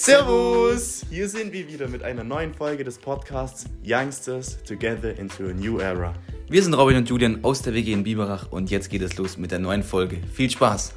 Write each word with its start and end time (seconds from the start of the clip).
Servus! 0.00 1.04
Hier 1.10 1.28
sind 1.28 1.52
wir 1.52 1.66
wieder 1.66 1.88
mit 1.88 2.04
einer 2.04 2.22
neuen 2.22 2.54
Folge 2.54 2.84
des 2.84 2.96
Podcasts 2.98 3.64
Youngsters 3.84 4.62
Together 4.62 5.18
into 5.18 5.48
a 5.48 5.52
New 5.52 5.80
Era. 5.80 6.14
Wir 6.48 6.62
sind 6.62 6.74
Robin 6.74 6.98
und 6.98 7.08
Julian 7.08 7.42
aus 7.42 7.62
der 7.62 7.74
WG 7.74 7.94
in 7.94 8.04
Biberach 8.04 8.46
und 8.52 8.70
jetzt 8.70 8.90
geht 8.90 9.02
es 9.02 9.16
los 9.16 9.36
mit 9.36 9.50
der 9.50 9.58
neuen 9.58 9.82
Folge. 9.82 10.18
Viel 10.32 10.48
Spaß! 10.50 10.94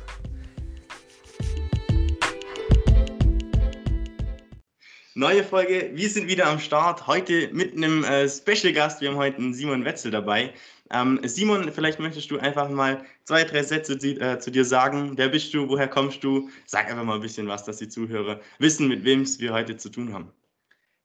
Neue 5.15 5.43
Folge, 5.43 5.89
wir 5.95 6.09
sind 6.09 6.27
wieder 6.27 6.45
am 6.45 6.59
Start. 6.59 7.07
Heute 7.07 7.49
mit 7.53 7.75
einem 7.75 8.03
äh, 8.03 8.29
Special 8.29 8.71
Gast. 8.71 9.01
Wir 9.01 9.09
haben 9.09 9.17
heute 9.17 9.37
einen 9.37 9.55
Simon 9.55 9.83
Wetzel 9.83 10.11
dabei. 10.11 10.53
Ähm, 10.91 11.19
Simon, 11.23 11.71
vielleicht 11.71 11.99
möchtest 11.99 12.29
du 12.31 12.39
einfach 12.39 12.69
mal 12.69 13.03
zwei, 13.23 13.43
drei 13.43 13.63
Sätze 13.63 13.97
zu, 13.97 14.19
äh, 14.19 14.39
zu, 14.39 14.51
dir 14.51 14.65
sagen. 14.65 15.13
Wer 15.15 15.29
bist 15.29 15.53
du? 15.53 15.69
Woher 15.69 15.87
kommst 15.87 16.23
du? 16.23 16.49
Sag 16.65 16.89
einfach 16.89 17.03
mal 17.03 17.15
ein 17.15 17.21
bisschen 17.21 17.47
was, 17.47 17.63
dass 17.63 17.77
die 17.77 17.87
Zuhörer 17.87 18.39
wissen, 18.59 18.87
mit 18.87 19.03
wem 19.03 19.25
wir 19.39 19.53
heute 19.53 19.77
zu 19.77 19.89
tun 19.89 20.13
haben. 20.13 20.31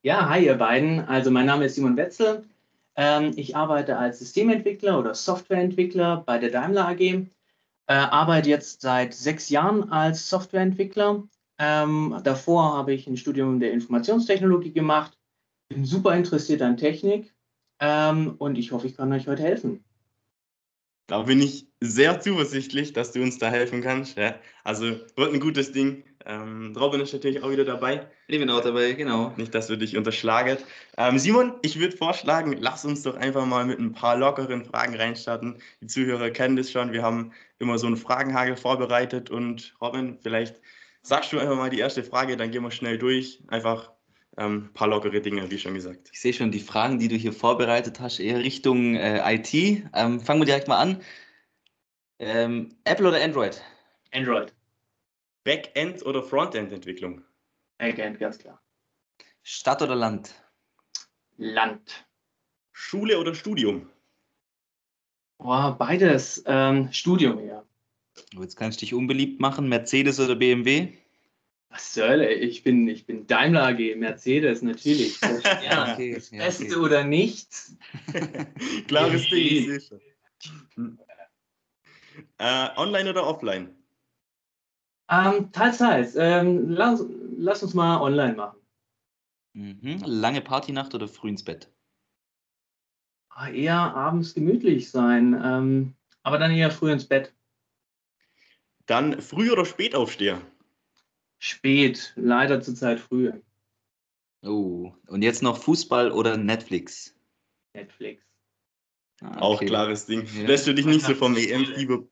Ja, 0.02 0.28
hi 0.28 0.46
ihr 0.46 0.54
beiden. 0.54 1.00
Also 1.00 1.30
mein 1.30 1.46
Name 1.46 1.66
ist 1.66 1.76
Simon 1.76 1.96
Wetzel. 1.96 2.44
Ähm, 2.96 3.32
ich 3.36 3.54
arbeite 3.54 3.96
als 3.96 4.18
Systementwickler 4.18 4.98
oder 4.98 5.14
Softwareentwickler 5.14 6.22
bei 6.26 6.38
der 6.38 6.50
Daimler 6.50 6.88
AG. 6.88 7.00
Äh, 7.00 7.26
arbeite 7.86 8.48
jetzt 8.48 8.80
seit 8.80 9.14
sechs 9.14 9.48
Jahren 9.48 9.92
als 9.92 10.28
Softwareentwickler 10.28 11.22
ähm, 11.58 12.20
davor 12.22 12.76
habe 12.76 12.92
ich 12.92 13.06
ein 13.06 13.16
Studium 13.16 13.60
der 13.60 13.72
Informationstechnologie 13.72 14.72
gemacht, 14.72 15.16
bin 15.68 15.84
super 15.84 16.14
interessiert 16.14 16.62
an 16.62 16.76
Technik 16.76 17.34
ähm, 17.80 18.34
und 18.38 18.56
ich 18.58 18.72
hoffe, 18.72 18.86
ich 18.86 18.96
kann 18.96 19.12
euch 19.12 19.26
heute 19.26 19.42
helfen. 19.42 19.84
Da 21.06 21.22
bin 21.22 21.40
ich 21.40 21.68
sehr 21.80 22.20
zuversichtlich, 22.20 22.92
dass 22.92 23.12
du 23.12 23.22
uns 23.22 23.38
da 23.38 23.48
helfen 23.48 23.80
kannst. 23.80 24.16
Ja. 24.18 24.34
Also 24.64 24.86
wird 25.16 25.32
ein 25.32 25.40
gutes 25.40 25.70
Ding. 25.70 26.02
Ähm, 26.24 26.74
Robin 26.76 27.00
ist 27.00 27.12
natürlich 27.12 27.42
auch 27.44 27.50
wieder 27.50 27.64
dabei. 27.64 28.08
Ich 28.26 28.40
bin 28.40 28.50
auch 28.50 28.60
dabei, 28.60 28.92
genau. 28.94 29.32
Nicht, 29.36 29.54
dass 29.54 29.68
wir 29.68 29.76
dich 29.76 29.96
unterschlagen. 29.96 30.58
Ähm, 30.96 31.18
Simon, 31.20 31.54
ich 31.62 31.78
würde 31.78 31.96
vorschlagen, 31.96 32.56
lass 32.58 32.84
uns 32.84 33.02
doch 33.02 33.16
einfach 33.16 33.46
mal 33.46 33.64
mit 33.64 33.78
ein 33.78 33.92
paar 33.92 34.16
lockeren 34.16 34.64
Fragen 34.64 34.96
reinstarten. 34.96 35.58
Die 35.80 35.86
Zuhörer 35.86 36.30
kennen 36.30 36.56
das 36.56 36.72
schon. 36.72 36.92
Wir 36.92 37.02
haben 37.02 37.32
immer 37.60 37.78
so 37.78 37.86
einen 37.86 37.96
Fragenhagel 37.96 38.56
vorbereitet. 38.56 39.30
Und 39.30 39.76
Robin, 39.80 40.18
vielleicht 40.20 40.60
sagst 41.02 41.32
du 41.32 41.38
einfach 41.38 41.56
mal 41.56 41.70
die 41.70 41.78
erste 41.78 42.02
Frage, 42.02 42.36
dann 42.36 42.50
gehen 42.50 42.64
wir 42.64 42.72
schnell 42.72 42.98
durch. 42.98 43.44
Einfach 43.46 43.92
ein 44.36 44.44
ähm, 44.44 44.70
paar 44.74 44.88
lockere 44.88 45.20
Dinge, 45.20 45.50
wie 45.50 45.58
schon 45.58 45.74
gesagt. 45.74 46.10
Ich 46.12 46.20
sehe 46.20 46.32
schon 46.32 46.50
die 46.50 46.60
Fragen, 46.60 46.98
die 46.98 47.08
du 47.08 47.16
hier 47.16 47.32
vorbereitet 47.32 48.00
hast, 48.00 48.20
eher 48.20 48.38
Richtung 48.38 48.94
äh, 48.94 49.34
IT. 49.34 49.52
Ähm, 49.94 50.20
fangen 50.20 50.40
wir 50.40 50.46
direkt 50.46 50.68
mal 50.68 50.78
an. 50.78 51.02
Ähm, 52.18 52.76
Apple 52.84 53.08
oder 53.08 53.22
Android? 53.22 53.62
Android. 54.12 54.54
Backend 55.44 56.04
oder 56.04 56.22
Frontend-Entwicklung? 56.22 57.22
Backend, 57.78 58.18
ganz 58.18 58.38
klar. 58.38 58.60
Stadt 59.42 59.80
oder 59.80 59.94
Land? 59.94 60.34
Land. 61.38 62.06
Schule 62.72 63.18
oder 63.18 63.34
Studium? 63.34 63.88
Boah, 65.38 65.76
beides. 65.78 66.42
Ähm, 66.46 66.92
Studium, 66.92 67.46
ja. 67.46 67.64
Jetzt 68.38 68.56
kannst 68.56 68.80
du 68.80 68.86
dich 68.86 68.94
unbeliebt 68.94 69.40
machen, 69.40 69.68
Mercedes 69.68 70.20
oder 70.20 70.34
BMW? 70.34 70.92
Was 71.76 71.92
soll 71.92 72.22
ich 72.22 72.62
bin, 72.62 72.88
ich 72.88 73.04
bin 73.04 73.26
Daimler 73.26 73.66
AG, 73.66 73.96
Mercedes 73.96 74.62
natürlich. 74.62 75.20
ja, 75.62 75.92
okay. 75.92 76.14
Beste 76.14 76.36
ja, 76.36 76.70
okay. 76.70 76.74
oder 76.76 77.04
nichts. 77.04 77.76
Klares 78.88 79.28
Ding, 79.28 79.46
ich 79.46 79.66
sehe 79.66 79.80
schon. 79.82 80.00
Hm. 80.76 80.98
Äh, 82.38 82.68
online 82.78 83.10
oder 83.10 83.26
offline? 83.26 83.76
Ähm, 85.10 85.52
teils, 85.52 85.76
teils. 85.76 86.16
Ähm, 86.16 86.70
lass, 86.70 87.04
lass, 87.36 87.62
uns 87.62 87.74
mal 87.74 88.00
online 88.00 88.36
machen. 88.36 88.58
Mhm. 89.52 89.98
Lange 90.06 90.40
Partynacht 90.40 90.94
oder 90.94 91.08
früh 91.08 91.28
ins 91.28 91.44
Bett? 91.44 91.70
Ah, 93.28 93.50
eher 93.50 93.76
abends 93.76 94.32
gemütlich 94.32 94.90
sein, 94.90 95.38
ähm, 95.44 95.94
aber 96.22 96.38
dann 96.38 96.52
eher 96.52 96.70
früh 96.70 96.90
ins 96.90 97.04
Bett. 97.04 97.34
Dann 98.86 99.20
früh 99.20 99.50
oder 99.50 99.66
spät 99.66 99.94
aufsteher? 99.94 100.40
Spät, 101.46 102.12
leider 102.16 102.60
zurzeit 102.60 102.98
früh. 102.98 103.32
Oh, 104.42 104.92
und 105.06 105.22
jetzt 105.22 105.44
noch 105.44 105.56
Fußball 105.56 106.10
oder 106.10 106.36
Netflix? 106.36 107.14
Netflix. 107.72 108.24
Ah, 109.20 109.28
okay. 109.28 109.38
Auch 109.40 109.60
klares 109.60 110.06
Ding. 110.06 110.26
Ja. 110.34 110.48
Lässt 110.48 110.66
du 110.66 110.74
dich 110.74 110.86
nicht 110.86 111.06
so 111.06 111.14
vom 111.22 111.36
EM-Fieber, 111.36 112.02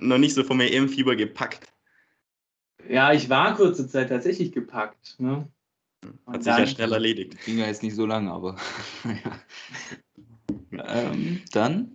noch 0.00 0.18
nicht 0.18 0.34
so 0.34 0.42
vom 0.42 0.60
EM-Fieber 0.60 1.14
gepackt? 1.14 1.72
Ja, 2.88 3.12
ich 3.12 3.28
war 3.30 3.54
kurze 3.54 3.86
Zeit 3.88 4.08
tatsächlich 4.08 4.50
gepackt. 4.50 5.20
Ne? 5.20 5.48
Hat 6.26 6.42
sich 6.42 6.58
ja 6.58 6.66
schnell 6.66 6.92
erledigt. 6.92 7.44
Ging 7.44 7.58
ja 7.58 7.66
jetzt 7.66 7.84
nicht 7.84 7.94
so 7.94 8.06
lange, 8.06 8.32
aber 8.32 8.56
ähm, 10.72 11.42
dann 11.52 11.94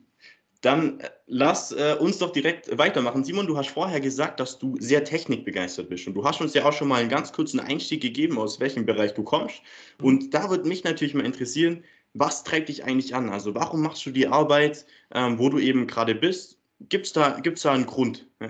dann 0.62 1.00
äh, 1.00 1.10
lass 1.28 1.72
äh, 1.72 1.96
uns 2.00 2.18
doch 2.18 2.32
direkt 2.32 2.78
weitermachen. 2.78 3.24
Simon, 3.24 3.48
du 3.48 3.58
hast 3.58 3.70
vorher 3.70 4.02
gesagt, 4.02 4.40
dass 4.40 4.60
du 4.60 4.76
sehr 4.80 5.04
technikbegeistert 5.04 5.90
bist. 5.90 6.08
Und 6.08 6.16
du 6.16 6.26
hast 6.26 6.42
uns 6.42 6.54
ja 6.54 6.66
auch 6.66 6.74
schon 6.74 6.88
mal 6.88 7.00
einen 7.00 7.10
ganz 7.10 7.32
kurzen 7.32 7.60
Einstieg 7.60 8.02
gegeben, 8.02 8.38
aus 8.38 8.60
welchem 8.60 8.86
Bereich 8.86 9.14
du 9.14 9.24
kommst. 9.24 9.62
Und 10.02 10.34
da 10.34 10.50
würde 10.50 10.68
mich 10.68 10.84
natürlich 10.84 11.14
mal 11.14 11.26
interessieren, 11.26 11.84
was 12.14 12.44
treibt 12.44 12.70
dich 12.70 12.84
eigentlich 12.84 13.16
an? 13.16 13.30
Also 13.30 13.56
warum 13.56 13.82
machst 13.82 14.06
du 14.06 14.12
die 14.12 14.28
Arbeit, 14.28 14.86
ähm, 15.14 15.40
wo 15.40 15.50
du 15.50 15.60
eben 15.60 15.88
gerade 15.88 16.16
bist? 16.16 16.58
Gibt 16.90 17.06
es 17.06 17.14
da, 17.14 17.40
gibt's 17.40 17.62
da 17.62 17.74
einen 17.74 17.86
Grund? 17.86 18.28
Ja. 18.42 18.50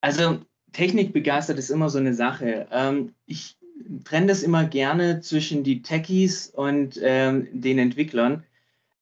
Also 0.00 0.40
technikbegeistert 0.72 1.58
ist 1.58 1.70
immer 1.70 1.88
so 1.88 1.98
eine 1.98 2.14
Sache. 2.14 2.66
Ähm, 2.70 3.14
ich 3.26 3.56
trenne 4.04 4.26
das 4.26 4.42
immer 4.42 4.64
gerne 4.64 5.20
zwischen 5.20 5.62
die 5.64 5.82
Techies 5.82 6.48
und 6.48 6.98
ähm, 7.02 7.48
den 7.52 7.78
Entwicklern 7.78 8.44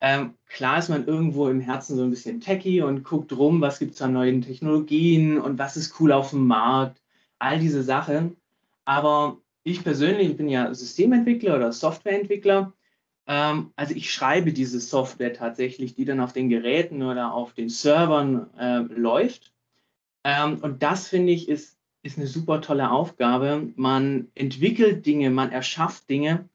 ähm, 0.04 0.34
klar 0.48 0.78
ist 0.78 0.88
man 0.88 1.06
irgendwo 1.06 1.48
im 1.48 1.60
Herzen 1.60 1.96
so 1.96 2.02
ein 2.02 2.10
bisschen 2.10 2.40
techy 2.40 2.82
und 2.82 3.04
guckt 3.04 3.32
rum, 3.32 3.60
was 3.60 3.78
gibt 3.78 3.94
es 3.94 4.02
an 4.02 4.14
neuen 4.14 4.42
Technologien 4.42 5.40
und 5.40 5.60
was 5.60 5.76
ist 5.76 6.00
cool 6.00 6.10
auf 6.10 6.30
dem 6.30 6.44
Markt, 6.44 7.00
all 7.38 7.60
diese 7.60 7.84
Sachen. 7.84 8.36
Aber 8.84 9.38
ich 9.62 9.84
persönlich 9.84 10.36
bin 10.36 10.48
ja 10.48 10.74
Systementwickler 10.74 11.54
oder 11.54 11.70
Softwareentwickler. 11.70 12.72
Ähm, 13.28 13.70
also 13.76 13.94
ich 13.94 14.12
schreibe 14.12 14.52
diese 14.52 14.80
Software 14.80 15.34
tatsächlich, 15.34 15.94
die 15.94 16.04
dann 16.04 16.19
auf 16.19 16.32
den 16.32 16.48
Geräten 16.48 17.04
oder 17.04 17.32
auf 17.32 17.52
den 17.52 17.69
Servern 17.69 18.50
äh, 18.58 18.78
läuft. 18.78 19.52
Ähm, 20.24 20.58
und 20.62 20.82
das 20.82 21.06
finde 21.06 21.32
ich 21.32 21.48
ist, 21.48 21.78
ist 22.02 22.19
eine 22.19 22.26
super 22.26 22.60
tolle 22.60 22.90
Aufgabe. 22.90 23.69
Man 23.76 24.32
entwickelt 24.34 25.06
Dinge, 25.06 25.30
man 25.30 25.52
erschafft 25.52 26.10
Dinge 26.10 26.48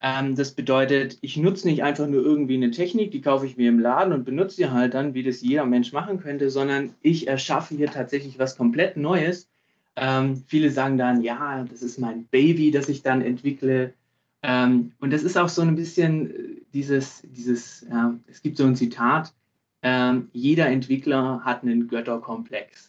ähm, 0.00 0.36
das 0.36 0.52
bedeutet, 0.52 1.18
ich 1.22 1.36
nutze 1.36 1.66
nicht 1.66 1.82
einfach 1.82 2.06
nur 2.06 2.22
irgendwie 2.22 2.54
eine 2.54 2.70
Technik, 2.70 3.10
die 3.10 3.20
kaufe 3.20 3.46
ich 3.46 3.56
mir 3.56 3.68
im 3.68 3.80
Laden 3.80 4.12
und 4.12 4.24
benutze 4.24 4.56
sie 4.56 4.70
halt 4.70 4.94
dann, 4.94 5.14
wie 5.14 5.24
das 5.24 5.40
jeder 5.40 5.66
Mensch 5.66 5.92
machen 5.92 6.20
könnte, 6.20 6.50
sondern 6.50 6.94
ich 7.02 7.26
erschaffe 7.26 7.74
hier 7.74 7.90
tatsächlich 7.90 8.38
was 8.38 8.56
komplett 8.56 8.96
Neues. 8.96 9.48
Ähm, 9.96 10.44
viele 10.46 10.70
sagen 10.70 10.98
dann, 10.98 11.22
ja, 11.22 11.64
das 11.64 11.82
ist 11.82 11.98
mein 11.98 12.26
Baby, 12.26 12.70
das 12.70 12.88
ich 12.88 13.02
dann 13.02 13.22
entwickle. 13.22 13.94
Ähm, 14.42 14.92
und 15.00 15.12
das 15.12 15.24
ist 15.24 15.36
auch 15.36 15.48
so 15.48 15.62
ein 15.62 15.74
bisschen 15.74 16.30
äh, 16.30 16.62
dieses, 16.72 17.22
dieses 17.24 17.84
ja, 17.90 18.16
es 18.28 18.40
gibt 18.40 18.56
so 18.56 18.64
ein 18.64 18.76
Zitat, 18.76 19.34
ähm, 19.82 20.28
jeder 20.32 20.68
Entwickler 20.68 21.40
hat 21.44 21.62
einen 21.62 21.88
Götterkomplex. 21.88 22.87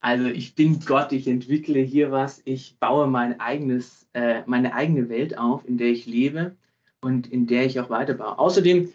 Also 0.00 0.26
ich 0.26 0.54
bin 0.54 0.80
Gott, 0.80 1.12
ich 1.12 1.28
entwickle 1.28 1.80
hier 1.80 2.10
was, 2.10 2.40
ich 2.44 2.76
baue 2.78 3.06
mein 3.06 3.38
eigenes, 3.38 4.08
äh, 4.14 4.42
meine 4.46 4.74
eigene 4.74 5.08
Welt 5.08 5.36
auf, 5.36 5.66
in 5.68 5.76
der 5.76 5.88
ich 5.88 6.06
lebe 6.06 6.56
und 7.02 7.26
in 7.26 7.46
der 7.46 7.66
ich 7.66 7.78
auch 7.80 7.90
weiterbaue. 7.90 8.38
Außerdem, 8.38 8.92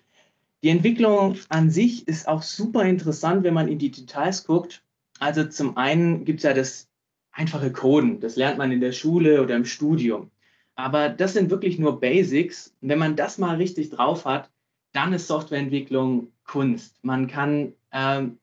die 0.64 0.70
Entwicklung 0.70 1.38
an 1.50 1.70
sich 1.70 2.08
ist 2.08 2.28
auch 2.28 2.42
super 2.42 2.84
interessant, 2.84 3.44
wenn 3.44 3.54
man 3.54 3.68
in 3.68 3.78
die 3.78 3.92
Details 3.92 4.46
guckt. 4.46 4.84
Also 5.20 5.44
zum 5.46 5.78
einen 5.78 6.26
gibt 6.26 6.40
es 6.40 6.44
ja 6.44 6.54
das 6.54 6.90
einfache 7.32 7.72
Coden, 7.72 8.20
das 8.20 8.36
lernt 8.36 8.58
man 8.58 8.72
in 8.72 8.82
der 8.82 8.92
Schule 8.92 9.44
oder 9.44 9.56
im 9.56 9.66
Studium. 9.66 10.32
Aber 10.76 11.10
das 11.10 11.34
sind 11.34 11.52
wirklich 11.52 11.78
nur 11.78 12.00
Basics. 12.00 12.74
Und 12.82 12.90
wenn 12.90 13.00
man 13.00 13.16
das 13.16 13.38
mal 13.38 13.58
richtig 13.58 13.92
drauf 13.92 14.26
hat, 14.26 14.50
dann 14.92 15.14
ist 15.14 15.28
Softwareentwicklung 15.28 16.32
Kunst. 16.46 17.04
Man 17.04 17.28
kann 17.28 17.74
ähm, 17.92 18.40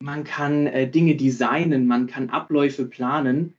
man 0.00 0.24
kann 0.24 0.66
äh, 0.66 0.88
Dinge 0.88 1.16
designen, 1.16 1.86
man 1.86 2.06
kann 2.06 2.30
Abläufe 2.30 2.84
planen 2.84 3.56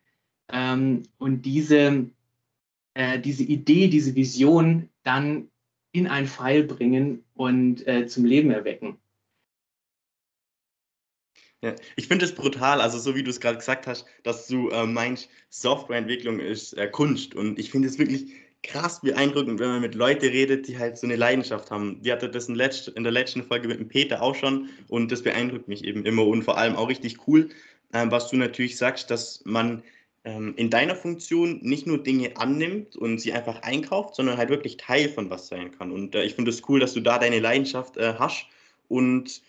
ähm, 0.51 1.03
und 1.17 1.43
diese, 1.43 2.09
äh, 2.93 3.19
diese 3.19 3.43
Idee, 3.43 3.87
diese 3.87 4.15
Vision 4.15 4.89
dann 5.03 5.49
in 5.91 6.07
ein 6.07 6.27
Pfeil 6.27 6.63
bringen 6.63 7.23
und 7.33 7.85
äh, 7.87 8.07
zum 8.07 8.25
Leben 8.25 8.51
erwecken. 8.51 8.97
Ja, 11.61 11.75
ich 11.97 12.07
finde 12.07 12.23
es 12.23 12.33
brutal, 12.33 12.79
also 12.79 12.99
so 12.99 13.15
wie 13.15 13.23
du 13.23 13.29
es 13.29 13.41
gerade 13.41 13.57
gesagt 13.57 13.85
hast, 13.85 14.05
dass 14.23 14.47
du 14.47 14.69
äh, 14.69 14.85
meinst, 14.85 15.29
Softwareentwicklung 15.49 16.39
ist 16.39 16.73
äh, 16.73 16.87
Kunst 16.87 17.35
und 17.35 17.59
ich 17.59 17.69
finde 17.69 17.89
es 17.89 17.99
wirklich 17.99 18.31
krass 18.63 19.01
beeindruckend, 19.01 19.59
wenn 19.59 19.69
man 19.69 19.81
mit 19.81 19.95
Leuten 19.95 20.25
redet, 20.25 20.67
die 20.67 20.77
halt 20.77 20.97
so 20.97 21.07
eine 21.07 21.15
Leidenschaft 21.15 21.71
haben. 21.71 22.01
Die 22.01 22.11
hatte 22.11 22.29
das 22.29 22.49
in, 22.49 22.55
der 22.55 23.11
letzten 23.11 23.43
Folge 23.43 23.67
mit 23.67 23.79
dem 23.79 23.87
Peter 23.87 24.21
auch 24.21 24.35
schon 24.35 24.69
und 24.87 25.11
das 25.11 25.23
beeindruckt 25.23 25.67
mich 25.67 25.83
eben 25.83 26.05
immer 26.05 26.25
und 26.25 26.43
vor 26.43 26.57
allem 26.57 26.75
auch 26.75 26.89
richtig 26.89 27.27
cool, 27.27 27.49
äh, 27.93 28.05
was 28.09 28.29
du 28.29 28.35
natürlich 28.35 28.77
sagst, 28.77 29.09
dass 29.09 29.41
man 29.45 29.83
ähm, 30.25 30.53
in 30.57 30.69
deiner 30.69 30.95
Funktion 30.95 31.59
nicht 31.61 31.87
nur 31.87 32.03
Dinge 32.03 32.35
annimmt 32.35 32.95
und 32.95 33.19
sie 33.19 33.31
einfach 33.31 33.61
einkauft, 33.61 34.15
sondern 34.15 34.37
halt 34.37 34.49
wirklich 34.49 34.77
Teil 34.77 35.09
von 35.09 35.29
was 35.29 35.47
sein 35.47 35.71
kann. 35.71 35.91
Und 35.91 36.13
äh, 36.15 36.23
ich 36.23 36.35
finde 36.35 36.51
es 36.51 36.57
das 36.57 36.69
cool, 36.69 36.79
dass 36.79 36.93
du 36.93 36.99
da 36.99 37.17
deine 37.17 37.39
Leidenschaft 37.39 37.97
äh, 37.97 38.15
hast 38.19 38.45
und 38.89 39.41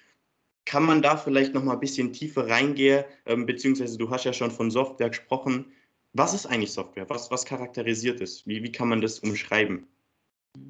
kann 0.67 0.85
man 0.85 1.03
da 1.03 1.17
vielleicht 1.17 1.53
noch 1.53 1.65
mal 1.65 1.73
ein 1.73 1.81
bisschen 1.81 2.13
tiefer 2.13 2.49
reingehen, 2.49 3.05
ähm, 3.27 3.47
beziehungsweise 3.47 3.99
du 3.99 4.11
hast 4.11 4.25
ja 4.25 4.33
schon 4.33 4.53
von 4.53 4.71
Software 4.71 5.11
gesprochen. 5.11 5.73
Was 6.13 6.35
ist 6.35 6.47
eigentlich 6.47 6.73
Software? 6.73 7.09
Was, 7.09 7.31
was 7.31 7.45
charakterisiert 7.45 8.21
es? 8.21 8.47
Wie, 8.47 8.63
wie 8.63 8.73
kann 8.73 8.89
man 8.89 9.01
das 9.01 9.21
umschreiben? 9.21 9.87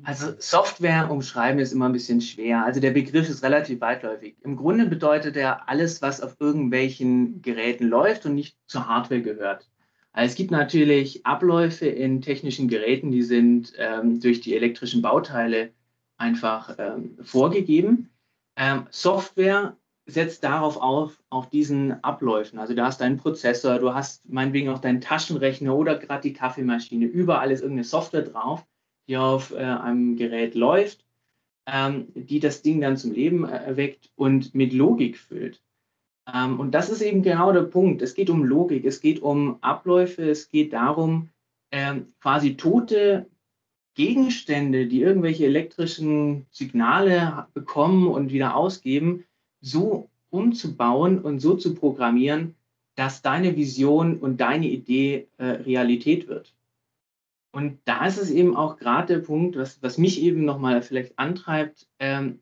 Also 0.02 0.34
Software 0.38 1.10
umschreiben 1.10 1.58
ist 1.58 1.72
immer 1.72 1.88
ein 1.88 1.92
bisschen 1.92 2.20
schwer. 2.20 2.64
Also 2.64 2.80
der 2.80 2.90
Begriff 2.90 3.28
ist 3.28 3.42
relativ 3.42 3.80
weitläufig. 3.80 4.36
Im 4.42 4.56
Grunde 4.56 4.86
bedeutet 4.86 5.36
er 5.36 5.68
alles, 5.68 6.02
was 6.02 6.20
auf 6.20 6.36
irgendwelchen 6.38 7.40
Geräten 7.40 7.88
läuft 7.88 8.26
und 8.26 8.34
nicht 8.34 8.58
zur 8.66 8.86
Hardware 8.86 9.22
gehört. 9.22 9.70
Also 10.12 10.30
es 10.30 10.34
gibt 10.34 10.50
natürlich 10.50 11.24
Abläufe 11.24 11.86
in 11.86 12.20
technischen 12.20 12.68
Geräten, 12.68 13.10
die 13.10 13.22
sind 13.22 13.72
ähm, 13.78 14.20
durch 14.20 14.40
die 14.40 14.54
elektrischen 14.54 15.02
Bauteile 15.02 15.70
einfach 16.18 16.76
ähm, 16.78 17.16
vorgegeben. 17.22 18.10
Ähm, 18.56 18.86
Software 18.90 19.76
setzt 20.12 20.44
darauf 20.44 20.76
auf, 20.76 21.22
auf 21.30 21.48
diesen 21.48 22.02
Abläufen. 22.04 22.58
Also 22.58 22.74
du 22.74 22.82
hast 22.82 23.00
deinen 23.00 23.16
Prozessor, 23.16 23.78
du 23.78 23.94
hast 23.94 24.28
meinetwegen 24.28 24.68
auch 24.68 24.78
deinen 24.78 25.00
Taschenrechner 25.00 25.74
oder 25.74 25.96
gerade 25.96 26.22
die 26.22 26.32
Kaffeemaschine. 26.32 27.06
Überall 27.06 27.50
ist 27.50 27.60
irgendeine 27.60 27.84
Software 27.84 28.22
drauf, 28.22 28.66
die 29.08 29.16
auf 29.16 29.52
äh, 29.52 29.58
einem 29.58 30.16
Gerät 30.16 30.54
läuft, 30.54 31.04
ähm, 31.66 32.08
die 32.14 32.40
das 32.40 32.62
Ding 32.62 32.80
dann 32.80 32.96
zum 32.96 33.12
Leben 33.12 33.44
erweckt 33.44 34.10
und 34.16 34.54
mit 34.54 34.72
Logik 34.72 35.18
füllt. 35.18 35.62
Ähm, 36.32 36.60
und 36.60 36.72
das 36.72 36.90
ist 36.90 37.02
eben 37.02 37.22
genau 37.22 37.52
der 37.52 37.62
Punkt. 37.62 38.02
Es 38.02 38.14
geht 38.14 38.30
um 38.30 38.44
Logik, 38.44 38.84
es 38.84 39.00
geht 39.00 39.20
um 39.20 39.62
Abläufe, 39.62 40.28
es 40.30 40.48
geht 40.48 40.72
darum, 40.72 41.30
ähm, 41.72 42.12
quasi 42.20 42.56
tote 42.56 43.26
Gegenstände, 43.94 44.86
die 44.86 45.02
irgendwelche 45.02 45.46
elektrischen 45.46 46.46
Signale 46.50 47.46
bekommen 47.54 48.06
und 48.06 48.32
wieder 48.32 48.56
ausgeben, 48.56 49.24
so 49.60 50.10
umzubauen 50.30 51.20
und 51.20 51.40
so 51.40 51.54
zu 51.54 51.74
programmieren, 51.74 52.54
dass 52.94 53.22
deine 53.22 53.56
Vision 53.56 54.18
und 54.18 54.40
deine 54.40 54.68
Idee 54.68 55.28
äh, 55.38 55.44
Realität 55.44 56.28
wird. 56.28 56.54
Und 57.52 57.80
da 57.84 58.06
ist 58.06 58.18
es 58.18 58.30
eben 58.30 58.56
auch 58.56 58.76
gerade 58.76 59.14
der 59.14 59.20
Punkt, 59.20 59.56
was, 59.56 59.82
was 59.82 59.98
mich 59.98 60.22
eben 60.22 60.44
nochmal 60.44 60.82
vielleicht 60.82 61.18
antreibt, 61.18 61.88
ähm, 61.98 62.40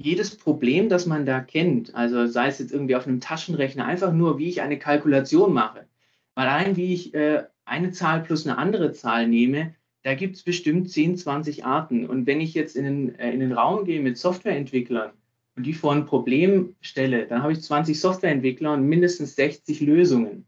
jedes 0.00 0.36
Problem, 0.36 0.88
das 0.88 1.06
man 1.06 1.24
da 1.24 1.40
kennt, 1.40 1.94
also 1.94 2.26
sei 2.26 2.48
es 2.48 2.58
jetzt 2.58 2.72
irgendwie 2.72 2.96
auf 2.96 3.06
einem 3.06 3.20
Taschenrechner, 3.20 3.86
einfach 3.86 4.12
nur, 4.12 4.38
wie 4.38 4.48
ich 4.48 4.60
eine 4.60 4.78
Kalkulation 4.78 5.52
mache, 5.52 5.86
weil 6.34 6.48
allein 6.48 6.76
wie 6.76 6.92
ich 6.92 7.14
äh, 7.14 7.44
eine 7.64 7.92
Zahl 7.92 8.22
plus 8.22 8.46
eine 8.46 8.58
andere 8.58 8.92
Zahl 8.92 9.26
nehme, 9.26 9.74
da 10.02 10.14
gibt 10.14 10.36
es 10.36 10.42
bestimmt 10.42 10.90
10, 10.90 11.16
20 11.16 11.64
Arten. 11.64 12.06
Und 12.06 12.26
wenn 12.26 12.40
ich 12.40 12.54
jetzt 12.54 12.76
in 12.76 12.84
den, 12.84 13.14
äh, 13.18 13.32
in 13.32 13.40
den 13.40 13.52
Raum 13.52 13.84
gehe 13.84 14.00
mit 14.00 14.18
Softwareentwicklern 14.18 15.12
die 15.56 15.72
vor 15.72 15.92
ein 15.92 16.06
Problem 16.06 16.74
stelle, 16.80 17.26
dann 17.26 17.42
habe 17.42 17.52
ich 17.52 17.62
20 17.62 17.98
Softwareentwickler 17.98 18.74
und 18.74 18.86
mindestens 18.86 19.36
60 19.36 19.80
Lösungen. 19.80 20.46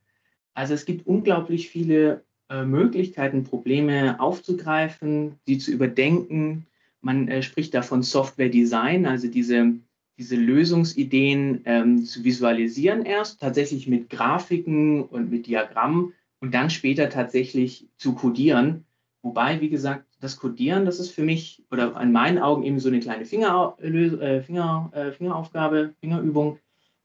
Also 0.54 0.74
es 0.74 0.84
gibt 0.84 1.06
unglaublich 1.06 1.70
viele 1.70 2.24
äh, 2.50 2.64
Möglichkeiten, 2.64 3.44
Probleme 3.44 4.20
aufzugreifen, 4.20 5.36
sie 5.46 5.58
zu 5.58 5.70
überdenken, 5.70 6.66
man 7.00 7.28
äh, 7.28 7.42
spricht 7.42 7.74
da 7.74 7.82
von 7.82 8.02
Software 8.02 8.48
Design, 8.48 9.06
also 9.06 9.28
diese, 9.28 9.74
diese 10.18 10.36
Lösungsideen 10.36 11.62
ähm, 11.64 12.04
zu 12.04 12.24
visualisieren 12.24 13.04
erst, 13.04 13.40
tatsächlich 13.40 13.86
mit 13.86 14.10
Grafiken 14.10 15.04
und 15.04 15.30
mit 15.30 15.46
Diagrammen 15.46 16.12
und 16.40 16.54
dann 16.54 16.70
später 16.70 17.08
tatsächlich 17.08 17.88
zu 17.96 18.14
codieren. 18.14 18.84
Wobei, 19.22 19.60
wie 19.60 19.68
gesagt, 19.68 20.07
das 20.20 20.36
Codieren, 20.36 20.84
das 20.84 20.98
ist 20.98 21.10
für 21.10 21.22
mich 21.22 21.64
oder 21.70 22.00
in 22.00 22.12
meinen 22.12 22.38
Augen 22.38 22.64
eben 22.64 22.80
so 22.80 22.88
eine 22.88 23.00
kleine 23.00 23.24
Finger, 23.24 23.76
äh, 23.80 24.42
Finger, 24.42 24.90
äh, 24.94 25.12
Fingeraufgabe, 25.12 25.94
Fingerübung. 26.00 26.58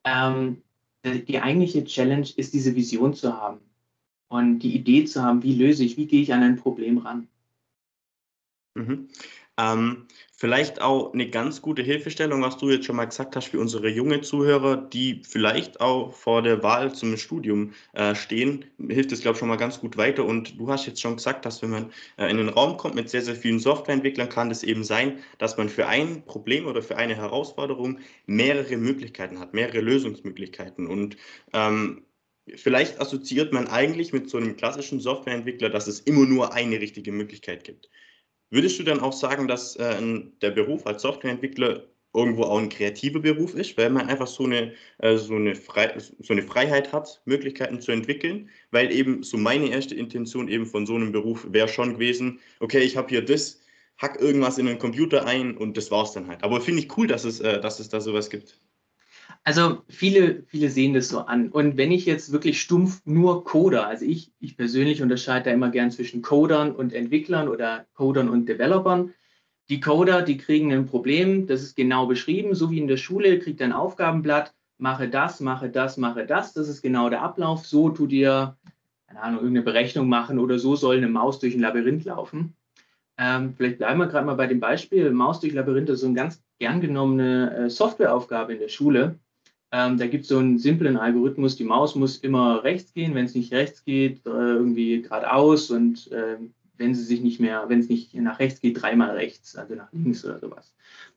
Ähm, 0.04 0.62
die 1.06 1.40
eigentliche 1.40 1.84
Challenge 1.84 2.28
ist, 2.38 2.54
diese 2.54 2.76
Vision 2.76 3.14
zu 3.14 3.34
haben 3.34 3.60
und 4.30 4.60
die 4.60 4.76
Idee 4.76 5.06
zu 5.06 5.22
haben, 5.22 5.44
wie 5.44 5.56
löse 5.56 5.84
ich, 5.84 5.98
wie 5.98 6.08
gehe 6.08 6.22
ich 6.22 6.34
an 6.34 6.44
ein 6.44 6.56
Problem 6.56 6.98
ran. 6.98 7.28
Mhm. 8.76 9.10
Ähm, 9.60 10.08
vielleicht 10.36 10.82
auch 10.82 11.14
eine 11.14 11.30
ganz 11.30 11.62
gute 11.62 11.84
Hilfestellung, 11.84 12.42
was 12.42 12.58
du 12.58 12.72
jetzt 12.72 12.86
schon 12.86 12.96
mal 12.96 13.06
gesagt 13.06 13.36
hast 13.36 13.50
für 13.50 13.60
unsere 13.60 13.88
jungen 13.88 14.24
Zuhörer, 14.24 14.78
die 14.78 15.22
vielleicht 15.24 15.80
auch 15.80 16.14
vor 16.14 16.42
der 16.42 16.64
Wahl 16.64 16.94
zum 16.94 17.18
Studium 17.18 17.74
äh, 17.94 18.16
stehen, 18.16 18.66
hilft 18.80 19.12
es, 19.12 19.22
glaube 19.22 19.36
ich, 19.36 19.40
schon 19.40 19.50
mal 19.50 19.58
ganz 19.58 19.80
gut 19.80 19.96
weiter. 19.96 20.26
Und 20.26 20.60
du 20.60 20.70
hast 20.70 20.88
jetzt 20.88 21.02
schon 21.02 21.18
gesagt, 21.18 21.46
dass 21.46 21.62
wenn 21.62 21.70
man 21.70 21.94
äh, 22.18 22.32
in 22.32 22.38
den 22.38 22.50
Raum 22.50 22.78
kommt 22.78 22.96
mit 22.96 23.10
sehr, 23.12 23.22
sehr 23.22 23.36
vielen 23.36 23.60
Softwareentwicklern, 23.60 24.30
kann 24.30 24.50
es 24.50 24.64
eben 24.64 24.84
sein, 24.84 25.20
dass 25.38 25.56
man 25.58 25.70
für 25.70 25.88
ein 25.88 26.26
Problem 26.26 26.66
oder 26.66 26.82
für 26.82 26.98
eine 26.98 27.16
Herausforderung 27.16 28.00
mehrere 28.26 28.78
Möglichkeiten 28.78 29.40
hat, 29.40 29.54
mehrere 29.54 29.82
Lösungsmöglichkeiten. 29.82 30.88
Und 30.88 31.16
ähm, 31.54 32.06
vielleicht 32.56 33.00
assoziiert 33.00 33.54
man 33.54 33.68
eigentlich 33.68 34.14
mit 34.14 34.30
so 34.32 34.38
einem 34.38 34.58
klassischen 34.58 35.00
Softwareentwickler, 35.00 35.70
dass 35.70 35.88
es 35.88 36.00
immer 36.00 36.26
nur 36.26 36.54
eine 36.54 36.80
richtige 36.82 37.12
Möglichkeit 37.12 37.64
gibt. 37.64 37.90
Würdest 38.54 38.78
du 38.78 38.84
dann 38.84 39.00
auch 39.00 39.14
sagen, 39.14 39.48
dass 39.48 39.76
äh, 39.78 39.96
der 40.44 40.52
Beruf 40.52 40.86
als 40.86 41.02
Softwareentwickler 41.02 41.88
irgendwo 42.14 42.44
auch 42.44 42.60
ein 42.60 42.70
kreativer 42.70 43.20
Beruf 43.20 43.56
ist, 43.56 43.76
weil 43.80 43.90
man 43.90 44.08
einfach 44.08 44.28
so 44.28 44.44
eine, 44.44 44.74
äh, 45.00 45.18
so, 45.18 45.34
eine 45.34 45.56
so 45.56 46.34
eine 46.34 46.44
Freiheit 46.44 46.94
hat, 46.94 47.24
Möglichkeiten 47.26 47.82
zu 47.82 47.92
entwickeln, 47.92 48.52
weil 48.70 48.92
eben 48.92 49.24
so 49.24 49.38
meine 49.38 49.70
erste 49.70 49.96
Intention 49.96 50.50
eben 50.50 50.68
von 50.68 50.86
so 50.86 50.94
einem 50.94 51.12
Beruf 51.12 51.48
wäre 51.50 51.68
schon 51.68 51.94
gewesen, 51.94 52.40
okay, 52.60 52.82
ich 52.82 52.96
habe 52.96 53.10
hier 53.10 53.26
das, 53.26 53.60
hack 53.98 54.22
irgendwas 54.22 54.60
in 54.60 54.68
den 54.68 54.78
Computer 54.78 55.26
ein 55.26 55.58
und 55.58 55.76
das 55.76 55.90
war's 55.90 56.14
dann 56.14 56.28
halt. 56.28 56.44
Aber 56.44 56.62
finde 56.62 56.82
ich 56.82 56.96
cool, 56.96 57.08
dass 57.08 57.24
es, 57.24 57.40
äh, 57.40 57.60
dass 57.60 57.80
es 57.80 57.90
da 57.90 58.02
sowas 58.02 58.30
gibt. 58.30 58.60
Also 59.44 59.84
viele, 59.90 60.44
viele 60.48 60.70
sehen 60.70 60.94
das 60.94 61.10
so 61.10 61.20
an. 61.20 61.50
Und 61.50 61.76
wenn 61.76 61.92
ich 61.92 62.06
jetzt 62.06 62.32
wirklich 62.32 62.62
stumpf 62.62 63.02
nur 63.06 63.44
Coder, 63.44 63.88
also 63.88 64.06
ich, 64.06 64.32
ich 64.40 64.56
persönlich 64.56 65.02
unterscheide 65.02 65.46
da 65.46 65.52
immer 65.52 65.70
gern 65.70 65.92
zwischen 65.92 66.22
Codern 66.22 66.74
und 66.74 66.94
Entwicklern 66.94 67.50
oder 67.50 67.86
Codern 67.94 68.30
und 68.30 68.48
Developern. 68.48 69.14
Die 69.70 69.80
Coder, 69.82 70.22
die 70.22 70.38
kriegen 70.38 70.72
ein 70.72 70.86
Problem, 70.86 71.48
das 71.48 71.62
ist 71.62 71.76
genau 71.76 72.06
beschrieben, 72.06 72.56
so 72.56 72.72
wie 72.72 72.80
in 72.80 72.88
der 72.88 72.98
Schule, 72.98 73.40
kriegt 73.40 73.62
ein 73.62 73.74
Aufgabenblatt, 73.74 74.54
mache 74.78 75.10
das, 75.10 75.40
mache 75.40 75.70
das, 75.70 75.98
mache 75.98 76.26
das, 76.26 76.54
das 76.54 76.70
ist 76.70 76.82
genau 76.82 77.10
der 77.10 77.22
Ablauf, 77.22 77.66
so 77.66 77.90
tut 77.90 78.12
ihr, 78.12 78.58
keine 79.08 79.22
Ahnung, 79.22 79.40
irgendeine 79.40 79.66
Berechnung 79.66 80.10
machen 80.10 80.40
oder 80.40 80.60
so 80.60 80.76
soll 80.76 80.98
eine 80.98 81.08
Maus 81.08 81.40
durch 81.40 81.54
ein 81.56 81.62
Labyrinth 81.62 82.06
laufen. 82.06 82.56
Ähm, 83.18 83.54
vielleicht 83.56 83.78
bleiben 83.78 84.00
wir 84.00 84.08
gerade 84.08 84.26
mal 84.26 84.36
bei 84.36 84.48
dem 84.48 84.60
Beispiel, 84.60 85.12
Maus 85.12 85.40
durch 85.40 85.54
Labyrinth 85.54 85.90
ist 85.90 86.02
so 86.02 86.08
eine 86.08 86.16
ganz 86.16 86.42
gern 86.60 86.82
genommene 86.82 87.56
äh, 87.56 87.70
Softwareaufgabe 87.70 88.54
in 88.54 88.60
der 88.60 88.70
Schule. 88.70 89.20
Ähm, 89.72 89.98
da 89.98 90.08
gibt 90.08 90.24
es 90.24 90.30
so 90.30 90.38
einen 90.38 90.60
simplen 90.60 90.98
Algorithmus, 90.98 91.56
die 91.56 91.64
Maus 91.64 91.96
muss 91.96 92.18
immer 92.18 92.64
rechts 92.64 92.94
gehen, 92.94 93.16
wenn 93.16 93.26
es 93.26 93.36
nicht 93.36 93.52
rechts 93.54 93.84
geht, 93.84 94.26
äh, 94.26 94.30
irgendwie 94.30 95.02
geradeaus 95.02 95.72
und 95.72 96.12
äh, 96.12 96.38
wenn 96.78 96.96
sie 96.96 97.04
sich 97.04 97.22
nicht 97.22 97.40
mehr, 97.40 97.66
wenn 97.68 97.80
es 97.80 97.90
nicht 97.90 98.14
nach 98.16 98.40
rechts 98.40 98.62
geht, 98.62 98.82
dreimal 98.82 99.12
rechts, 99.12 99.56
also 99.56 99.76
nach 99.76 99.92
links 99.92 100.26
oder 100.26 100.40
sowas. 100.40 100.74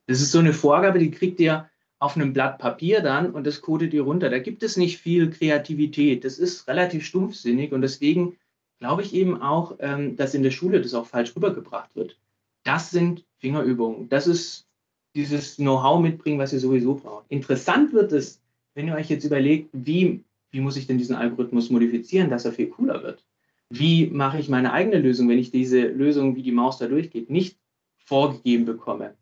Das 0.07 0.21
ist 0.21 0.33
so 0.33 0.39
eine 0.39 0.53
Vorgabe, 0.53 0.99
die 0.99 1.11
kriegt 1.11 1.41
ihr 1.41 1.69
auf 1.99 2.17
einem 2.17 2.33
Blatt 2.33 2.59
Papier 2.59 3.01
dann 3.01 3.31
und 3.31 3.47
das 3.47 3.63
codet 3.63 3.95
ihr 3.95 4.03
runter. 4.03 4.29
Da 4.29 4.39
gibt 4.39 4.63
es 4.63 4.77
nicht 4.77 4.99
viel 4.99 5.31
Kreativität. 5.31 6.25
Das 6.25 6.39
ist 6.39 6.69
relativ 6.69 7.05
stumpfsinnig 7.05 7.73
und 7.73 7.81
deswegen 7.81 8.37
glaube 8.79 9.03
ich 9.03 9.15
eben 9.15 9.41
auch, 9.41 9.77
ähm, 9.81 10.17
dass 10.17 10.35
in 10.35 10.43
der 10.43 10.51
Schule 10.51 10.81
das 10.81 10.95
auch 10.95 11.07
falsch 11.07 11.35
rübergebracht 11.35 11.95
wird. 11.95 12.19
Das 12.65 12.91
sind 12.91 13.25
Fingerübungen. 13.39 14.09
Das 14.09 14.27
ist 14.27 14.67
dieses 15.15 15.57
Know-how 15.57 16.01
mitbringen, 16.01 16.39
was 16.39 16.53
ihr 16.53 16.61
sowieso 16.61 16.95
braucht. 16.95 17.27
Interessant 17.29 17.93
wird 17.93 18.13
es, 18.13 18.43
wenn 18.75 18.89
ihr 18.89 18.95
euch 18.95 19.09
jetzt 19.09 19.25
überlegt, 19.25 19.71
wie, 19.73 20.25
wie 20.51 20.61
muss 20.61 20.77
ich 20.77 20.87
denn 20.87 20.99
diesen 20.99 21.17
Algorithmus 21.17 21.71
modifizieren, 21.71 22.29
dass 22.29 22.45
er 22.45 22.53
viel 22.53 22.69
cooler 22.69 23.03
wird? 23.03 23.25
Wie 23.71 24.07
mache 24.07 24.39
ich 24.39 24.49
meine 24.49 24.73
eigene 24.73 24.99
Lösung, 24.99 25.29
wenn 25.29 25.39
ich 25.39 25.51
diese 25.51 25.87
Lösung, 25.87 26.37
wie 26.37 26.43
die 26.43 26.53
Maus 26.53 26.79
da 26.79 26.87
durchgeht, 26.87 27.31
nicht 27.31 27.59
vorgegeben 27.97 28.65
bekomme? 28.65 29.15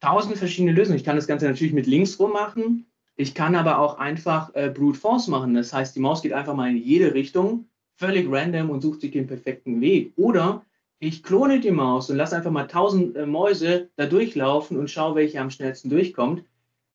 Tausend 0.00 0.36
verschiedene 0.36 0.72
Lösungen. 0.72 0.98
Ich 0.98 1.04
kann 1.04 1.16
das 1.16 1.26
Ganze 1.26 1.46
natürlich 1.46 1.72
mit 1.72 1.86
links 1.86 2.18
rum 2.18 2.32
machen. 2.32 2.86
Ich 3.16 3.34
kann 3.34 3.56
aber 3.56 3.78
auch 3.78 3.98
einfach 3.98 4.54
äh, 4.54 4.70
Brute 4.70 4.98
Force 4.98 5.26
machen. 5.28 5.54
Das 5.54 5.72
heißt, 5.72 5.96
die 5.96 6.00
Maus 6.00 6.22
geht 6.22 6.32
einfach 6.32 6.54
mal 6.54 6.70
in 6.70 6.76
jede 6.76 7.14
Richtung, 7.14 7.68
völlig 7.98 8.26
random 8.30 8.70
und 8.70 8.80
sucht 8.80 9.02
sich 9.02 9.10
den 9.10 9.26
perfekten 9.26 9.80
Weg. 9.82 10.12
Oder 10.16 10.64
ich 10.98 11.22
klone 11.22 11.60
die 11.60 11.70
Maus 11.70 12.08
und 12.08 12.16
lasse 12.16 12.36
einfach 12.36 12.50
mal 12.50 12.66
tausend 12.66 13.14
äh, 13.16 13.26
Mäuse 13.26 13.90
da 13.96 14.06
durchlaufen 14.06 14.78
und 14.78 14.90
schaue, 14.90 15.16
welche 15.16 15.40
am 15.40 15.50
schnellsten 15.50 15.90
durchkommt 15.90 16.42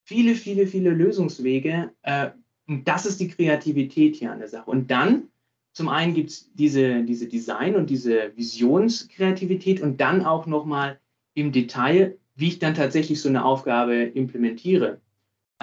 viele, 0.03 0.36
viele, 0.36 0.67
viele 0.67 0.91
Lösungswege. 0.91 1.91
Äh, 2.03 2.31
und 2.67 2.88
das 2.88 3.05
ist 3.05 3.19
die 3.19 3.27
Kreativität 3.27 4.15
hier 4.15 4.31
an 4.31 4.39
der 4.39 4.48
Sache. 4.48 4.69
Und 4.69 4.91
dann, 4.91 5.29
zum 5.74 5.89
einen 5.89 6.13
gibt 6.13 6.29
es 6.29 6.53
diese, 6.53 7.03
diese 7.03 7.27
Design- 7.27 7.75
und 7.75 7.89
diese 7.89 8.36
Visionskreativität 8.36 9.81
und 9.81 10.00
dann 10.00 10.25
auch 10.25 10.45
nochmal 10.45 11.00
im 11.33 11.51
Detail, 11.51 12.17
wie 12.36 12.50
ich 12.50 12.60
dann 12.60 12.75
tatsächlich 12.75 13.22
so 13.22 13.29
eine 13.29 13.43
Aufgabe 13.43 13.95
implementiere. 13.95 15.01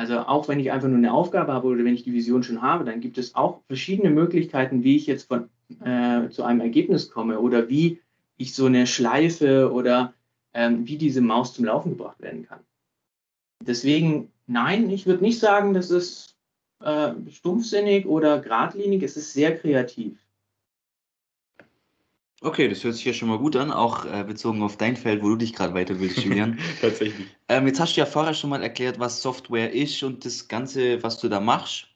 Also 0.01 0.21
auch 0.21 0.49
wenn 0.49 0.59
ich 0.59 0.73
einfach 0.73 0.89
nur 0.89 0.97
eine 0.97 1.13
Aufgabe 1.13 1.53
habe 1.53 1.69
oder 1.69 1.85
wenn 1.85 1.93
ich 1.93 2.05
die 2.05 2.15
Vision 2.15 2.43
schon 2.43 2.63
habe, 2.63 2.85
dann 2.85 3.03
gibt 3.03 3.19
es 3.19 3.35
auch 3.35 3.61
verschiedene 3.67 4.09
Möglichkeiten, 4.09 4.83
wie 4.83 4.97
ich 4.97 5.07
jetzt 5.07 5.29
von, 5.29 5.51
äh, 5.85 6.31
zu 6.31 6.43
einem 6.43 6.63
Ergebnis 6.63 7.11
komme 7.11 7.39
oder 7.39 7.69
wie 7.69 8.01
ich 8.39 8.55
so 8.55 8.65
eine 8.65 8.87
Schleife 8.87 9.71
oder 9.71 10.15
ähm, 10.55 10.87
wie 10.87 10.97
diese 10.97 11.21
Maus 11.21 11.53
zum 11.53 11.67
Laufen 11.67 11.91
gebracht 11.91 12.19
werden 12.23 12.47
kann. 12.47 12.61
Deswegen, 13.63 14.33
nein, 14.47 14.89
ich 14.89 15.05
würde 15.05 15.23
nicht 15.23 15.39
sagen, 15.39 15.75
das 15.75 15.91
ist 15.91 16.35
äh, 16.83 17.13
stumpfsinnig 17.31 18.07
oder 18.07 18.41
geradlinig, 18.41 19.03
es 19.03 19.19
ist 19.19 19.35
sehr 19.35 19.59
kreativ. 19.59 20.17
Okay, 22.43 22.69
das 22.69 22.83
hört 22.85 22.95
sich 22.95 23.05
ja 23.05 23.13
schon 23.13 23.29
mal 23.29 23.39
gut 23.39 23.55
an, 23.57 23.71
auch 23.71 24.07
äh, 24.07 24.25
bezogen 24.25 24.63
auf 24.63 24.79
dein 24.79 24.97
Feld, 24.97 25.23
wo 25.23 25.29
du 25.29 25.37
dich 25.37 25.53
gerade 25.53 25.75
weiter 25.75 26.01
willst, 26.01 26.25
Julian. 26.25 26.59
Tatsächlich. 26.81 27.27
Ähm, 27.49 27.67
jetzt 27.67 27.81
hast 27.81 27.97
du 27.97 28.01
ja 28.01 28.07
vorher 28.07 28.33
schon 28.33 28.49
mal 28.49 28.63
erklärt, 28.63 28.99
was 28.99 29.21
Software 29.21 29.75
ist 29.75 30.03
und 30.03 30.25
das 30.25 30.49
Ganze, 30.49 31.03
was 31.03 31.19
du 31.19 31.29
da 31.29 31.39
machst. 31.39 31.89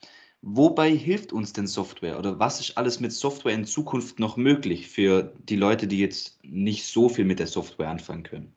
Wobei 0.42 0.94
hilft 0.94 1.32
uns 1.32 1.54
denn 1.54 1.66
Software 1.66 2.18
oder 2.18 2.38
was 2.38 2.60
ist 2.60 2.76
alles 2.76 3.00
mit 3.00 3.12
Software 3.12 3.54
in 3.54 3.64
Zukunft 3.64 4.18
noch 4.18 4.36
möglich 4.36 4.88
für 4.88 5.32
die 5.48 5.56
Leute, 5.56 5.86
die 5.86 5.98
jetzt 5.98 6.38
nicht 6.44 6.84
so 6.84 7.08
viel 7.08 7.24
mit 7.24 7.38
der 7.38 7.46
Software 7.46 7.88
anfangen 7.88 8.24
können? 8.24 8.54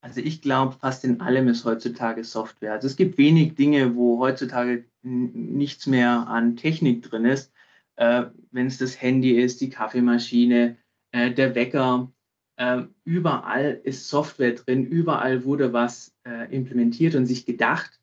Also 0.00 0.20
ich 0.20 0.42
glaube, 0.42 0.76
fast 0.80 1.04
in 1.04 1.20
allem 1.20 1.46
ist 1.46 1.64
heutzutage 1.64 2.24
Software. 2.24 2.72
Also 2.72 2.88
es 2.88 2.96
gibt 2.96 3.18
wenig 3.18 3.54
Dinge, 3.54 3.94
wo 3.94 4.18
heutzutage 4.18 4.84
nichts 5.02 5.86
mehr 5.86 6.26
an 6.26 6.56
Technik 6.56 7.02
drin 7.02 7.24
ist. 7.24 7.52
Äh, 7.94 8.24
Wenn 8.50 8.66
es 8.66 8.78
das 8.78 9.00
Handy 9.00 9.40
ist, 9.40 9.60
die 9.60 9.70
Kaffeemaschine, 9.70 10.76
äh, 11.12 11.32
der 11.32 11.54
Wecker, 11.54 12.10
äh, 12.56 12.82
überall 13.04 13.80
ist 13.84 14.08
Software 14.08 14.52
drin, 14.52 14.84
überall 14.84 15.44
wurde 15.44 15.72
was 15.72 16.14
äh, 16.24 16.54
implementiert 16.54 17.14
und 17.14 17.26
sich 17.26 17.46
gedacht. 17.46 18.00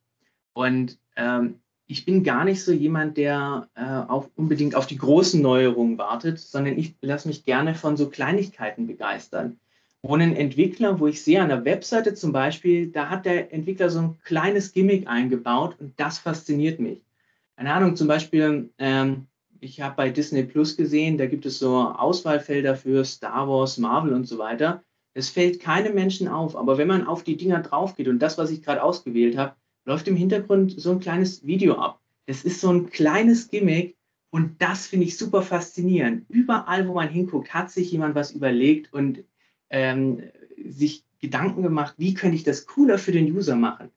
Und 0.54 0.98
ähm, 1.18 1.60
ich 1.88 2.06
bin 2.06 2.24
gar 2.24 2.46
nicht 2.46 2.64
so 2.64 2.72
jemand, 2.72 3.18
der 3.18 3.70
äh, 3.76 3.84
auf, 3.84 4.30
unbedingt 4.36 4.76
auf 4.76 4.88
die 4.88 4.98
großen 4.98 5.42
Neuerungen 5.42 5.98
wartet, 5.98 6.40
sondern 6.40 6.78
ich 6.78 6.96
lasse 7.02 7.28
mich 7.28 7.46
gerne 7.46 7.76
von 7.76 7.98
so 7.98 8.10
Kleinigkeiten 8.10 8.88
begeistern. 8.88 9.60
Wo 10.02 10.16
ein 10.16 10.36
Entwickler, 10.36 11.00
wo 11.00 11.08
ich 11.08 11.24
sehe 11.24 11.42
an 11.42 11.50
der 11.50 11.66
Webseite 11.66 12.14
zum 12.14 12.32
Beispiel, 12.32 12.92
da 12.92 13.10
hat 13.10 13.26
der 13.26 13.54
Entwickler 13.54 13.90
so 13.90 14.00
ein 14.00 14.20
kleines 14.24 14.72
Gimmick 14.72 15.08
eingebaut 15.08 15.76
und 15.80 16.00
das 16.00 16.20
fasziniert 16.20 16.80
mich. 16.80 17.02
Keine 17.58 17.74
Ahnung, 17.74 17.96
zum 17.96 18.08
Beispiel, 18.08 18.70
ähm, 18.78 19.28
ich 19.66 19.82
habe 19.82 19.96
bei 19.96 20.10
Disney 20.10 20.44
Plus 20.44 20.78
gesehen, 20.78 21.18
da 21.18 21.26
gibt 21.26 21.46
es 21.46 21.60
so 21.60 21.76
Auswahlfelder 21.76 22.76
für 22.76 23.04
Star 23.04 23.50
Wars, 23.50 23.78
Marvel 23.78 24.14
und 24.14 24.26
so 24.26 24.38
weiter. 24.38 24.84
Es 25.14 25.30
fällt 25.30 25.60
keinem 25.60 25.96
Menschen 25.96 26.28
auf, 26.28 26.56
aber 26.56 26.78
wenn 26.78 26.88
man 26.88 27.08
auf 27.08 27.24
die 27.24 27.36
Dinger 27.36 27.62
drauf 27.62 27.96
geht 27.96 28.08
und 28.08 28.20
das, 28.20 28.38
was 28.38 28.52
ich 28.52 28.62
gerade 28.62 28.84
ausgewählt 28.84 29.38
habe, 29.38 29.56
läuft 29.86 30.08
im 30.08 30.16
Hintergrund 30.16 30.80
so 30.80 30.92
ein 30.92 31.00
kleines 31.00 31.46
Video 31.46 31.76
ab. 31.76 32.00
Das 32.28 32.44
ist 32.44 32.62
so 32.62 32.72
ein 32.72 32.90
kleines 32.90 33.50
Gimmick 33.50 33.96
und 34.30 34.62
das 34.62 34.88
finde 34.88 35.08
ich 35.08 35.18
super 35.18 35.42
faszinierend. 35.42 36.26
Überall, 36.30 36.88
wo 36.88 36.94
man 36.94 37.10
hinguckt, 37.10 37.54
hat 37.54 37.72
sich 37.72 37.92
jemand 37.92 38.16
was 38.16 38.32
überlegt 38.32 38.94
und 38.94 39.24
ähm, 39.70 40.22
sich 40.64 41.04
Gedanken 41.22 41.64
gemacht, 41.64 41.96
wie 41.98 42.14
könnte 42.14 42.36
ich 42.36 42.44
das 42.44 42.68
cooler 42.68 42.98
für 42.98 43.12
den 43.12 43.32
User 43.32 43.56
machen? 43.56 43.90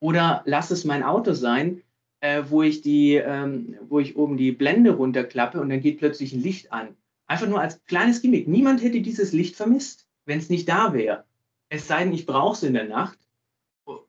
Oder 0.00 0.42
lass 0.44 0.70
es 0.70 0.84
mein 0.84 1.02
Auto 1.02 1.32
sein, 1.32 1.80
äh, 2.24 2.44
wo, 2.48 2.62
ich 2.62 2.80
die, 2.80 3.16
ähm, 3.16 3.76
wo 3.86 4.00
ich 4.00 4.16
oben 4.16 4.38
die 4.38 4.50
Blende 4.50 4.92
runterklappe 4.92 5.60
und 5.60 5.68
dann 5.68 5.82
geht 5.82 5.98
plötzlich 5.98 6.32
ein 6.32 6.40
Licht 6.40 6.72
an. 6.72 6.96
Einfach 7.26 7.46
nur 7.46 7.60
als 7.60 7.84
kleines 7.84 8.22
Gimmick. 8.22 8.48
Niemand 8.48 8.82
hätte 8.82 9.02
dieses 9.02 9.32
Licht 9.32 9.56
vermisst, 9.56 10.08
wenn 10.24 10.38
es 10.38 10.48
nicht 10.48 10.66
da 10.66 10.94
wäre. 10.94 11.24
Es 11.68 11.86
sei 11.86 12.02
denn, 12.02 12.14
ich 12.14 12.24
brauche 12.24 12.54
es 12.54 12.62
in 12.62 12.72
der 12.72 12.88
Nacht. 12.88 13.18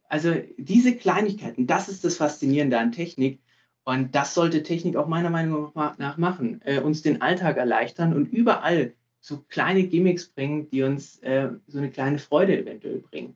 Also 0.08 0.34
diese 0.58 0.96
Kleinigkeiten, 0.96 1.68
das 1.68 1.90
ist 1.90 2.06
das 2.06 2.16
Faszinierende 2.16 2.80
an 2.80 2.94
Technik. 2.94 3.42
Und 3.84 4.16
das 4.16 4.34
sollte 4.34 4.64
Technik 4.64 4.96
auch 4.96 5.08
meiner 5.08 5.30
Meinung 5.30 5.74
nach 5.76 6.18
machen. 6.18 6.62
Äh, 6.64 6.80
uns 6.80 7.02
den 7.02 7.22
Alltag 7.22 7.58
erleichtern 7.58 8.14
und 8.14 8.32
überall 8.32 8.94
so 9.20 9.44
kleine 9.50 9.88
Gimmicks 9.88 10.30
bringen, 10.30 10.70
die 10.70 10.84
uns 10.84 11.20
äh, 11.20 11.50
so 11.68 11.80
eine 11.80 11.92
kleine 11.92 12.20
Freude 12.20 12.58
eventuell 12.58 13.00
bringen. 13.00 13.36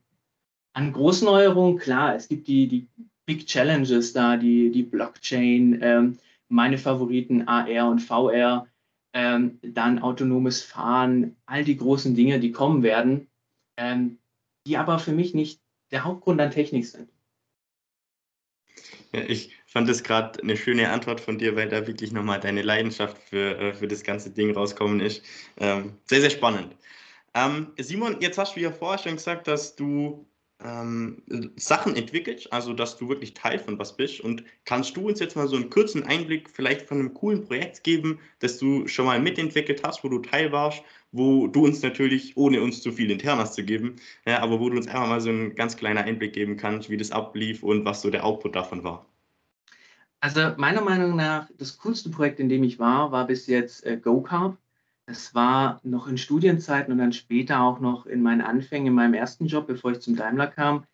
An 0.71 0.93
Großneuerungen, 0.93 1.77
klar, 1.79 2.15
es 2.15 2.29
gibt 2.29 2.47
die, 2.47 2.69
die 2.69 2.87
Big 3.29 3.45
Challenges 3.45 4.11
da, 4.11 4.37
die, 4.37 4.71
die 4.71 4.81
Blockchain, 4.81 5.77
ähm, 5.83 6.17
meine 6.47 6.79
Favoriten 6.79 7.47
AR 7.47 7.87
und 7.87 7.99
VR, 7.99 8.65
ähm, 9.13 9.59
dann 9.61 9.99
autonomes 9.99 10.63
Fahren, 10.63 11.35
all 11.45 11.63
die 11.63 11.77
großen 11.77 12.15
Dinge, 12.15 12.39
die 12.39 12.51
kommen 12.51 12.81
werden, 12.81 13.27
ähm, 13.77 14.17
die 14.65 14.77
aber 14.77 14.97
für 14.97 15.11
mich 15.11 15.35
nicht 15.35 15.61
der 15.91 16.05
Hauptgrund 16.05 16.41
an 16.41 16.49
Technik 16.49 16.87
sind. 16.87 17.11
Ja, 19.13 19.21
ich 19.21 19.55
fand 19.67 19.87
das 19.87 20.01
gerade 20.01 20.41
eine 20.41 20.57
schöne 20.57 20.89
Antwort 20.89 21.21
von 21.21 21.37
dir, 21.37 21.55
weil 21.55 21.69
da 21.69 21.85
wirklich 21.85 22.11
nochmal 22.11 22.39
deine 22.39 22.63
Leidenschaft 22.63 23.19
für, 23.19 23.59
äh, 23.59 23.73
für 23.73 23.87
das 23.87 24.01
ganze 24.01 24.31
Ding 24.31 24.55
rauskommen 24.55 25.01
ist. 25.01 25.23
Ähm, 25.57 25.99
sehr, 26.05 26.21
sehr 26.21 26.31
spannend. 26.31 26.75
Ähm, 27.35 27.73
Simon, 27.77 28.19
jetzt 28.21 28.39
hast 28.39 28.55
du 28.55 28.59
ja 28.59 28.71
vorher 28.71 28.97
schon 28.97 29.17
gesagt, 29.17 29.47
dass 29.47 29.75
du 29.75 30.25
ähm, 30.63 31.21
Sachen 31.55 31.95
entwickelt, 31.95 32.51
also 32.51 32.73
dass 32.73 32.97
du 32.97 33.07
wirklich 33.07 33.33
Teil 33.33 33.59
von 33.59 33.79
was 33.79 33.95
bist. 33.95 34.19
Und 34.19 34.43
kannst 34.65 34.97
du 34.97 35.07
uns 35.07 35.19
jetzt 35.19 35.35
mal 35.35 35.47
so 35.47 35.55
einen 35.55 35.69
kurzen 35.69 36.03
Einblick 36.03 36.49
vielleicht 36.49 36.81
von 36.81 36.99
einem 36.99 37.13
coolen 37.13 37.45
Projekt 37.45 37.83
geben, 37.83 38.19
das 38.39 38.57
du 38.57 38.87
schon 38.87 39.05
mal 39.05 39.19
mitentwickelt 39.19 39.83
hast, 39.83 40.03
wo 40.03 40.09
du 40.09 40.19
Teil 40.19 40.51
warst, 40.51 40.83
wo 41.11 41.47
du 41.47 41.65
uns 41.65 41.81
natürlich, 41.81 42.35
ohne 42.37 42.61
uns 42.61 42.81
zu 42.81 42.91
viel 42.91 43.09
Internas 43.09 43.53
zu 43.53 43.63
geben, 43.63 43.95
ja, 44.25 44.41
aber 44.41 44.59
wo 44.59 44.69
du 44.69 44.77
uns 44.77 44.87
einfach 44.87 45.07
mal 45.07 45.21
so 45.21 45.29
einen 45.29 45.55
ganz 45.55 45.77
kleinen 45.77 45.99
Einblick 45.99 46.33
geben 46.33 46.57
kannst, 46.57 46.89
wie 46.89 46.97
das 46.97 47.11
ablief 47.11 47.63
und 47.63 47.85
was 47.85 48.01
so 48.01 48.09
der 48.09 48.25
Output 48.25 48.55
davon 48.55 48.83
war. 48.83 49.05
Also 50.21 50.51
meiner 50.57 50.81
Meinung 50.81 51.15
nach, 51.15 51.49
das 51.57 51.77
coolste 51.77 52.09
Projekt, 52.09 52.41
in 52.41 52.49
dem 52.49 52.63
ich 52.63 52.77
war, 52.77 53.11
war 53.11 53.25
bis 53.25 53.47
jetzt 53.47 53.85
äh, 53.85 53.97
GoCarb. 53.97 54.57
Es 55.09 55.33
war 55.33 55.79
noch 55.83 56.07
in 56.07 56.19
Studienzeiten 56.19 56.91
und 56.91 56.99
dann 56.99 57.13
später 57.13 57.61
auch 57.61 57.79
noch 57.79 58.05
in 58.05 58.21
meinen 58.21 58.41
Anfängen 58.41 58.87
in 58.87 58.93
meinem 58.93 59.15
ersten 59.15 59.47
Job, 59.47 59.65
bevor 59.65 59.91
ich 59.91 60.01
zum 60.01 60.15
Daimler 60.15 60.45
kam. 60.45 60.85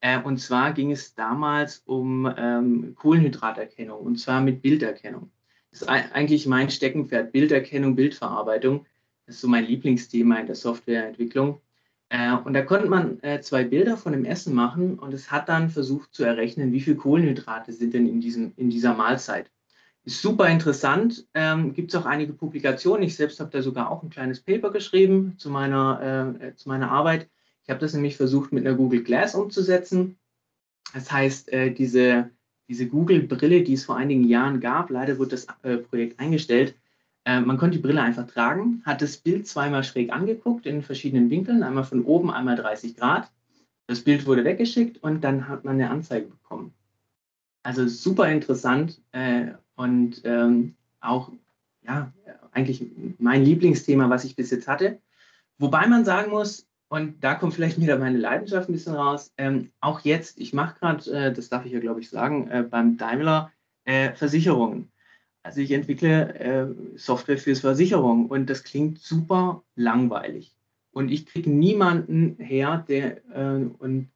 Äh, 0.00 0.20
und 0.22 0.38
zwar 0.38 0.72
ging 0.72 0.90
es 0.90 1.14
damals 1.14 1.82
um 1.84 2.32
ähm, 2.36 2.94
Kohlenhydraterkennung 2.94 4.00
und 4.00 4.18
zwar 4.18 4.40
mit 4.40 4.62
Bilderkennung. 4.62 5.30
Das 5.70 5.82
ist 5.82 5.88
eigentlich 5.88 6.46
mein 6.46 6.70
Steckenpferd, 6.70 7.30
Bilderkennung, 7.30 7.94
Bildverarbeitung. 7.94 8.86
Das 9.26 9.34
ist 9.34 9.42
so 9.42 9.48
mein 9.48 9.66
Lieblingsthema 9.66 10.36
in 10.36 10.46
der 10.46 10.54
Softwareentwicklung. 10.54 11.60
Äh, 12.08 12.36
und 12.36 12.54
da 12.54 12.62
konnte 12.62 12.88
man 12.88 13.22
äh, 13.22 13.42
zwei 13.42 13.64
Bilder 13.64 13.98
von 13.98 14.12
dem 14.12 14.24
Essen 14.24 14.54
machen 14.54 14.98
und 14.98 15.12
es 15.12 15.30
hat 15.30 15.50
dann 15.50 15.68
versucht 15.68 16.14
zu 16.14 16.24
errechnen, 16.24 16.72
wie 16.72 16.80
viel 16.80 16.96
Kohlenhydrate 16.96 17.74
sind 17.74 17.92
denn 17.92 18.08
in, 18.08 18.22
diesem, 18.22 18.54
in 18.56 18.70
dieser 18.70 18.94
Mahlzeit. 18.94 19.50
Super 20.04 20.48
interessant. 20.48 21.26
Ähm, 21.34 21.74
Gibt 21.74 21.92
es 21.92 22.00
auch 22.00 22.06
einige 22.06 22.32
Publikationen. 22.32 23.02
Ich 23.02 23.16
selbst 23.16 23.40
habe 23.40 23.50
da 23.50 23.62
sogar 23.62 23.90
auch 23.90 24.02
ein 24.02 24.10
kleines 24.10 24.40
Paper 24.40 24.70
geschrieben 24.70 25.34
zu 25.36 25.50
meiner, 25.50 26.38
äh, 26.40 26.54
zu 26.54 26.68
meiner 26.68 26.90
Arbeit. 26.90 27.28
Ich 27.64 27.70
habe 27.70 27.80
das 27.80 27.92
nämlich 27.92 28.16
versucht 28.16 28.52
mit 28.52 28.66
einer 28.66 28.76
Google 28.76 29.02
Glass 29.02 29.34
umzusetzen. 29.34 30.18
Das 30.94 31.12
heißt, 31.12 31.52
äh, 31.52 31.70
diese, 31.70 32.30
diese 32.68 32.88
Google-Brille, 32.88 33.62
die 33.62 33.74
es 33.74 33.84
vor 33.84 33.96
einigen 33.96 34.24
Jahren 34.24 34.60
gab, 34.60 34.88
leider 34.88 35.18
wird 35.18 35.32
das 35.32 35.46
äh, 35.62 35.76
Projekt 35.76 36.18
eingestellt. 36.18 36.74
Äh, 37.26 37.40
man 37.40 37.58
konnte 37.58 37.76
die 37.76 37.82
Brille 37.82 38.00
einfach 38.00 38.26
tragen, 38.26 38.82
hat 38.86 39.02
das 39.02 39.18
Bild 39.18 39.46
zweimal 39.46 39.84
schräg 39.84 40.10
angeguckt 40.10 40.64
in 40.64 40.82
verschiedenen 40.82 41.28
Winkeln, 41.28 41.62
einmal 41.62 41.84
von 41.84 42.04
oben, 42.04 42.30
einmal 42.30 42.56
30 42.56 42.96
Grad. 42.96 43.30
Das 43.86 44.00
Bild 44.00 44.24
wurde 44.24 44.44
weggeschickt 44.44 45.02
und 45.02 45.22
dann 45.22 45.48
hat 45.48 45.64
man 45.64 45.74
eine 45.74 45.90
Anzeige 45.90 46.28
bekommen. 46.28 46.72
Also 47.62 47.86
super 47.86 48.30
interessant 48.30 49.02
äh, 49.12 49.48
und 49.78 50.22
ähm, 50.24 50.74
auch 51.00 51.30
ja, 51.86 52.12
eigentlich 52.50 52.84
mein 53.18 53.44
Lieblingsthema, 53.44 54.10
was 54.10 54.24
ich 54.24 54.34
bis 54.34 54.50
jetzt 54.50 54.66
hatte. 54.66 54.98
Wobei 55.58 55.86
man 55.86 56.04
sagen 56.04 56.32
muss, 56.32 56.66
und 56.88 57.22
da 57.22 57.34
kommt 57.34 57.54
vielleicht 57.54 57.80
wieder 57.80 57.98
meine 57.98 58.18
Leidenschaft 58.18 58.68
ein 58.68 58.72
bisschen 58.72 58.94
raus, 58.94 59.32
ähm, 59.38 59.70
auch 59.80 60.00
jetzt, 60.00 60.38
ich 60.38 60.52
mache 60.52 60.78
gerade, 60.78 61.10
äh, 61.12 61.32
das 61.32 61.48
darf 61.48 61.64
ich 61.64 61.72
ja 61.72 61.80
glaube 61.80 62.00
ich 62.00 62.10
sagen, 62.10 62.48
äh, 62.50 62.64
beim 62.68 62.96
Daimler 62.96 63.52
äh, 63.84 64.12
Versicherungen. 64.14 64.90
Also 65.44 65.60
ich 65.60 65.70
entwickle 65.70 66.34
äh, 66.34 66.98
Software 66.98 67.38
fürs 67.38 67.60
Versicherung 67.60 68.26
und 68.26 68.50
das 68.50 68.64
klingt 68.64 68.98
super 68.98 69.62
langweilig. 69.76 70.56
Und 70.90 71.10
ich 71.10 71.26
kriege 71.26 71.50
niemanden 71.50 72.36
her, 72.38 72.84
der 72.88 73.18
äh, 73.28 73.64
und 73.78 74.08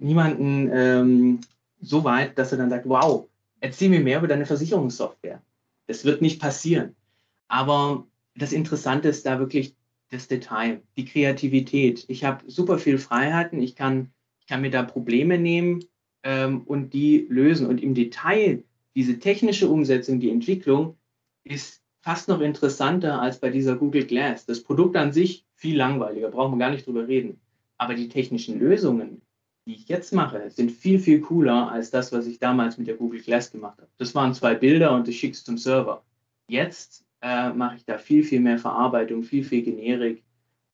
niemanden 0.00 0.68
ähm, 0.72 1.40
so 1.80 2.02
weit, 2.02 2.38
dass 2.38 2.50
er 2.50 2.58
dann 2.58 2.70
sagt, 2.70 2.88
wow, 2.88 3.28
erzähl 3.64 3.88
mir 3.88 4.00
mehr 4.00 4.18
über 4.18 4.28
deine 4.28 4.44
Versicherungssoftware. 4.44 5.42
Das 5.86 6.04
wird 6.04 6.20
nicht 6.20 6.38
passieren. 6.38 6.94
Aber 7.48 8.06
das 8.36 8.52
Interessante 8.52 9.08
ist 9.08 9.24
da 9.24 9.38
wirklich 9.38 9.74
das 10.10 10.28
Detail, 10.28 10.82
die 10.98 11.06
Kreativität. 11.06 12.04
Ich 12.08 12.24
habe 12.24 12.44
super 12.46 12.78
viel 12.78 12.98
Freiheiten. 12.98 13.62
Ich 13.62 13.74
kann, 13.74 14.12
ich 14.40 14.46
kann 14.46 14.60
mir 14.60 14.70
da 14.70 14.82
Probleme 14.82 15.38
nehmen 15.38 15.82
ähm, 16.24 16.60
und 16.66 16.92
die 16.92 17.26
lösen. 17.30 17.66
Und 17.66 17.82
im 17.82 17.94
Detail, 17.94 18.64
diese 18.94 19.18
technische 19.18 19.68
Umsetzung, 19.68 20.20
die 20.20 20.30
Entwicklung, 20.30 20.98
ist 21.42 21.82
fast 22.02 22.28
noch 22.28 22.42
interessanter 22.42 23.22
als 23.22 23.40
bei 23.40 23.48
dieser 23.48 23.76
Google 23.76 24.04
Glass. 24.04 24.44
Das 24.44 24.62
Produkt 24.62 24.94
an 24.94 25.14
sich 25.14 25.46
viel 25.54 25.78
langweiliger, 25.78 26.30
brauchen 26.30 26.58
wir 26.58 26.58
gar 26.58 26.70
nicht 26.70 26.86
drüber 26.86 27.08
reden. 27.08 27.40
Aber 27.78 27.94
die 27.94 28.10
technischen 28.10 28.60
Lösungen, 28.60 29.22
die 29.66 29.74
ich 29.74 29.88
jetzt 29.88 30.12
mache, 30.12 30.50
sind 30.50 30.70
viel, 30.70 30.98
viel 30.98 31.20
cooler 31.20 31.70
als 31.70 31.90
das, 31.90 32.12
was 32.12 32.26
ich 32.26 32.38
damals 32.38 32.76
mit 32.76 32.86
der 32.86 32.96
Google 32.96 33.20
Glass 33.20 33.50
gemacht 33.50 33.78
habe. 33.78 33.88
Das 33.96 34.14
waren 34.14 34.34
zwei 34.34 34.54
Bilder 34.54 34.92
und 34.92 35.08
ich 35.08 35.18
schicke 35.18 35.34
es 35.34 35.44
zum 35.44 35.56
Server. 35.56 36.04
Jetzt 36.48 37.04
äh, 37.22 37.50
mache 37.50 37.76
ich 37.76 37.84
da 37.84 37.96
viel, 37.96 38.22
viel 38.22 38.40
mehr 38.40 38.58
Verarbeitung, 38.58 39.22
viel, 39.22 39.42
viel 39.42 39.62
Generik, 39.62 40.22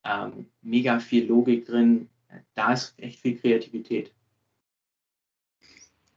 ähm, 0.03 0.47
mega 0.61 0.99
viel 0.99 1.25
Logik 1.25 1.65
drin. 1.65 2.09
Da 2.55 2.73
ist 2.73 2.93
echt 2.97 3.19
viel 3.19 3.37
Kreativität. 3.37 4.13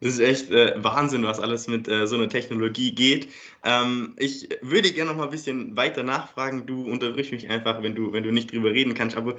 Das 0.00 0.14
ist 0.14 0.20
echt 0.20 0.50
äh, 0.50 0.74
Wahnsinn, 0.82 1.22
was 1.22 1.40
alles 1.40 1.66
mit 1.68 1.88
äh, 1.88 2.06
so 2.06 2.16
einer 2.16 2.28
Technologie 2.28 2.94
geht. 2.94 3.28
Ähm, 3.62 4.14
ich 4.18 4.48
würde 4.60 4.92
gerne 4.92 5.10
noch 5.10 5.16
mal 5.16 5.24
ein 5.24 5.30
bisschen 5.30 5.76
weiter 5.76 6.02
nachfragen. 6.02 6.66
Du 6.66 6.84
unterbrichst 6.90 7.32
mich 7.32 7.48
einfach, 7.48 7.82
wenn 7.82 7.94
du, 7.94 8.12
wenn 8.12 8.24
du 8.24 8.32
nicht 8.32 8.52
drüber 8.52 8.72
reden 8.72 8.94
kannst. 8.94 9.16
Aber 9.16 9.36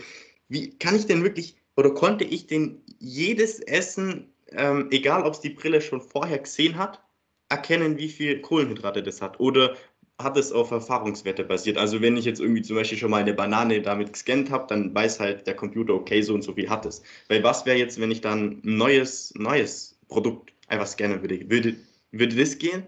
wie 0.48 0.76
kann 0.78 0.96
ich 0.96 1.06
denn 1.06 1.24
wirklich 1.24 1.56
oder 1.76 1.92
konnte 1.94 2.24
ich 2.24 2.48
denn 2.48 2.82
jedes 3.00 3.60
Essen, 3.60 4.34
ähm, 4.52 4.88
egal 4.92 5.24
ob 5.24 5.34
es 5.34 5.42
die 5.42 5.50
Brille 5.50 5.82
schon 5.82 6.02
vorher 6.02 6.40
gesehen 6.40 6.78
hat, 6.78 7.02
erkennen, 7.50 7.98
wie 7.98 8.10
viel 8.10 8.42
Kohlenhydrate 8.42 9.04
das 9.04 9.22
hat? 9.22 9.40
Oder 9.40 9.76
hat 10.18 10.38
es 10.38 10.52
auf 10.52 10.72
Erfahrungswerte 10.72 11.44
basiert? 11.44 11.78
Also 11.78 12.02
wenn 12.02 12.18
ich 12.18 12.26
jetzt 12.26 12.40
irgendwie 12.40 12.62
zum 12.62 12.78
Beispiel 12.78 12.98
schon 12.98 13.12
mal 13.12 13.22
eine 13.22 13.34
Banane 13.34 13.82
damit 13.82 14.14
gescannt 14.14 14.50
habe, 14.50 14.66
dann 14.68 14.96
weiß 14.96 15.20
halt 15.20 15.46
der 15.46 15.56
Computer, 15.56 15.94
okay, 15.94 16.22
so 16.22 16.34
und 16.34 16.42
so 16.42 16.54
viel 16.54 16.70
hat 16.70 16.86
es. 16.86 17.04
Weil 17.28 17.44
was 17.44 17.66
wäre 17.66 17.78
jetzt, 17.78 18.00
wenn 18.00 18.12
ich 18.12 18.22
dann 18.22 18.62
ein 18.64 18.78
neues, 18.78 19.34
neues 19.36 20.00
Produkt 20.08 20.54
einfach 20.68 20.88
scannen 20.88 21.22
würde? 21.22 21.50
Würde, 21.50 21.76
würde 22.12 22.36
das 22.36 22.58
gehen? 22.58 22.84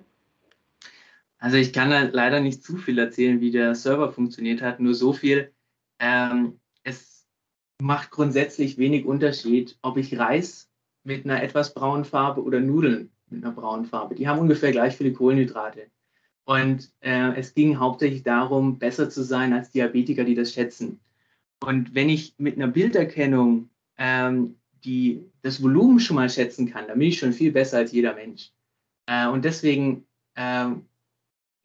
Also 1.40 1.58
ich 1.58 1.74
kann 1.74 1.92
da 1.92 2.04
leider 2.04 2.40
nicht 2.40 2.64
zu 2.64 2.78
viel 2.78 2.98
erzählen, 2.98 3.42
wie 3.42 3.52
der 3.52 3.76
Server 3.76 4.12
funktioniert 4.12 4.62
hat, 4.62 4.80
nur 4.80 4.96
so 4.96 5.14
viel. 5.14 5.52
Ähm, 6.00 6.60
es 6.84 7.17
macht 7.82 8.12
grundsätzlich 8.12 8.78
wenig 8.78 9.06
Unterschied, 9.06 9.78
ob 9.82 9.98
ich 9.98 10.18
Reis 10.18 10.70
mit 11.04 11.26
einer 11.26 11.42
etwas 11.42 11.74
braunen 11.74 12.06
Farbe 12.06 12.44
oder 12.44 12.60
Nudeln 12.60 13.12
mit 13.30 13.44
einer 13.44 13.54
braunen 13.54 13.86
Farbe. 13.86 14.16
Die 14.16 14.28
haben 14.28 14.40
ungefähr 14.40 14.72
gleich 14.72 14.96
viele 14.96 15.14
Kohlenhydrate. 15.14 15.88
Und 16.46 16.92
äh, 17.02 17.34
es 17.36 17.54
ging 17.54 17.78
hauptsächlich 17.78 18.24
darum, 18.24 18.80
besser 18.80 19.10
zu 19.10 19.24
sein 19.24 19.54
als 19.54 19.72
Diabetiker, 19.72 20.24
die 20.24 20.36
das 20.36 20.54
schätzen. 20.54 21.00
Und 21.62 21.94
wenn 21.94 22.10
ich 22.10 22.36
mit 22.38 22.56
einer 22.56 22.68
Bilderkennung 22.68 23.70
ähm, 23.98 24.56
die, 24.86 25.26
das 25.42 25.62
Volumen 25.62 26.00
schon 26.00 26.16
mal 26.16 26.30
schätzen 26.30 26.70
kann, 26.70 26.88
dann 26.88 27.00
bin 27.00 27.10
ich 27.10 27.20
schon 27.20 27.34
viel 27.34 27.52
besser 27.52 27.78
als 27.78 27.92
jeder 27.92 28.14
Mensch. 28.14 28.52
Äh, 29.08 29.28
und 29.28 29.44
deswegen 29.44 30.06
äh, 30.36 30.70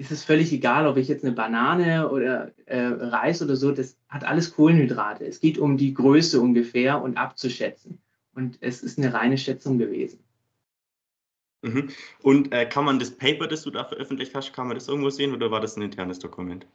ist 0.02 0.10
es 0.10 0.24
völlig 0.24 0.52
egal, 0.52 0.88
ob 0.88 0.96
ich 0.96 1.06
jetzt 1.06 1.24
eine 1.24 1.32
Banane 1.32 2.10
oder 2.10 2.50
äh, 2.66 2.86
Reis 2.86 3.40
oder 3.40 3.54
so, 3.54 3.70
das 3.70 3.96
hat 4.08 4.24
alles 4.24 4.52
Kohlenhydrate. 4.54 5.24
Es 5.24 5.38
geht 5.38 5.58
um 5.58 5.76
die 5.76 5.94
Größe 5.94 6.40
ungefähr 6.40 7.00
und 7.00 7.16
abzuschätzen. 7.16 7.98
Und 8.34 8.58
es 8.60 8.82
ist 8.82 8.98
eine 8.98 9.14
reine 9.14 9.38
Schätzung 9.38 9.78
gewesen. 9.78 10.18
Mhm. 11.62 11.90
Und 12.20 12.52
äh, 12.52 12.66
kann 12.66 12.84
man 12.84 12.98
das 12.98 13.12
Paper, 13.12 13.46
das 13.46 13.62
du 13.62 13.70
da 13.70 13.84
veröffentlicht 13.84 14.34
hast, 14.34 14.52
kann 14.52 14.66
man 14.66 14.76
das 14.76 14.88
irgendwo 14.88 15.10
sehen 15.10 15.32
oder 15.32 15.52
war 15.52 15.60
das 15.60 15.76
ein 15.76 15.82
internes 15.82 16.18
Dokument? 16.18 16.66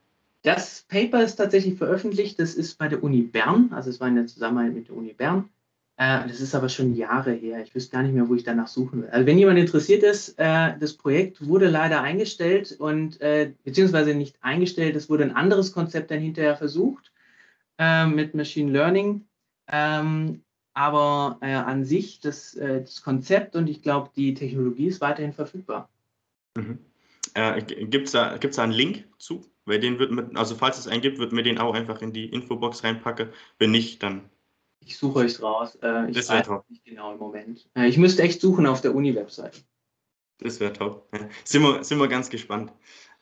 Das 0.44 0.86
Paper 0.88 1.22
ist 1.22 1.36
tatsächlich 1.36 1.78
veröffentlicht. 1.78 2.40
Das 2.40 2.56
ist 2.56 2.78
bei 2.78 2.88
der 2.88 3.04
Uni 3.04 3.24
Bern, 3.24 3.72
also 3.74 3.90
es 3.90 4.00
war 4.00 4.08
in 4.08 4.16
der 4.16 4.28
Zusammenarbeit 4.28 4.74
mit 4.74 4.88
der 4.88 4.96
Uni 4.96 5.12
Bern. 5.12 5.50
Äh, 5.98 6.28
das 6.28 6.40
ist 6.42 6.54
aber 6.54 6.70
schon 6.70 6.96
Jahre 6.96 7.32
her. 7.32 7.62
Ich 7.64 7.74
wüsste 7.74 7.92
gar 7.92 8.04
nicht 8.04 8.14
mehr, 8.14 8.30
wo 8.30 8.36
ich 8.36 8.44
danach 8.44 8.68
suchen 8.68 9.02
will. 9.02 9.10
Also 9.10 9.26
wenn 9.26 9.40
jemand 9.40 9.58
interessiert 9.58 10.04
ist, 10.04 10.38
äh, 10.38 10.78
das 10.80 10.94
Projekt 10.94 11.46
wurde 11.46 11.68
leider 11.68 12.02
eingestellt 12.02 12.76
und 12.78 13.20
äh, 13.20 13.52
beziehungsweise 13.64 14.14
nicht 14.14 14.38
eingestellt, 14.42 14.96
es 14.96 15.10
wurde 15.10 15.24
ein 15.24 15.36
anderes 15.36 15.72
Konzept 15.72 16.12
dann 16.12 16.20
hinterher 16.20 16.56
versucht 16.56 17.12
mit 17.80 18.34
Machine 18.34 18.72
Learning. 18.72 19.28
Ähm, 19.72 20.42
aber 20.74 21.38
an 21.42 21.86
sich 21.86 22.20
das, 22.20 22.58
das, 22.60 23.04
Konzept 23.04 23.56
und 23.56 23.70
ich 23.70 23.84
glaube, 23.84 24.10
die 24.16 24.34
Technologie 24.34 24.88
ist 24.88 25.00
weiterhin 25.00 25.32
verfügbar. 25.32 25.88
Mhm. 26.56 26.80
Gibt 27.92 28.08
es 28.08 28.14
da, 28.14 28.38
gibt's 28.38 28.58
da 28.58 28.64
einen 28.64 28.72
Link 28.72 29.06
zu? 29.20 29.46
Weil 29.66 29.80
den 29.80 30.00
wird 30.00 30.12
mit, 30.12 30.36
also 30.36 30.56
falls 30.56 30.80
es 30.80 30.88
einen 30.88 31.04
gibt, 31.04 31.20
wird 31.20 31.34
mir 31.34 31.44
den 31.44 31.60
auch 31.60 31.76
einfach 31.76 32.02
in 32.02 32.14
die 32.14 32.26
Infobox 32.26 32.84
reinpacken. 32.84 33.30
Wenn 33.60 33.70
nicht, 33.70 34.02
dann. 34.02 34.22
Ich 34.80 34.98
suche 34.98 35.20
euch 35.20 35.42
raus. 35.42 35.78
Äh, 35.82 36.10
ich 36.10 36.16
das 36.16 36.30
weiß 36.30 36.48
top. 36.48 36.70
nicht 36.70 36.86
genau 36.86 37.14
im 37.14 37.20
Moment. 37.20 37.70
Äh, 37.76 37.88
ich 37.88 37.98
müsste 37.98 38.24
echt 38.24 38.42
suchen 38.42 38.66
auf 38.66 38.82
der 38.82 38.96
Uni-Webseite. 38.96 39.60
Das 40.40 40.60
wäre 40.60 40.74
top. 40.74 41.10
Sind 41.44 41.64
wir, 41.64 41.84
sind 41.84 42.00
wir 42.00 42.08
ganz 42.08 42.30
gespannt. 42.30 42.72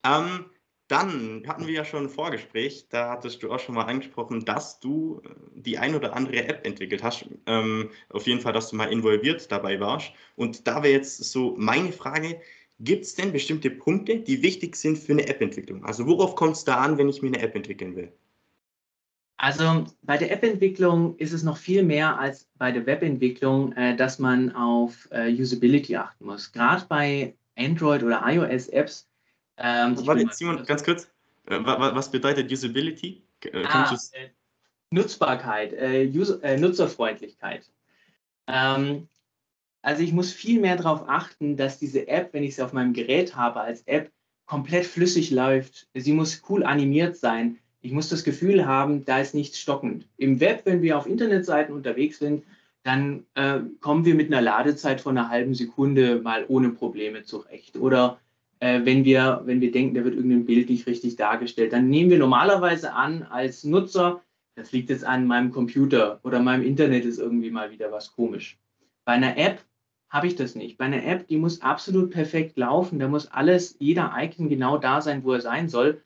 Ähm, 0.03 0.45
dann 0.87 1.43
hatten 1.47 1.65
wir 1.65 1.73
ja 1.73 1.85
schon 1.85 2.03
ein 2.03 2.09
Vorgespräch, 2.09 2.87
da 2.89 3.09
hattest 3.09 3.41
du 3.41 3.51
auch 3.51 3.59
schon 3.59 3.73
mal 3.73 3.85
angesprochen, 3.85 4.45
dass 4.45 4.79
du 4.79 5.21
äh, 5.25 5.29
die 5.53 5.77
ein 5.79 5.95
oder 5.95 6.15
andere 6.15 6.45
App 6.47 6.65
entwickelt 6.65 7.01
hast. 7.01 7.25
Ähm, 7.47 7.89
auf 8.09 8.27
jeden 8.27 8.39
Fall, 8.39 8.53
dass 8.53 8.69
du 8.69 8.75
mal 8.75 8.91
involviert 8.91 9.51
dabei 9.51 9.79
warst. 9.79 10.11
Und 10.35 10.67
da 10.67 10.83
wäre 10.83 10.93
jetzt 10.93 11.23
so 11.23 11.55
meine 11.57 11.91
Frage, 11.91 12.39
gibt 12.79 13.05
es 13.05 13.15
denn 13.15 13.31
bestimmte 13.31 13.71
Punkte, 13.71 14.19
die 14.19 14.43
wichtig 14.43 14.75
sind 14.75 14.97
für 14.99 15.13
eine 15.13 15.27
App-Entwicklung? 15.27 15.83
Also 15.85 16.05
worauf 16.05 16.35
kommt 16.35 16.55
es 16.57 16.65
da 16.65 16.75
an, 16.75 16.97
wenn 16.97 17.09
ich 17.09 17.21
mir 17.21 17.29
eine 17.29 17.39
App 17.39 17.55
entwickeln 17.55 17.95
will? 17.95 18.11
Also 19.45 19.85
bei 20.01 20.17
der 20.17 20.31
App-Entwicklung 20.31 21.15
ist 21.19 21.31
es 21.31 21.43
noch 21.43 21.57
viel 21.57 21.83
mehr 21.83 22.17
als 22.17 22.49
bei 22.57 22.71
der 22.71 22.87
Webentwicklung, 22.87 23.73
äh, 23.73 23.95
dass 23.95 24.17
man 24.17 24.55
auf 24.55 25.07
äh, 25.11 25.31
Usability 25.31 25.95
achten 25.97 26.25
muss. 26.25 26.51
Gerade 26.51 26.83
bei 26.89 27.35
Android- 27.55 28.01
oder 28.01 28.23
iOS-Apps 28.25 29.07
ähm, 29.57 29.95
Warte, 30.07 30.27
Simon, 30.31 30.65
ganz 30.65 30.83
kurz. 30.83 31.11
Äh, 31.45 31.59
was 31.63 32.09
bedeutet 32.09 32.51
Usability? 32.51 33.21
Äh, 33.43 33.65
ah, 33.65 33.95
äh, 34.13 34.29
Nutzbarkeit, 34.89 35.73
äh, 35.73 36.07
User, 36.07 36.39
Nutzerfreundlichkeit. 36.57 37.71
Ähm, 38.47 39.07
also 39.83 40.01
ich 40.01 40.11
muss 40.11 40.33
viel 40.33 40.59
mehr 40.59 40.75
darauf 40.75 41.07
achten, 41.07 41.55
dass 41.55 41.77
diese 41.77 42.07
App, 42.07 42.33
wenn 42.33 42.43
ich 42.43 42.55
sie 42.55 42.63
auf 42.63 42.73
meinem 42.73 42.93
Gerät 42.93 43.35
habe 43.35 43.61
als 43.61 43.83
App, 43.83 44.11
komplett 44.47 44.87
flüssig 44.87 45.29
läuft. 45.29 45.87
Sie 45.93 46.13
muss 46.13 46.41
cool 46.49 46.63
animiert 46.63 47.15
sein. 47.15 47.59
Ich 47.85 47.91
muss 47.91 48.09
das 48.09 48.23
Gefühl 48.23 48.65
haben, 48.65 49.05
da 49.05 49.19
ist 49.19 49.35
nichts 49.35 49.59
stockend. 49.59 50.07
Im 50.17 50.39
Web, 50.39 50.63
wenn 50.65 50.81
wir 50.81 50.97
auf 50.97 51.05
Internetseiten 51.05 51.75
unterwegs 51.75 52.17
sind, 52.17 52.43
dann 52.81 53.27
äh, 53.35 53.59
kommen 53.79 54.05
wir 54.05 54.15
mit 54.15 54.33
einer 54.33 54.41
Ladezeit 54.41 55.01
von 55.01 55.15
einer 55.15 55.29
halben 55.29 55.53
Sekunde 55.53 56.19
mal 56.19 56.45
ohne 56.47 56.69
Probleme 56.69 57.21
zurecht. 57.21 57.77
Oder 57.77 58.19
äh, 58.59 58.81
wenn, 58.85 59.05
wir, 59.05 59.43
wenn 59.45 59.61
wir 59.61 59.71
denken, 59.71 59.93
da 59.93 60.03
wird 60.03 60.15
irgendein 60.15 60.47
Bild 60.47 60.67
nicht 60.67 60.87
richtig 60.87 61.15
dargestellt, 61.15 61.73
dann 61.73 61.87
nehmen 61.87 62.09
wir 62.09 62.17
normalerweise 62.17 62.91
an 62.91 63.21
als 63.21 63.63
Nutzer, 63.63 64.23
das 64.55 64.71
liegt 64.71 64.89
jetzt 64.89 65.05
an 65.05 65.27
meinem 65.27 65.51
Computer 65.51 66.19
oder 66.23 66.39
meinem 66.39 66.63
Internet 66.63 67.05
ist 67.05 67.19
irgendwie 67.19 67.51
mal 67.51 67.69
wieder 67.69 67.91
was 67.91 68.15
komisch. 68.15 68.57
Bei 69.03 69.11
einer 69.11 69.37
App 69.37 69.63
habe 70.09 70.25
ich 70.25 70.35
das 70.35 70.55
nicht. 70.55 70.79
Bei 70.79 70.85
einer 70.85 71.05
App, 71.05 71.27
die 71.27 71.37
muss 71.37 71.61
absolut 71.61 72.09
perfekt 72.09 72.57
laufen, 72.57 72.97
da 72.97 73.07
muss 73.07 73.27
alles, 73.27 73.75
jeder 73.77 74.11
Icon 74.17 74.49
genau 74.49 74.79
da 74.79 75.01
sein, 75.01 75.23
wo 75.23 75.33
er 75.33 75.41
sein 75.41 75.69
soll, 75.69 76.01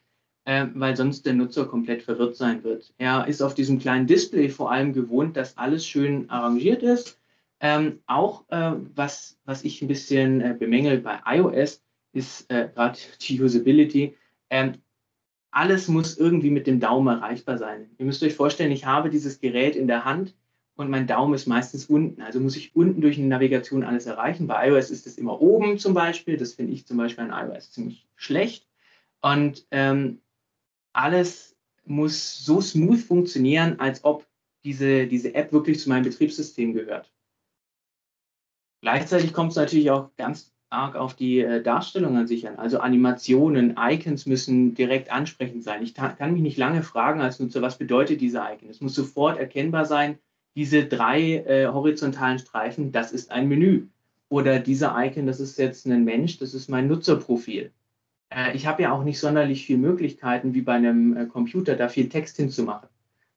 äh, 0.50 0.66
weil 0.74 0.96
sonst 0.96 1.26
der 1.26 1.34
Nutzer 1.34 1.64
komplett 1.64 2.02
verwirrt 2.02 2.34
sein 2.34 2.64
wird. 2.64 2.92
Er 2.98 3.28
ist 3.28 3.40
auf 3.40 3.54
diesem 3.54 3.78
kleinen 3.78 4.08
Display 4.08 4.48
vor 4.48 4.72
allem 4.72 4.92
gewohnt, 4.92 5.36
dass 5.36 5.56
alles 5.56 5.86
schön 5.86 6.28
arrangiert 6.28 6.82
ist. 6.82 7.20
Ähm, 7.60 8.00
auch 8.06 8.42
äh, 8.48 8.72
was, 8.96 9.38
was 9.44 9.62
ich 9.62 9.80
ein 9.80 9.86
bisschen 9.86 10.40
äh, 10.40 10.56
bemängel 10.58 10.98
bei 10.98 11.20
iOS, 11.24 11.84
ist 12.12 12.50
äh, 12.50 12.68
gerade 12.74 12.98
die 13.20 13.40
Usability. 13.40 14.16
Ähm, 14.50 14.78
alles 15.52 15.86
muss 15.86 16.18
irgendwie 16.18 16.50
mit 16.50 16.66
dem 16.66 16.80
Daumen 16.80 17.06
erreichbar 17.16 17.56
sein. 17.56 17.88
Ihr 17.98 18.06
müsst 18.06 18.24
euch 18.24 18.34
vorstellen, 18.34 18.72
ich 18.72 18.86
habe 18.86 19.08
dieses 19.08 19.38
Gerät 19.38 19.76
in 19.76 19.86
der 19.86 20.04
Hand 20.04 20.34
und 20.74 20.90
mein 20.90 21.06
Daumen 21.06 21.34
ist 21.34 21.46
meistens 21.46 21.86
unten. 21.86 22.22
Also 22.22 22.40
muss 22.40 22.56
ich 22.56 22.74
unten 22.74 23.00
durch 23.00 23.18
eine 23.18 23.28
Navigation 23.28 23.84
alles 23.84 24.06
erreichen. 24.06 24.48
Bei 24.48 24.68
iOS 24.68 24.90
ist 24.90 25.06
es 25.06 25.16
immer 25.16 25.40
oben 25.40 25.78
zum 25.78 25.94
Beispiel. 25.94 26.36
Das 26.36 26.54
finde 26.54 26.72
ich 26.72 26.88
zum 26.88 26.96
Beispiel 26.96 27.30
an 27.30 27.50
iOS 27.50 27.70
ziemlich 27.70 28.08
schlecht. 28.16 28.66
Und 29.22 29.64
ähm, 29.70 30.18
alles 30.92 31.56
muss 31.84 32.44
so 32.44 32.60
smooth 32.60 33.00
funktionieren, 33.00 33.80
als 33.80 34.04
ob 34.04 34.26
diese, 34.64 35.06
diese 35.06 35.34
App 35.34 35.52
wirklich 35.52 35.80
zu 35.80 35.88
meinem 35.88 36.04
Betriebssystem 36.04 36.74
gehört. 36.74 37.12
Gleichzeitig 38.82 39.32
kommt 39.32 39.50
es 39.50 39.56
natürlich 39.56 39.90
auch 39.90 40.14
ganz 40.16 40.52
arg 40.70 40.94
auf 40.94 41.14
die 41.14 41.40
äh, 41.40 41.62
Darstellung 41.62 42.16
an 42.16 42.26
sich 42.26 42.48
an. 42.48 42.56
Also 42.56 42.78
Animationen, 42.78 43.76
Icons 43.76 44.26
müssen 44.26 44.74
direkt 44.74 45.10
ansprechend 45.10 45.64
sein. 45.64 45.82
Ich 45.82 45.94
kann 45.94 46.32
mich 46.32 46.42
nicht 46.42 46.56
lange 46.56 46.82
fragen 46.82 47.20
als 47.20 47.40
Nutzer, 47.40 47.60
was 47.60 47.78
bedeutet 47.78 48.20
dieser 48.20 48.52
Icon? 48.52 48.70
Es 48.70 48.80
muss 48.80 48.94
sofort 48.94 49.38
erkennbar 49.38 49.84
sein, 49.84 50.18
diese 50.54 50.84
drei 50.84 51.38
äh, 51.38 51.66
horizontalen 51.66 52.38
Streifen, 52.38 52.92
das 52.92 53.12
ist 53.12 53.30
ein 53.30 53.48
Menü. 53.48 53.88
Oder 54.28 54.60
dieser 54.60 54.94
Icon, 54.96 55.26
das 55.26 55.40
ist 55.40 55.58
jetzt 55.58 55.86
ein 55.86 56.04
Mensch, 56.04 56.38
das 56.38 56.54
ist 56.54 56.68
mein 56.68 56.86
Nutzerprofil. 56.86 57.72
Äh, 58.30 58.56
ich 58.56 58.66
habe 58.66 58.82
ja 58.82 58.92
auch 58.92 59.04
nicht 59.04 59.20
sonderlich 59.20 59.66
viele 59.66 59.78
Möglichkeiten, 59.78 60.54
wie 60.54 60.62
bei 60.62 60.74
einem 60.74 61.16
äh, 61.16 61.26
Computer, 61.26 61.76
da 61.76 61.88
viel 61.88 62.08
Text 62.08 62.36
hinzumachen. 62.36 62.88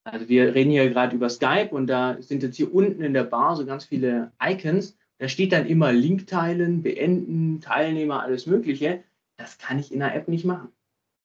Also 0.05 0.27
wir 0.27 0.53
reden 0.53 0.71
hier 0.71 0.89
gerade 0.89 1.15
über 1.15 1.29
Skype 1.29 1.69
und 1.71 1.87
da 1.87 2.17
sind 2.21 2.43
jetzt 2.43 2.57
hier 2.57 2.73
unten 2.73 3.01
in 3.01 3.13
der 3.13 3.23
Bar 3.23 3.55
so 3.55 3.65
ganz 3.65 3.85
viele 3.85 4.31
Icons 4.43 4.97
da 5.23 5.29
steht 5.29 5.53
dann 5.53 5.67
immer 5.67 5.93
Link 5.93 6.27
teilen, 6.27 6.83
beenden, 6.83 7.61
Teilnehmer, 7.61 8.21
alles 8.21 8.45
Mögliche. 8.45 9.05
Das 9.37 9.57
kann 9.57 9.79
ich 9.79 9.93
in 9.93 9.99
der 9.99 10.13
App 10.15 10.27
nicht 10.27 10.43
machen. 10.43 10.67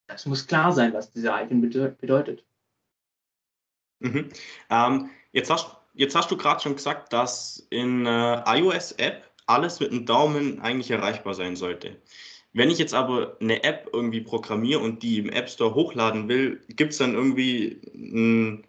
Das 0.07 0.25
muss 0.25 0.47
klar 0.47 0.73
sein, 0.73 0.93
was 0.93 1.11
dieser 1.11 1.43
Icon 1.43 1.61
bedeutet. 1.61 2.45
Mhm. 3.99 4.29
Ähm, 4.71 5.11
jetzt 5.33 5.51
hast 5.51 5.77
jetzt 5.95 6.15
hast 6.15 6.31
du 6.31 6.37
gerade 6.37 6.61
schon 6.61 6.77
gesagt, 6.77 7.13
dass 7.13 7.67
in 7.71 8.07
äh, 8.07 8.59
iOS-App 8.59 9.29
alles 9.47 9.81
mit 9.81 9.91
einem 9.91 10.07
Daumen 10.07 10.61
eigentlich 10.61 10.93
erreichbar 10.93 11.35
sein 11.35 11.57
sollte. 11.57 12.01
Wenn 12.53 12.71
ich 12.71 12.79
jetzt 12.79 12.95
aber 12.95 13.37
eine 13.41 13.63
App 13.63 13.91
irgendwie 13.93 14.21
programmiere 14.21 14.81
und 14.81 15.03
die 15.03 15.19
im 15.19 15.31
App 15.31 15.49
Store 15.49 15.75
hochladen 15.75 16.29
will, 16.29 16.61
gibt 16.69 16.93
es 16.93 16.99
dann 16.99 17.15
irgendwie 17.15 17.81
einen 17.95 18.65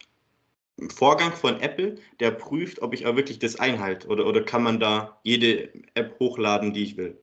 Vorgang 0.90 1.32
von 1.32 1.60
Apple, 1.60 1.96
der 2.20 2.32
prüft, 2.32 2.82
ob 2.82 2.94
ich 2.94 3.06
auch 3.06 3.16
wirklich 3.16 3.40
das 3.40 3.60
einhalte? 3.60 4.08
Oder, 4.08 4.26
oder 4.26 4.42
kann 4.42 4.64
man 4.64 4.80
da 4.80 5.20
jede 5.24 5.70
App 5.94 6.20
hochladen, 6.20 6.74
die 6.74 6.84
ich 6.84 6.98
will? 6.98 7.18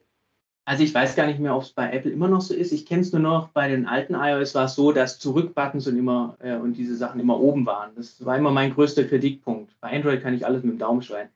Also 0.68 0.82
ich 0.82 0.92
weiß 0.92 1.14
gar 1.14 1.26
nicht 1.26 1.38
mehr, 1.38 1.54
ob 1.54 1.62
es 1.62 1.70
bei 1.70 1.92
Apple 1.92 2.10
immer 2.10 2.26
noch 2.26 2.40
so 2.40 2.52
ist. 2.52 2.72
Ich 2.72 2.86
kenne 2.86 3.02
es 3.02 3.12
nur 3.12 3.22
noch, 3.22 3.50
bei 3.50 3.68
den 3.68 3.86
alten 3.86 4.14
iOS 4.14 4.56
war 4.56 4.64
es 4.64 4.74
so, 4.74 4.90
dass 4.90 5.20
Zurückbuttons 5.20 5.86
und 5.86 5.96
immer 5.96 6.36
äh, 6.40 6.56
und 6.56 6.74
diese 6.74 6.96
Sachen 6.96 7.20
immer 7.20 7.38
oben 7.38 7.64
waren. 7.66 7.92
Das 7.94 8.24
war 8.24 8.36
immer 8.36 8.50
mein 8.50 8.74
größter 8.74 9.04
Kritikpunkt. 9.04 9.72
Bei 9.80 9.92
Android 9.92 10.22
kann 10.22 10.34
ich 10.34 10.44
alles 10.44 10.64
mit 10.64 10.72
dem 10.72 10.78
Daumen 10.78 11.02
schreien. 11.02 11.28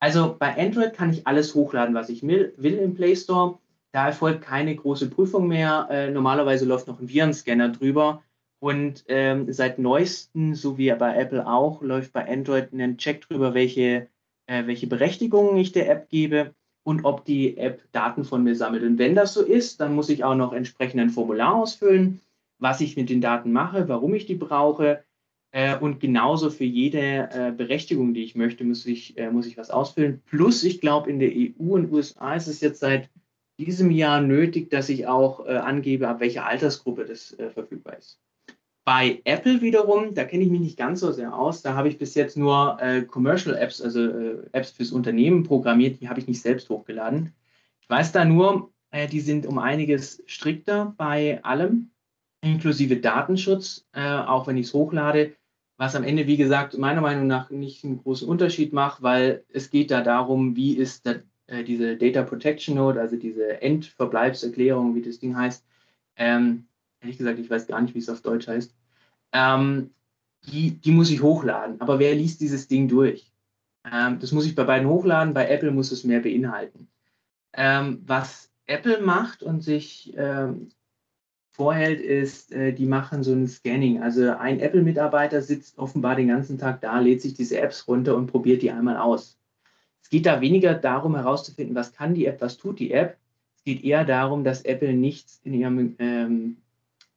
Also 0.00 0.34
bei 0.36 0.56
Android 0.56 0.94
kann 0.94 1.12
ich 1.12 1.28
alles 1.28 1.54
hochladen, 1.54 1.94
was 1.94 2.08
ich 2.08 2.26
will, 2.26 2.54
will 2.56 2.74
im 2.78 2.96
Play 2.96 3.14
Store. 3.14 3.60
Da 3.92 4.06
erfolgt 4.06 4.42
keine 4.42 4.74
große 4.74 5.10
Prüfung 5.10 5.48
mehr. 5.48 5.86
Äh, 5.90 6.10
normalerweise 6.10 6.64
läuft 6.64 6.88
noch 6.88 6.98
ein 6.98 7.08
Virenscanner 7.08 7.68
drüber. 7.68 8.22
Und 8.58 9.04
ähm, 9.08 9.52
seit 9.52 9.78
neuestem, 9.78 10.54
so 10.54 10.78
wie 10.78 10.92
bei 10.94 11.16
Apple 11.16 11.46
auch, 11.46 11.82
läuft 11.82 12.12
bei 12.12 12.26
Android 12.26 12.72
ein 12.72 12.96
Check 12.96 13.22
drüber, 13.22 13.54
welche, 13.54 14.08
äh, 14.46 14.66
welche 14.66 14.86
Berechtigungen 14.86 15.56
ich 15.56 15.72
der 15.72 15.90
App 15.90 16.08
gebe 16.08 16.54
und 16.84 17.04
ob 17.04 17.24
die 17.24 17.56
App 17.58 17.82
Daten 17.92 18.24
von 18.24 18.44
mir 18.44 18.54
sammelt. 18.54 18.82
Und 18.82 18.98
wenn 18.98 19.14
das 19.14 19.34
so 19.34 19.42
ist, 19.42 19.80
dann 19.80 19.94
muss 19.94 20.08
ich 20.08 20.24
auch 20.24 20.34
noch 20.34 20.52
entsprechend 20.52 21.00
ein 21.00 21.10
Formular 21.10 21.54
ausfüllen, 21.54 22.20
was 22.58 22.80
ich 22.80 22.96
mit 22.96 23.10
den 23.10 23.20
Daten 23.20 23.52
mache, 23.52 23.88
warum 23.88 24.14
ich 24.14 24.26
die 24.26 24.36
brauche. 24.36 25.02
Äh, 25.50 25.76
und 25.78 26.00
genauso 26.00 26.48
für 26.48 26.64
jede 26.64 27.28
äh, 27.32 27.52
Berechtigung, 27.54 28.14
die 28.14 28.22
ich 28.22 28.36
möchte, 28.36 28.64
muss 28.64 28.86
ich, 28.86 29.18
äh, 29.18 29.30
muss 29.30 29.46
ich 29.46 29.58
was 29.58 29.70
ausfüllen. 29.70 30.22
Plus, 30.26 30.64
ich 30.64 30.80
glaube, 30.80 31.10
in 31.10 31.18
der 31.18 31.30
EU 31.30 31.74
und 31.74 31.92
USA 31.92 32.34
ist 32.34 32.46
es 32.46 32.60
jetzt 32.60 32.80
seit 32.80 33.10
diesem 33.64 33.90
Jahr 33.90 34.20
nötig, 34.20 34.70
dass 34.70 34.88
ich 34.88 35.06
auch 35.06 35.46
äh, 35.46 35.56
angebe, 35.56 36.08
ab 36.08 36.20
welcher 36.20 36.46
Altersgruppe 36.46 37.04
das 37.04 37.38
äh, 37.38 37.50
verfügbar 37.50 37.98
ist. 37.98 38.20
Bei 38.84 39.20
Apple 39.24 39.60
wiederum, 39.60 40.12
da 40.14 40.24
kenne 40.24 40.42
ich 40.42 40.50
mich 40.50 40.60
nicht 40.60 40.76
ganz 40.76 41.00
so 41.00 41.12
sehr 41.12 41.34
aus. 41.34 41.62
Da 41.62 41.74
habe 41.74 41.88
ich 41.88 41.98
bis 41.98 42.14
jetzt 42.14 42.36
nur 42.36 42.78
äh, 42.80 43.02
Commercial 43.02 43.56
Apps, 43.56 43.80
also 43.80 44.00
äh, 44.00 44.38
Apps 44.50 44.70
fürs 44.72 44.90
Unternehmen 44.90 45.44
programmiert. 45.44 46.00
Die 46.00 46.08
habe 46.08 46.18
ich 46.18 46.26
nicht 46.26 46.42
selbst 46.42 46.68
hochgeladen. 46.68 47.32
Ich 47.80 47.88
weiß 47.88 48.10
da 48.10 48.24
nur, 48.24 48.72
äh, 48.90 49.06
die 49.06 49.20
sind 49.20 49.46
um 49.46 49.58
einiges 49.58 50.22
strikter 50.26 50.94
bei 50.96 51.42
allem, 51.44 51.90
inklusive 52.40 52.96
Datenschutz, 52.96 53.86
äh, 53.92 54.04
auch 54.04 54.48
wenn 54.48 54.56
ich 54.56 54.66
es 54.66 54.74
hochlade. 54.74 55.36
Was 55.76 55.94
am 55.94 56.02
Ende, 56.02 56.26
wie 56.26 56.36
gesagt, 56.36 56.76
meiner 56.76 57.00
Meinung 57.00 57.28
nach 57.28 57.50
nicht 57.50 57.84
einen 57.84 58.02
großen 58.02 58.28
Unterschied 58.28 58.72
macht, 58.72 59.02
weil 59.02 59.44
es 59.48 59.70
geht 59.70 59.92
da 59.92 60.02
darum, 60.02 60.56
wie 60.56 60.76
ist 60.76 61.06
der, 61.06 61.22
äh, 61.52 61.64
diese 61.64 61.96
Data 61.96 62.22
Protection 62.22 62.76
Note, 62.76 63.00
also 63.00 63.16
diese 63.16 63.60
Endverbleibserklärung, 63.60 64.94
wie 64.94 65.02
das 65.02 65.18
Ding 65.18 65.36
heißt, 65.36 65.64
ähm, 66.16 66.66
ehrlich 67.00 67.18
gesagt, 67.18 67.38
ich 67.38 67.50
weiß 67.50 67.66
gar 67.66 67.80
nicht, 67.80 67.94
wie 67.94 67.98
es 67.98 68.08
auf 68.08 68.22
Deutsch 68.22 68.48
heißt, 68.48 68.74
ähm, 69.32 69.90
die, 70.46 70.72
die 70.80 70.92
muss 70.92 71.10
ich 71.10 71.22
hochladen. 71.22 71.80
Aber 71.80 71.98
wer 71.98 72.14
liest 72.14 72.40
dieses 72.40 72.68
Ding 72.68 72.88
durch? 72.88 73.32
Ähm, 73.90 74.18
das 74.18 74.32
muss 74.32 74.46
ich 74.46 74.54
bei 74.54 74.64
beiden 74.64 74.88
hochladen, 74.88 75.34
bei 75.34 75.48
Apple 75.48 75.70
muss 75.70 75.92
es 75.92 76.04
mehr 76.04 76.20
beinhalten. 76.20 76.88
Ähm, 77.52 78.02
was 78.06 78.50
Apple 78.66 79.00
macht 79.02 79.42
und 79.42 79.62
sich 79.62 80.14
ähm, 80.16 80.70
vorhält, 81.52 82.00
ist, 82.00 82.52
äh, 82.52 82.72
die 82.72 82.86
machen 82.86 83.22
so 83.22 83.32
ein 83.32 83.46
Scanning. 83.46 84.02
Also 84.02 84.30
ein 84.30 84.60
Apple-Mitarbeiter 84.60 85.42
sitzt 85.42 85.78
offenbar 85.78 86.16
den 86.16 86.28
ganzen 86.28 86.58
Tag 86.58 86.80
da, 86.80 86.98
lädt 86.98 87.20
sich 87.20 87.34
diese 87.34 87.60
Apps 87.60 87.86
runter 87.88 88.16
und 88.16 88.28
probiert 88.28 88.62
die 88.62 88.70
einmal 88.70 88.96
aus. 88.96 89.38
Es 90.02 90.10
geht 90.10 90.26
da 90.26 90.40
weniger 90.40 90.74
darum 90.74 91.14
herauszufinden, 91.14 91.74
was 91.74 91.92
kann 91.92 92.14
die 92.14 92.26
App, 92.26 92.40
was 92.40 92.58
tut 92.58 92.78
die 92.78 92.92
App. 92.92 93.16
Es 93.56 93.64
geht 93.64 93.84
eher 93.84 94.04
darum, 94.04 94.44
dass 94.44 94.62
Apple 94.62 94.92
nichts 94.92 95.40
in 95.44 95.54
ihrem 95.54 95.94
ähm, 95.98 96.56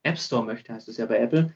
App 0.04 0.17
Store 0.19 0.45
möchte, 0.45 0.74
heißt 0.74 0.88
es 0.88 0.98
ja 0.98 1.06
bei 1.06 1.17
Apple, 1.17 1.54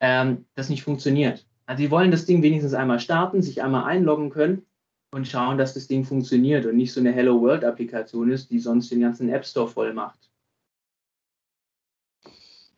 ähm, 0.00 0.46
das 0.54 0.70
nicht 0.70 0.82
funktioniert. 0.82 1.46
Also 1.66 1.82
die 1.82 1.90
wollen 1.90 2.10
das 2.10 2.26
Ding 2.26 2.42
wenigstens 2.42 2.74
einmal 2.74 2.98
starten, 2.98 3.42
sich 3.42 3.62
einmal 3.62 3.84
einloggen 3.84 4.30
können 4.30 4.66
und 5.12 5.28
schauen, 5.28 5.58
dass 5.58 5.74
das 5.74 5.86
Ding 5.86 6.04
funktioniert 6.04 6.66
und 6.66 6.76
nicht 6.76 6.92
so 6.92 7.00
eine 7.00 7.12
Hello 7.12 7.40
World 7.40 7.64
Applikation 7.64 8.30
ist, 8.30 8.50
die 8.50 8.58
sonst 8.58 8.90
den 8.90 9.00
ganzen 9.00 9.28
App 9.28 9.44
Store 9.44 9.68
voll 9.68 9.92
macht. 9.92 10.18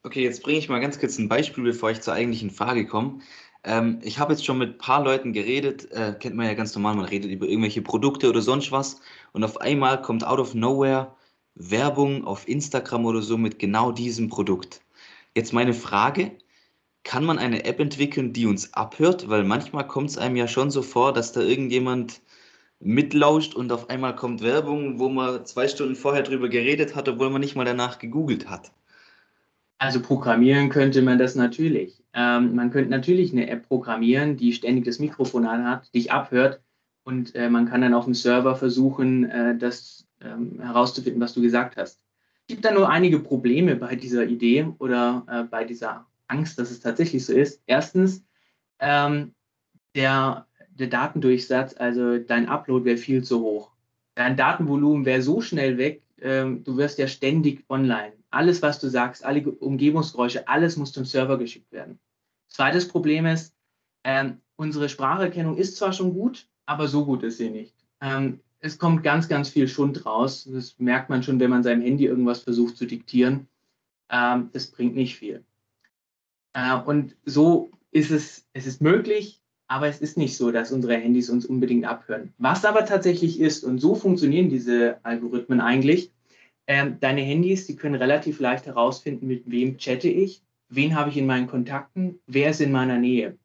Okay, 0.02 0.24
jetzt 0.24 0.42
bringe 0.42 0.58
ich 0.58 0.68
mal 0.68 0.80
ganz 0.80 0.98
kurz 0.98 1.18
ein 1.18 1.28
Beispiel, 1.28 1.62
bevor 1.62 1.90
ich 1.92 2.00
zur 2.00 2.14
eigentlichen 2.14 2.50
Frage 2.50 2.86
komme. 2.86 3.20
Ähm, 3.64 4.00
ich 4.02 4.18
habe 4.18 4.32
jetzt 4.32 4.44
schon 4.44 4.58
mit 4.58 4.70
ein 4.70 4.78
paar 4.78 5.04
Leuten 5.04 5.32
geredet, 5.32 5.90
äh, 5.92 6.14
kennt 6.18 6.36
man 6.36 6.46
ja 6.46 6.54
ganz 6.54 6.74
normal, 6.74 6.96
man 6.96 7.04
redet 7.04 7.30
über 7.30 7.46
irgendwelche 7.46 7.82
Produkte 7.82 8.28
oder 8.28 8.42
sonst 8.42 8.72
was 8.72 9.00
und 9.32 9.44
auf 9.44 9.60
einmal 9.60 10.02
kommt 10.02 10.26
out 10.26 10.40
of 10.40 10.54
nowhere 10.54 11.14
Werbung 11.54 12.24
auf 12.24 12.48
Instagram 12.48 13.04
oder 13.06 13.22
so 13.22 13.38
mit 13.38 13.58
genau 13.58 13.92
diesem 13.92 14.28
Produkt. 14.28 14.82
Jetzt 15.34 15.52
meine 15.52 15.74
Frage, 15.74 16.32
kann 17.04 17.24
man 17.24 17.38
eine 17.38 17.64
App 17.64 17.80
entwickeln, 17.80 18.32
die 18.32 18.46
uns 18.46 18.74
abhört? 18.74 19.28
Weil 19.28 19.44
manchmal 19.44 19.86
kommt 19.86 20.10
es 20.10 20.18
einem 20.18 20.36
ja 20.36 20.48
schon 20.48 20.70
so 20.70 20.82
vor, 20.82 21.12
dass 21.12 21.32
da 21.32 21.40
irgendjemand 21.40 22.20
mitlauscht 22.80 23.54
und 23.54 23.72
auf 23.72 23.90
einmal 23.90 24.16
kommt 24.16 24.42
Werbung, 24.42 24.98
wo 24.98 25.08
man 25.08 25.44
zwei 25.46 25.68
Stunden 25.68 25.96
vorher 25.96 26.22
drüber 26.22 26.48
geredet 26.48 26.94
hat, 26.94 27.08
obwohl 27.08 27.30
man 27.30 27.40
nicht 27.40 27.56
mal 27.56 27.64
danach 27.64 27.98
gegoogelt 27.98 28.48
hat. 28.48 28.72
Also 29.82 30.00
programmieren 30.00 30.68
könnte 30.68 31.02
man 31.02 31.18
das 31.18 31.34
natürlich. 31.34 32.02
Ähm, 32.14 32.54
man 32.54 32.70
könnte 32.70 32.90
natürlich 32.90 33.32
eine 33.32 33.48
App 33.48 33.66
programmieren, 33.68 34.36
die 34.36 34.52
ständig 34.52 34.84
das 34.84 34.98
Mikrofon 34.98 35.46
anhat, 35.46 35.92
dich 35.94 36.12
abhört 36.12 36.60
und 37.04 37.34
äh, 37.34 37.50
man 37.50 37.66
kann 37.66 37.80
dann 37.80 37.94
auf 37.94 38.04
dem 38.04 38.14
Server 38.14 38.54
versuchen, 38.54 39.28
äh, 39.28 39.56
das 39.56 40.06
ähm, 40.20 40.60
herauszufinden, 40.60 41.20
was 41.20 41.34
du 41.34 41.42
gesagt 41.42 41.76
hast 41.76 42.02
gibt 42.52 42.64
da 42.64 42.72
nur 42.72 42.90
einige 42.90 43.18
Probleme 43.18 43.76
bei 43.76 43.96
dieser 43.96 44.26
Idee 44.26 44.66
oder 44.78 45.24
äh, 45.26 45.44
bei 45.44 45.64
dieser 45.64 46.06
Angst, 46.26 46.58
dass 46.58 46.70
es 46.70 46.80
tatsächlich 46.80 47.24
so 47.24 47.32
ist. 47.32 47.62
Erstens, 47.66 48.24
ähm, 48.78 49.34
der, 49.94 50.46
der 50.70 50.88
Datendurchsatz, 50.88 51.74
also 51.78 52.18
dein 52.18 52.48
Upload 52.48 52.84
wäre 52.84 52.96
viel 52.96 53.22
zu 53.22 53.40
hoch. 53.40 53.70
Dein 54.14 54.36
Datenvolumen 54.36 55.06
wäre 55.06 55.22
so 55.22 55.40
schnell 55.40 55.78
weg, 55.78 56.02
ähm, 56.20 56.64
du 56.64 56.76
wirst 56.76 56.98
ja 56.98 57.06
ständig 57.06 57.64
online. 57.68 58.12
Alles, 58.32 58.62
was 58.62 58.80
du 58.80 58.88
sagst, 58.88 59.24
alle 59.24 59.42
Umgebungsgeräusche, 59.50 60.48
alles 60.48 60.76
muss 60.76 60.92
zum 60.92 61.04
Server 61.04 61.38
geschickt 61.38 61.70
werden. 61.72 61.98
Zweites 62.48 62.88
Problem 62.88 63.26
ist, 63.26 63.54
ähm, 64.04 64.40
unsere 64.56 64.88
Spracherkennung 64.88 65.56
ist 65.56 65.76
zwar 65.76 65.92
schon 65.92 66.14
gut, 66.14 66.48
aber 66.66 66.88
so 66.88 67.04
gut 67.04 67.22
ist 67.22 67.38
sie 67.38 67.50
nicht. 67.50 67.74
Ähm, 68.00 68.40
es 68.60 68.78
kommt 68.78 69.02
ganz, 69.02 69.28
ganz 69.28 69.48
viel 69.48 69.68
Schund 69.68 70.06
raus. 70.06 70.48
Das 70.50 70.78
merkt 70.78 71.10
man 71.10 71.22
schon, 71.22 71.40
wenn 71.40 71.50
man 71.50 71.62
seinem 71.62 71.82
Handy 71.82 72.06
irgendwas 72.06 72.40
versucht 72.40 72.76
zu 72.76 72.86
diktieren. 72.86 73.48
Ähm, 74.08 74.50
das 74.52 74.68
bringt 74.68 74.94
nicht 74.94 75.16
viel. 75.16 75.44
Äh, 76.52 76.78
und 76.78 77.16
so 77.24 77.70
ist 77.90 78.10
es, 78.10 78.46
es 78.52 78.66
ist 78.66 78.80
möglich, 78.80 79.40
aber 79.66 79.88
es 79.88 80.00
ist 80.00 80.16
nicht 80.16 80.36
so, 80.36 80.50
dass 80.50 80.72
unsere 80.72 80.96
Handys 80.96 81.30
uns 81.30 81.46
unbedingt 81.46 81.86
abhören. 81.86 82.32
Was 82.38 82.64
aber 82.64 82.84
tatsächlich 82.84 83.40
ist, 83.40 83.64
und 83.64 83.78
so 83.78 83.94
funktionieren 83.94 84.48
diese 84.48 84.98
Algorithmen 85.02 85.60
eigentlich, 85.60 86.12
ähm, 86.66 86.98
deine 87.00 87.22
Handys, 87.22 87.66
die 87.66 87.76
können 87.76 87.96
relativ 87.96 88.40
leicht 88.40 88.66
herausfinden, 88.66 89.26
mit 89.26 89.50
wem 89.50 89.78
chatte 89.78 90.08
ich, 90.08 90.42
wen 90.68 90.94
habe 90.94 91.10
ich 91.10 91.16
in 91.16 91.26
meinen 91.26 91.46
Kontakten, 91.46 92.20
wer 92.26 92.50
ist 92.50 92.60
in 92.60 92.72
meiner 92.72 92.98
Nähe 92.98 93.36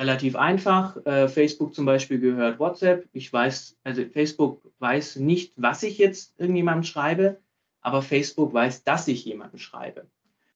relativ 0.00 0.34
einfach. 0.34 0.96
Äh, 1.04 1.28
Facebook 1.28 1.74
zum 1.74 1.84
Beispiel 1.84 2.18
gehört 2.18 2.58
WhatsApp. 2.58 3.06
Ich 3.12 3.30
weiß, 3.30 3.76
also 3.84 4.02
Facebook 4.06 4.62
weiß 4.78 5.16
nicht, 5.16 5.52
was 5.56 5.82
ich 5.82 5.98
jetzt 5.98 6.34
irgendjemandem 6.38 6.84
schreibe, 6.84 7.38
aber 7.82 8.02
Facebook 8.02 8.52
weiß, 8.54 8.84
dass 8.84 9.06
ich 9.08 9.24
jemandem 9.24 9.58
schreibe. 9.58 10.06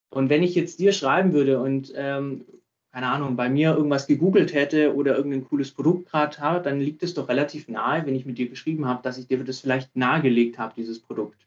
Und 0.08 0.30
wenn 0.30 0.42
ich 0.42 0.54
jetzt 0.54 0.80
dir 0.80 0.92
schreiben 0.92 1.32
würde 1.32 1.60
und 1.60 1.92
ähm, 1.94 2.44
keine 2.92 3.08
Ahnung, 3.08 3.36
bei 3.36 3.50
mir 3.50 3.74
irgendwas 3.74 4.06
gegoogelt 4.06 4.54
hätte 4.54 4.94
oder 4.94 5.16
irgendein 5.16 5.44
cooles 5.44 5.72
Produkt 5.72 6.10
gerade 6.10 6.38
habe, 6.38 6.62
dann 6.62 6.80
liegt 6.80 7.02
es 7.02 7.12
doch 7.12 7.28
relativ 7.28 7.68
nahe, 7.68 8.06
wenn 8.06 8.14
ich 8.14 8.24
mit 8.24 8.38
dir 8.38 8.48
geschrieben 8.48 8.86
habe, 8.86 9.02
dass 9.02 9.18
ich 9.18 9.26
dir 9.26 9.42
das 9.42 9.60
vielleicht 9.60 9.94
nahegelegt 9.96 10.58
habe, 10.58 10.74
dieses 10.76 11.00
Produkt. 11.00 11.43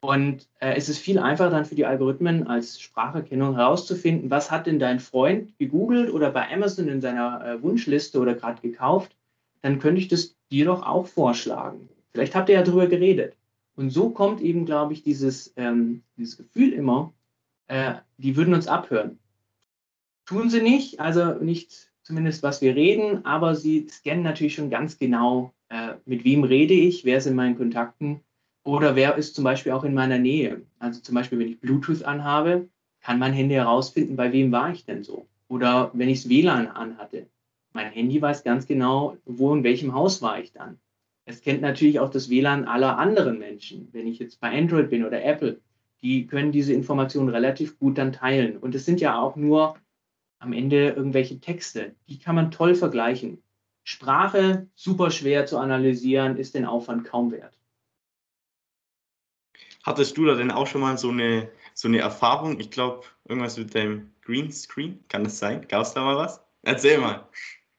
Und 0.00 0.48
äh, 0.60 0.74
es 0.76 0.88
ist 0.88 0.98
viel 0.98 1.18
einfacher 1.18 1.50
dann 1.50 1.64
für 1.64 1.74
die 1.74 1.86
Algorithmen 1.86 2.46
als 2.46 2.80
Spracherkennung 2.80 3.56
herauszufinden, 3.56 4.30
was 4.30 4.50
hat 4.50 4.66
denn 4.66 4.78
dein 4.78 5.00
Freund 5.00 5.58
gegoogelt 5.58 6.12
oder 6.12 6.30
bei 6.30 6.52
Amazon 6.52 6.88
in 6.88 7.00
seiner 7.00 7.44
äh, 7.44 7.62
Wunschliste 7.62 8.20
oder 8.20 8.34
gerade 8.34 8.62
gekauft, 8.62 9.16
dann 9.62 9.80
könnte 9.80 10.00
ich 10.00 10.08
das 10.08 10.36
dir 10.52 10.66
doch 10.66 10.86
auch 10.86 11.06
vorschlagen. 11.06 11.88
Vielleicht 12.12 12.36
habt 12.36 12.48
ihr 12.48 12.54
ja 12.54 12.62
darüber 12.62 12.86
geredet. 12.86 13.36
Und 13.74 13.90
so 13.90 14.10
kommt 14.10 14.40
eben, 14.40 14.66
glaube 14.66 14.92
ich, 14.92 15.02
dieses, 15.02 15.52
ähm, 15.56 16.02
dieses 16.16 16.36
Gefühl 16.36 16.72
immer, 16.72 17.12
äh, 17.66 17.94
die 18.18 18.36
würden 18.36 18.54
uns 18.54 18.68
abhören. 18.68 19.18
Tun 20.26 20.50
sie 20.50 20.62
nicht, 20.62 21.00
also 21.00 21.34
nicht 21.34 21.90
zumindest, 22.02 22.42
was 22.42 22.60
wir 22.60 22.74
reden, 22.74 23.24
aber 23.24 23.54
sie 23.54 23.88
scannen 23.88 24.22
natürlich 24.22 24.54
schon 24.54 24.70
ganz 24.70 24.98
genau, 24.98 25.52
äh, 25.68 25.94
mit 26.06 26.24
wem 26.24 26.44
rede 26.44 26.74
ich, 26.74 27.04
wer 27.04 27.18
ist 27.18 27.26
in 27.26 27.34
meinen 27.34 27.56
Kontakten 27.56 28.20
oder 28.68 28.96
wer 28.96 29.16
ist 29.16 29.34
zum 29.34 29.44
Beispiel 29.44 29.72
auch 29.72 29.82
in 29.82 29.94
meiner 29.94 30.18
Nähe? 30.18 30.60
Also 30.78 31.00
zum 31.00 31.14
Beispiel, 31.14 31.38
wenn 31.38 31.48
ich 31.48 31.58
Bluetooth 31.58 32.02
anhabe, 32.02 32.68
kann 33.00 33.18
mein 33.18 33.32
Handy 33.32 33.54
herausfinden, 33.54 34.14
bei 34.14 34.30
wem 34.30 34.52
war 34.52 34.70
ich 34.70 34.84
denn 34.84 35.02
so? 35.02 35.26
Oder 35.48 35.90
wenn 35.94 36.10
ich 36.10 36.24
das 36.24 36.28
WLAN 36.28 36.68
anhatte, 36.68 37.28
Mein 37.72 37.90
Handy 37.90 38.20
weiß 38.20 38.44
ganz 38.44 38.66
genau, 38.66 39.16
wo 39.24 39.54
in 39.54 39.64
welchem 39.64 39.94
Haus 39.94 40.20
war 40.20 40.38
ich 40.38 40.52
dann. 40.52 40.78
Es 41.24 41.40
kennt 41.40 41.62
natürlich 41.62 41.98
auch 41.98 42.10
das 42.10 42.28
WLAN 42.28 42.66
aller 42.66 42.98
anderen 42.98 43.38
Menschen. 43.38 43.88
Wenn 43.92 44.06
ich 44.06 44.18
jetzt 44.18 44.38
bei 44.38 44.50
Android 44.50 44.90
bin 44.90 45.04
oder 45.04 45.24
Apple, 45.24 45.60
die 46.02 46.26
können 46.26 46.52
diese 46.52 46.74
Informationen 46.74 47.30
relativ 47.30 47.78
gut 47.78 47.96
dann 47.96 48.12
teilen. 48.12 48.58
Und 48.58 48.74
es 48.74 48.84
sind 48.84 49.00
ja 49.00 49.18
auch 49.18 49.36
nur 49.36 49.76
am 50.40 50.52
Ende 50.52 50.90
irgendwelche 50.90 51.40
Texte. 51.40 51.94
Die 52.06 52.18
kann 52.18 52.34
man 52.34 52.50
toll 52.50 52.74
vergleichen. 52.74 53.42
Sprache 53.82 54.66
super 54.74 55.10
schwer 55.10 55.46
zu 55.46 55.56
analysieren, 55.56 56.36
ist 56.36 56.54
den 56.54 56.66
Aufwand 56.66 57.04
kaum 57.04 57.30
wert. 57.30 57.57
Hattest 59.88 60.18
du 60.18 60.26
da 60.26 60.34
denn 60.34 60.50
auch 60.50 60.66
schon 60.66 60.82
mal 60.82 60.98
so 60.98 61.08
eine, 61.08 61.48
so 61.72 61.88
eine 61.88 62.00
Erfahrung? 62.00 62.60
Ich 62.60 62.70
glaube, 62.70 63.06
irgendwas 63.26 63.56
mit 63.56 63.72
dem 63.72 64.10
Greenscreen, 64.20 65.02
kann 65.08 65.24
das 65.24 65.38
sein? 65.38 65.66
Gab 65.66 65.80
es 65.80 65.94
da 65.94 66.04
mal 66.04 66.14
was? 66.14 66.44
Erzähl 66.60 66.98
mal. 66.98 67.26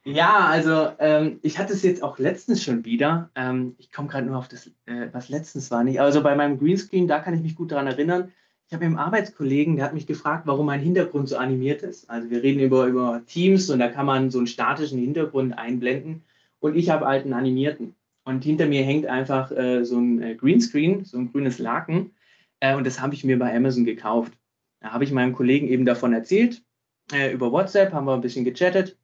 Ja, 0.05 0.47
also 0.47 0.89
ähm, 0.97 1.37
ich 1.43 1.59
hatte 1.59 1.73
es 1.73 1.83
jetzt 1.83 2.01
auch 2.01 2.17
letztens 2.17 2.63
schon 2.63 2.83
wieder. 2.83 3.29
Ähm, 3.35 3.75
ich 3.77 3.91
komme 3.91 4.07
gerade 4.07 4.25
nur 4.25 4.39
auf 4.39 4.47
das, 4.47 4.71
äh, 4.87 5.09
was 5.11 5.29
letztens 5.29 5.69
war 5.69 5.83
nicht. 5.83 6.01
Also 6.01 6.23
bei 6.23 6.33
meinem 6.33 6.57
Greenscreen, 6.57 7.07
da 7.07 7.19
kann 7.19 7.35
ich 7.35 7.43
mich 7.43 7.53
gut 7.53 7.71
daran 7.71 7.85
erinnern. 7.85 8.31
Ich 8.65 8.73
habe 8.73 8.85
einen 8.85 8.97
Arbeitskollegen, 8.97 9.75
der 9.75 9.85
hat 9.85 9.93
mich 9.93 10.07
gefragt, 10.07 10.47
warum 10.47 10.65
mein 10.65 10.81
Hintergrund 10.81 11.29
so 11.29 11.37
animiert 11.37 11.83
ist. 11.83 12.09
Also 12.09 12.31
wir 12.31 12.41
reden 12.41 12.59
über, 12.59 12.87
über 12.87 13.21
Teams 13.27 13.69
und 13.69 13.77
da 13.77 13.87
kann 13.87 14.07
man 14.07 14.31
so 14.31 14.39
einen 14.39 14.47
statischen 14.47 14.97
Hintergrund 14.97 15.55
einblenden. 15.55 16.23
Und 16.59 16.75
ich 16.75 16.89
habe 16.89 17.05
einen 17.05 17.33
animierten. 17.33 17.93
Und 18.29 18.43
hinter 18.43 18.67
mir 18.67 18.83
hängt 18.83 19.07
einfach 19.07 19.49
äh, 19.49 19.83
so 19.83 19.97
ein 19.97 20.21
äh, 20.21 20.35
Greenscreen, 20.35 21.03
so 21.03 21.17
ein 21.17 21.31
grünes 21.31 21.57
Laken. 21.57 22.11
Äh, 22.59 22.75
und 22.75 22.85
das 22.85 23.01
habe 23.01 23.15
ich 23.15 23.23
mir 23.23 23.39
bei 23.39 23.55
Amazon 23.55 23.85
gekauft. 23.85 24.33
Da 24.81 24.91
habe 24.91 25.03
ich 25.03 25.11
meinem 25.11 25.33
Kollegen 25.33 25.67
eben 25.67 25.83
davon 25.83 26.13
erzählt. 26.13 26.61
Äh, 27.11 27.33
über 27.33 27.51
WhatsApp 27.51 27.91
haben 27.91 28.05
wir 28.05 28.13
ein 28.13 28.21
bisschen 28.21 28.45
gechattet. 28.45 28.99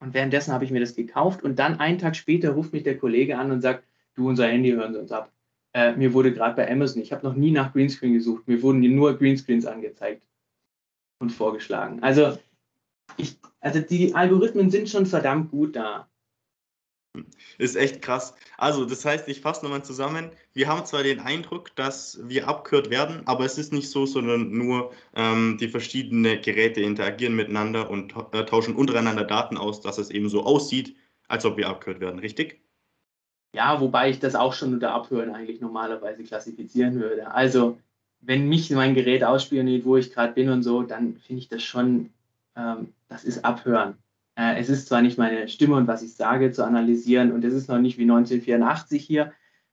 Und 0.00 0.14
währenddessen 0.14 0.52
habe 0.52 0.64
ich 0.64 0.72
mir 0.72 0.80
das 0.80 0.96
gekauft 0.96 1.44
und 1.44 1.60
dann 1.60 1.78
einen 1.78 1.98
Tag 1.98 2.16
später 2.16 2.50
ruft 2.50 2.72
mich 2.72 2.82
der 2.82 2.98
Kollege 2.98 3.38
an 3.38 3.52
und 3.52 3.60
sagt, 3.60 3.84
du, 4.14 4.28
unser 4.28 4.48
Handy 4.48 4.72
hören 4.72 4.94
Sie 4.94 4.98
uns 4.98 5.12
ab. 5.12 5.30
Äh, 5.72 5.92
mir 5.92 6.12
wurde 6.12 6.34
gerade 6.34 6.56
bei 6.56 6.68
Amazon, 6.68 7.02
ich 7.02 7.12
habe 7.12 7.24
noch 7.24 7.36
nie 7.36 7.52
nach 7.52 7.72
Greenscreen 7.72 8.14
gesucht, 8.14 8.48
mir 8.48 8.60
wurden 8.62 8.80
nur 8.80 9.16
Greenscreens 9.16 9.64
angezeigt 9.64 10.26
und 11.20 11.30
vorgeschlagen. 11.30 12.02
Also, 12.02 12.36
ich, 13.16 13.38
also 13.60 13.78
die 13.78 14.12
Algorithmen 14.12 14.70
sind 14.70 14.88
schon 14.88 15.06
verdammt 15.06 15.52
gut 15.52 15.76
da. 15.76 16.09
Ist 17.58 17.76
echt 17.76 18.02
krass. 18.02 18.34
Also, 18.56 18.84
das 18.84 19.04
heißt, 19.04 19.28
ich 19.28 19.40
fasse 19.40 19.64
nochmal 19.64 19.84
zusammen. 19.84 20.30
Wir 20.52 20.68
haben 20.68 20.86
zwar 20.86 21.02
den 21.02 21.20
Eindruck, 21.20 21.74
dass 21.76 22.20
wir 22.22 22.48
abgehört 22.48 22.88
werden, 22.90 23.22
aber 23.26 23.44
es 23.44 23.58
ist 23.58 23.72
nicht 23.72 23.90
so, 23.90 24.06
sondern 24.06 24.50
nur 24.50 24.92
ähm, 25.14 25.58
die 25.58 25.68
verschiedenen 25.68 26.40
Geräte 26.40 26.80
interagieren 26.80 27.34
miteinander 27.34 27.90
und 27.90 28.14
äh, 28.32 28.44
tauschen 28.44 28.76
untereinander 28.76 29.24
Daten 29.24 29.58
aus, 29.58 29.80
dass 29.80 29.98
es 29.98 30.10
eben 30.10 30.28
so 30.28 30.44
aussieht, 30.44 30.96
als 31.28 31.44
ob 31.44 31.56
wir 31.56 31.68
abgehört 31.68 32.00
werden, 32.00 32.20
richtig? 32.20 32.60
Ja, 33.52 33.80
wobei 33.80 34.10
ich 34.10 34.20
das 34.20 34.36
auch 34.36 34.52
schon 34.52 34.72
unter 34.74 34.92
Abhören 34.92 35.34
eigentlich 35.34 35.60
normalerweise 35.60 36.22
klassifizieren 36.22 37.00
würde. 37.00 37.32
Also, 37.32 37.78
wenn 38.20 38.48
mich 38.48 38.70
mein 38.70 38.94
Gerät 38.94 39.24
ausspioniert, 39.24 39.84
wo 39.84 39.96
ich 39.96 40.12
gerade 40.12 40.34
bin 40.34 40.50
und 40.50 40.62
so, 40.62 40.82
dann 40.82 41.16
finde 41.16 41.42
ich 41.42 41.48
das 41.48 41.62
schon, 41.62 42.10
ähm, 42.56 42.92
das 43.08 43.24
ist 43.24 43.44
Abhören. 43.44 43.98
Äh, 44.40 44.58
es 44.58 44.70
ist 44.70 44.88
zwar 44.88 45.02
nicht 45.02 45.18
meine 45.18 45.48
Stimme 45.48 45.76
und 45.76 45.86
was 45.86 46.02
ich 46.02 46.14
sage 46.14 46.50
zu 46.50 46.64
analysieren 46.64 47.30
und 47.30 47.44
es 47.44 47.52
ist 47.52 47.68
noch 47.68 47.78
nicht 47.78 47.98
wie 47.98 48.04
1984 48.04 49.04
hier, 49.04 49.32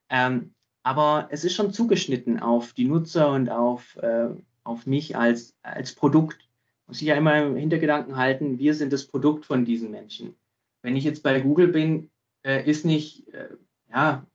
ähm, 0.10 0.54
aber 0.84 1.30
es 1.32 1.46
ist 1.46 1.56
schon 1.56 1.72
zugeschnitten 1.72 2.40
auf 2.40 2.74
die 2.74 2.86
Nutzer 2.86 3.32
und 3.32 3.50
auf, 3.50 3.96
äh, 3.98 4.28
auf 4.66 4.86
mich 4.86 5.16
als, 5.16 5.56
als 5.62 5.96
Produkt. 5.96 6.50
Muss 6.86 7.02
ich 7.02 7.08
ja 7.08 7.16
immer 7.16 7.42
im 7.42 7.56
Hintergedanken 7.56 8.18
halten, 8.18 8.60
wir 8.60 8.74
sind 8.74 8.92
das 8.92 9.06
Produkt 9.06 9.46
von 9.46 9.64
diesen 9.64 9.90
Menschen. 9.90 10.36
Wenn 10.82 10.98
ich 10.98 11.06
jetzt 11.06 11.24
bei 11.24 11.40
Google 11.40 11.70
bin, 11.70 12.10
äh, 12.44 12.70
ist 12.70 12.84
nicht, 12.84 13.34
äh, 13.34 13.48
ja, 13.90 14.26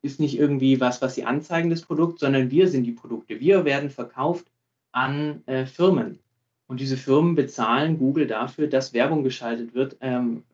ist 0.00 0.18
nicht 0.18 0.38
irgendwie 0.38 0.80
was, 0.80 1.02
was 1.02 1.14
sie 1.14 1.24
anzeigen, 1.24 1.68
das 1.68 1.82
Produkt, 1.82 2.20
sondern 2.20 2.50
wir 2.50 2.68
sind 2.68 2.84
die 2.84 2.92
Produkte. 2.92 3.38
Wir 3.38 3.66
werden 3.66 3.90
verkauft 3.90 4.46
an 4.92 5.42
äh, 5.44 5.66
Firmen. 5.66 6.20
Und 6.66 6.80
diese 6.80 6.96
Firmen 6.96 7.34
bezahlen 7.34 7.98
Google 7.98 8.26
dafür, 8.26 8.68
dass 8.68 8.94
Werbung 8.94 9.22
geschaltet 9.22 9.74
wird, 9.74 9.96
ähm, 10.00 10.44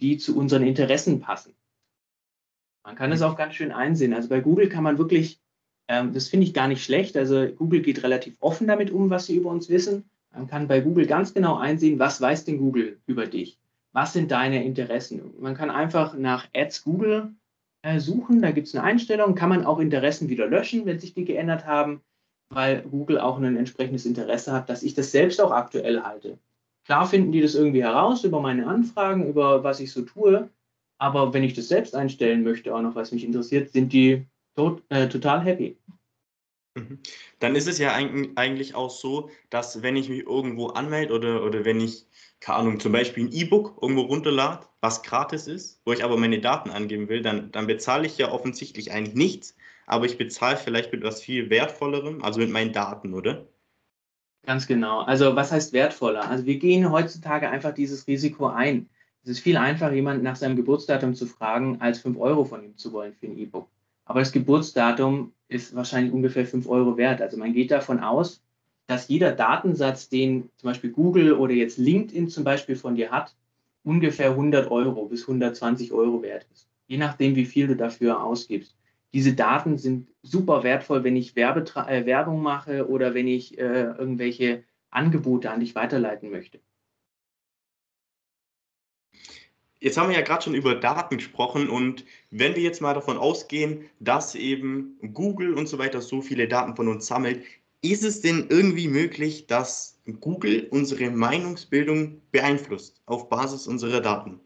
die 0.00 0.16
zu 0.16 0.36
unseren 0.36 0.62
Interessen 0.62 1.20
passen. 1.20 1.54
Man 2.84 2.96
kann 2.96 3.12
es 3.12 3.22
auch 3.22 3.36
ganz 3.36 3.54
schön 3.54 3.70
einsehen. 3.70 4.14
Also 4.14 4.28
bei 4.28 4.40
Google 4.40 4.68
kann 4.68 4.82
man 4.82 4.96
wirklich, 4.96 5.40
ähm, 5.88 6.14
das 6.14 6.28
finde 6.28 6.46
ich 6.46 6.54
gar 6.54 6.68
nicht 6.68 6.82
schlecht. 6.82 7.16
Also 7.16 7.46
Google 7.48 7.82
geht 7.82 8.02
relativ 8.02 8.36
offen 8.40 8.66
damit 8.66 8.90
um, 8.90 9.10
was 9.10 9.26
sie 9.26 9.36
über 9.36 9.50
uns 9.50 9.68
wissen. 9.68 10.08
Man 10.32 10.46
kann 10.46 10.68
bei 10.68 10.80
Google 10.80 11.06
ganz 11.06 11.34
genau 11.34 11.56
einsehen, 11.56 11.98
was 11.98 12.20
weiß 12.20 12.44
denn 12.46 12.58
Google 12.58 12.98
über 13.06 13.26
dich? 13.26 13.58
Was 13.92 14.12
sind 14.12 14.30
deine 14.30 14.64
Interessen? 14.64 15.34
Man 15.38 15.54
kann 15.54 15.70
einfach 15.70 16.14
nach 16.14 16.48
Ads 16.54 16.84
Google 16.84 17.34
äh, 17.82 17.98
suchen. 17.98 18.40
Da 18.40 18.52
gibt 18.52 18.68
es 18.68 18.74
eine 18.74 18.84
Einstellung, 18.84 19.34
kann 19.34 19.48
man 19.50 19.66
auch 19.66 19.78
Interessen 19.78 20.28
wieder 20.28 20.46
löschen, 20.46 20.86
wenn 20.86 20.98
sich 20.98 21.12
die 21.12 21.24
geändert 21.24 21.66
haben 21.66 22.02
weil 22.50 22.82
Google 22.82 23.18
auch 23.18 23.38
ein 23.38 23.56
entsprechendes 23.56 24.06
Interesse 24.06 24.52
hat, 24.52 24.68
dass 24.68 24.82
ich 24.82 24.94
das 24.94 25.10
selbst 25.10 25.40
auch 25.40 25.50
aktuell 25.50 26.02
halte. 26.02 26.38
Klar 26.84 27.06
finden 27.06 27.32
die 27.32 27.42
das 27.42 27.54
irgendwie 27.54 27.82
heraus 27.82 28.24
über 28.24 28.40
meine 28.40 28.66
Anfragen, 28.66 29.28
über 29.28 29.62
was 29.62 29.80
ich 29.80 29.92
so 29.92 30.02
tue, 30.02 30.48
aber 30.98 31.34
wenn 31.34 31.44
ich 31.44 31.54
das 31.54 31.68
selbst 31.68 31.94
einstellen 31.94 32.42
möchte, 32.42 32.74
auch 32.74 32.80
noch 32.80 32.94
was 32.94 33.12
mich 33.12 33.24
interessiert, 33.24 33.70
sind 33.70 33.92
die 33.92 34.26
tot, 34.56 34.82
äh, 34.88 35.08
total 35.08 35.44
happy. 35.44 35.76
Mhm. 36.74 36.98
Dann 37.38 37.56
ist 37.56 37.68
es 37.68 37.78
ja 37.78 37.92
eigentlich 37.92 38.74
auch 38.74 38.90
so, 38.90 39.30
dass 39.50 39.82
wenn 39.82 39.96
ich 39.96 40.08
mich 40.08 40.26
irgendwo 40.26 40.68
anmelde 40.68 41.14
oder, 41.14 41.44
oder 41.44 41.64
wenn 41.64 41.80
ich, 41.80 42.06
keine 42.40 42.58
Ahnung, 42.58 42.80
zum 42.80 42.92
Beispiel 42.92 43.26
ein 43.26 43.32
E-Book 43.32 43.78
irgendwo 43.82 44.02
runterlade, 44.02 44.66
was 44.80 45.02
gratis 45.02 45.46
ist, 45.46 45.80
wo 45.84 45.92
ich 45.92 46.04
aber 46.04 46.16
meine 46.16 46.40
Daten 46.40 46.70
angeben 46.70 47.08
will, 47.08 47.22
dann, 47.22 47.52
dann 47.52 47.66
bezahle 47.66 48.06
ich 48.06 48.18
ja 48.18 48.32
offensichtlich 48.32 48.92
eigentlich 48.92 49.14
nichts, 49.14 49.56
aber 49.88 50.04
ich 50.04 50.18
bezahle 50.18 50.56
vielleicht 50.56 50.92
mit 50.92 51.00
etwas 51.00 51.22
viel 51.22 51.48
Wertvollerem, 51.48 52.22
also 52.22 52.40
mit 52.40 52.50
meinen 52.50 52.72
Daten, 52.72 53.14
oder? 53.14 53.46
Ganz 54.44 54.66
genau. 54.66 55.00
Also 55.00 55.34
was 55.34 55.50
heißt 55.50 55.72
wertvoller? 55.72 56.28
Also 56.28 56.44
wir 56.44 56.58
gehen 56.58 56.90
heutzutage 56.90 57.48
einfach 57.48 57.72
dieses 57.72 58.06
Risiko 58.06 58.46
ein. 58.46 58.88
Es 59.22 59.30
ist 59.30 59.40
viel 59.40 59.56
einfacher, 59.56 59.92
jemanden 59.92 60.22
nach 60.22 60.36
seinem 60.36 60.56
Geburtsdatum 60.56 61.14
zu 61.14 61.26
fragen, 61.26 61.80
als 61.80 62.00
5 62.00 62.18
Euro 62.18 62.44
von 62.44 62.62
ihm 62.62 62.76
zu 62.76 62.92
wollen 62.92 63.14
für 63.14 63.26
ein 63.26 63.38
E-Book. 63.38 63.68
Aber 64.04 64.20
das 64.20 64.32
Geburtsdatum 64.32 65.32
ist 65.48 65.74
wahrscheinlich 65.74 66.12
ungefähr 66.12 66.46
5 66.46 66.68
Euro 66.68 66.96
wert. 66.96 67.22
Also 67.22 67.38
man 67.38 67.52
geht 67.54 67.70
davon 67.70 68.00
aus, 68.00 68.42
dass 68.86 69.08
jeder 69.08 69.32
Datensatz, 69.32 70.08
den 70.08 70.50
zum 70.56 70.68
Beispiel 70.68 70.90
Google 70.90 71.32
oder 71.32 71.52
jetzt 71.52 71.78
LinkedIn 71.78 72.28
zum 72.28 72.44
Beispiel 72.44 72.76
von 72.76 72.94
dir 72.94 73.10
hat, 73.10 73.34
ungefähr 73.84 74.30
100 74.30 74.70
Euro 74.70 75.06
bis 75.06 75.22
120 75.22 75.92
Euro 75.92 76.22
wert 76.22 76.46
ist. 76.52 76.68
Je 76.86 76.98
nachdem, 76.98 77.36
wie 77.36 77.44
viel 77.46 77.66
du 77.66 77.76
dafür 77.76 78.22
ausgibst 78.22 78.77
diese 79.12 79.34
Daten 79.34 79.78
sind 79.78 80.10
super 80.22 80.62
wertvoll, 80.62 81.04
wenn 81.04 81.16
ich 81.16 81.36
Werbetra 81.36 81.88
äh, 81.90 82.06
Werbung 82.06 82.42
mache 82.42 82.88
oder 82.88 83.14
wenn 83.14 83.26
ich 83.26 83.58
äh, 83.58 83.84
irgendwelche 83.84 84.64
Angebote 84.90 85.50
an 85.50 85.60
dich 85.60 85.74
weiterleiten 85.74 86.30
möchte. 86.30 86.60
Jetzt 89.80 89.96
haben 89.96 90.08
wir 90.08 90.16
ja 90.16 90.22
gerade 90.22 90.42
schon 90.42 90.54
über 90.54 90.74
Daten 90.74 91.18
gesprochen 91.18 91.68
und 91.68 92.04
wenn 92.30 92.56
wir 92.56 92.62
jetzt 92.62 92.82
mal 92.82 92.94
davon 92.94 93.16
ausgehen, 93.16 93.88
dass 94.00 94.34
eben 94.34 94.98
Google 95.14 95.54
und 95.54 95.68
so 95.68 95.78
weiter 95.78 96.00
so 96.00 96.20
viele 96.20 96.48
Daten 96.48 96.74
von 96.74 96.88
uns 96.88 97.06
sammelt, 97.06 97.44
ist 97.80 98.02
es 98.02 98.20
denn 98.20 98.46
irgendwie 98.48 98.88
möglich, 98.88 99.46
dass 99.46 100.00
Google 100.20 100.66
unsere 100.70 101.10
Meinungsbildung 101.10 102.20
beeinflusst 102.32 103.00
auf 103.06 103.28
Basis 103.28 103.68
unserer 103.68 104.00
Daten? 104.00 104.40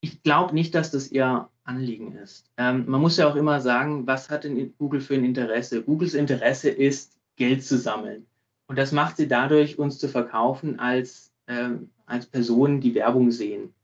Ich 0.00 0.22
glaube 0.22 0.54
nicht, 0.54 0.74
dass 0.76 0.92
das 0.92 1.10
ihr 1.10 1.50
Anliegen 1.64 2.12
ist. 2.12 2.50
Ähm, 2.56 2.84
man 2.86 3.00
muss 3.00 3.16
ja 3.16 3.28
auch 3.28 3.36
immer 3.36 3.60
sagen, 3.60 4.06
was 4.06 4.30
hat 4.30 4.44
denn 4.44 4.74
Google 4.78 5.00
für 5.00 5.14
ein 5.14 5.24
Interesse? 5.24 5.82
Googles 5.82 6.14
Interesse 6.14 6.68
ist, 6.68 7.18
Geld 7.36 7.64
zu 7.64 7.78
sammeln. 7.78 8.26
Und 8.66 8.78
das 8.78 8.92
macht 8.92 9.16
sie 9.16 9.28
dadurch, 9.28 9.78
uns 9.78 9.98
zu 9.98 10.08
verkaufen 10.08 10.78
als, 10.78 11.32
ähm, 11.48 11.90
als 12.06 12.26
Personen, 12.26 12.80
die 12.80 12.94
Werbung 12.94 13.30
sehen. 13.30 13.74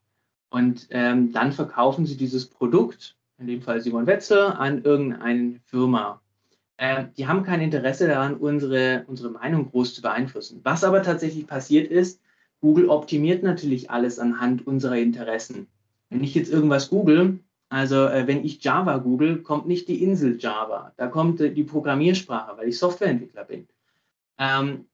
Und 0.50 0.88
ähm, 0.90 1.32
dann 1.32 1.52
verkaufen 1.52 2.06
sie 2.06 2.16
dieses 2.16 2.46
Produkt, 2.46 3.16
in 3.38 3.46
dem 3.46 3.62
Fall 3.62 3.80
Simon 3.80 4.06
Wetzel, 4.06 4.52
an 4.52 4.82
irgendeine 4.82 5.60
Firma. 5.66 6.20
Äh, 6.76 7.06
die 7.16 7.26
haben 7.26 7.44
kein 7.44 7.60
Interesse 7.60 8.08
daran, 8.08 8.36
unsere, 8.36 9.04
unsere 9.06 9.30
Meinung 9.30 9.70
groß 9.70 9.94
zu 9.94 10.02
beeinflussen. 10.02 10.60
Was 10.64 10.84
aber 10.84 11.02
tatsächlich 11.02 11.46
passiert 11.46 11.90
ist, 11.90 12.20
Google 12.60 12.88
optimiert 12.88 13.42
natürlich 13.42 13.90
alles 13.90 14.18
anhand 14.18 14.66
unserer 14.66 14.96
Interessen. 14.96 15.66
Wenn 16.10 16.24
ich 16.24 16.34
jetzt 16.34 16.52
irgendwas 16.52 16.90
google, 16.90 17.38
also 17.70 18.06
äh, 18.06 18.26
wenn 18.26 18.44
ich 18.44 18.62
Java 18.62 18.98
google, 18.98 19.42
kommt 19.42 19.68
nicht 19.68 19.87
die 19.87 20.02
Insel 20.02 20.37
Java, 20.38 20.92
da 20.96 21.06
kommt 21.06 21.40
äh, 21.40 21.52
die 21.52 21.62
Programmiersprache, 21.62 22.59
weil 22.59 22.68
ich 22.68 22.78
Softwareentwickler 22.78 23.44
bin. 23.44 23.68
Ähm, 24.38 24.87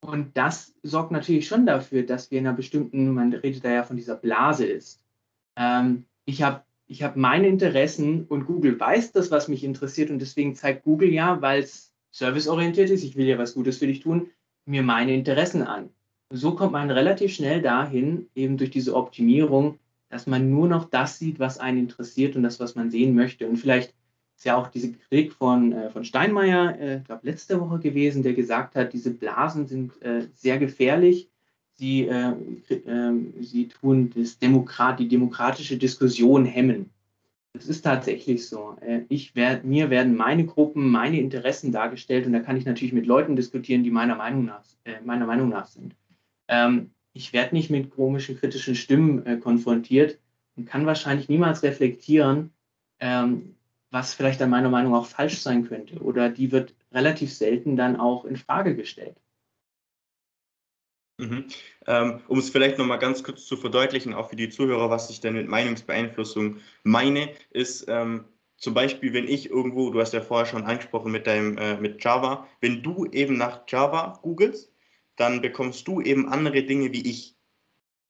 und 0.00 0.36
das 0.36 0.74
sorgt 0.82 1.12
natürlich 1.12 1.46
schon 1.46 1.66
dafür, 1.66 2.02
dass 2.02 2.30
wir 2.30 2.38
in 2.38 2.46
einer 2.46 2.56
bestimmten, 2.56 3.12
man 3.12 3.32
redet 3.32 3.64
da 3.64 3.70
ja 3.70 3.82
von 3.84 3.96
dieser 3.96 4.16
Blase 4.16 4.64
ist. 4.64 5.02
Ähm, 5.56 6.06
ich 6.24 6.42
habe 6.42 6.62
ich 6.86 7.02
hab 7.02 7.16
meine 7.16 7.48
Interessen 7.48 8.24
und 8.26 8.46
Google 8.46 8.78
weiß 8.78 9.12
das, 9.12 9.30
was 9.30 9.48
mich 9.48 9.62
interessiert 9.62 10.10
und 10.10 10.18
deswegen 10.18 10.54
zeigt 10.54 10.84
Google 10.84 11.12
ja, 11.12 11.40
weil 11.40 11.62
es 11.62 11.92
serviceorientiert 12.10 12.90
ist, 12.90 13.04
ich 13.04 13.16
will 13.16 13.26
ja 13.26 13.38
was 13.38 13.54
Gutes 13.54 13.78
für 13.78 13.86
dich 13.86 14.00
tun, 14.00 14.30
mir 14.66 14.82
meine 14.82 15.14
Interessen 15.14 15.62
an. 15.62 15.90
so 16.30 16.54
kommt 16.54 16.72
man 16.72 16.90
relativ 16.90 17.34
schnell 17.34 17.60
dahin, 17.60 18.28
eben 18.34 18.56
durch 18.56 18.70
diese 18.70 18.94
Optimierung, 18.94 19.78
dass 20.14 20.28
man 20.28 20.48
nur 20.48 20.68
noch 20.68 20.84
das 20.84 21.18
sieht, 21.18 21.40
was 21.40 21.58
einen 21.58 21.76
interessiert 21.76 22.36
und 22.36 22.44
das, 22.44 22.60
was 22.60 22.76
man 22.76 22.88
sehen 22.88 23.16
möchte. 23.16 23.48
Und 23.48 23.56
vielleicht 23.56 23.92
ist 24.36 24.44
ja 24.44 24.56
auch 24.56 24.68
diese 24.68 24.92
Kritik 24.92 25.32
von, 25.32 25.72
äh, 25.72 25.90
von 25.90 26.04
Steinmeier, 26.04 26.78
äh, 26.78 26.98
ich 26.98 27.04
glaube, 27.04 27.26
letzte 27.26 27.60
Woche 27.60 27.80
gewesen, 27.80 28.22
der 28.22 28.32
gesagt 28.34 28.76
hat, 28.76 28.92
diese 28.92 29.12
Blasen 29.12 29.66
sind 29.66 30.00
äh, 30.02 30.28
sehr 30.32 30.58
gefährlich. 30.58 31.28
Sie, 31.72 32.06
äh, 32.06 32.32
ähm, 32.86 33.34
sie 33.40 33.66
tun 33.66 34.12
das 34.14 34.38
Demokrat, 34.38 35.00
die 35.00 35.08
demokratische 35.08 35.78
Diskussion 35.78 36.44
hemmen. 36.44 36.90
Das 37.52 37.66
ist 37.66 37.82
tatsächlich 37.82 38.46
so. 38.46 38.76
Äh, 38.82 39.00
ich 39.08 39.34
werd, 39.34 39.64
mir 39.64 39.90
werden 39.90 40.14
meine 40.14 40.46
Gruppen, 40.46 40.90
meine 40.90 41.18
Interessen 41.18 41.72
dargestellt 41.72 42.24
und 42.24 42.34
da 42.34 42.38
kann 42.38 42.56
ich 42.56 42.66
natürlich 42.66 42.94
mit 42.94 43.06
Leuten 43.06 43.34
diskutieren, 43.34 43.82
die 43.82 43.90
meiner 43.90 44.14
Meinung 44.14 44.44
nach, 44.44 44.62
meiner 45.04 45.26
Meinung 45.26 45.48
nach 45.48 45.66
sind. 45.66 45.96
Ähm, 46.46 46.92
ich 47.14 47.32
werde 47.32 47.54
nicht 47.54 47.70
mit 47.70 47.90
komischen, 47.90 48.38
kritischen 48.38 48.74
Stimmen 48.74 49.40
konfrontiert 49.40 50.18
und 50.56 50.66
kann 50.66 50.84
wahrscheinlich 50.84 51.28
niemals 51.28 51.62
reflektieren, 51.62 52.52
ähm, 53.00 53.54
was 53.90 54.12
vielleicht 54.12 54.42
an 54.42 54.50
meiner 54.50 54.68
Meinung 54.68 54.94
auch 54.94 55.06
falsch 55.06 55.38
sein 55.38 55.66
könnte. 55.66 56.00
Oder 56.00 56.28
die 56.28 56.52
wird 56.52 56.74
relativ 56.92 57.32
selten 57.32 57.76
dann 57.76 57.96
auch 57.96 58.24
in 58.24 58.36
Frage 58.36 58.74
gestellt. 58.76 59.16
Mhm. 61.18 61.46
Ähm, 61.86 62.20
um 62.26 62.38
es 62.38 62.50
vielleicht 62.50 62.78
nochmal 62.78 62.98
ganz 62.98 63.22
kurz 63.22 63.46
zu 63.46 63.56
verdeutlichen, 63.56 64.14
auch 64.14 64.30
für 64.30 64.36
die 64.36 64.48
Zuhörer, 64.48 64.90
was 64.90 65.10
ich 65.10 65.20
denn 65.20 65.34
mit 65.34 65.46
Meinungsbeeinflussung 65.46 66.56
meine, 66.82 67.30
ist 67.50 67.86
ähm, 67.88 68.24
zum 68.56 68.74
Beispiel, 68.74 69.12
wenn 69.12 69.28
ich 69.28 69.50
irgendwo, 69.50 69.90
du 69.90 70.00
hast 70.00 70.12
ja 70.12 70.20
vorher 70.20 70.46
schon 70.46 70.64
angesprochen 70.64 71.12
mit 71.12 71.28
deinem 71.28 71.56
äh, 71.58 71.76
mit 71.76 72.02
Java, 72.02 72.48
wenn 72.60 72.82
du 72.82 73.06
eben 73.06 73.36
nach 73.36 73.62
Java 73.68 74.18
googelst, 74.22 74.73
dann 75.16 75.40
bekommst 75.40 75.86
du 75.88 76.00
eben 76.00 76.28
andere 76.28 76.62
Dinge 76.62 76.92
wie 76.92 77.08
ich. 77.08 77.36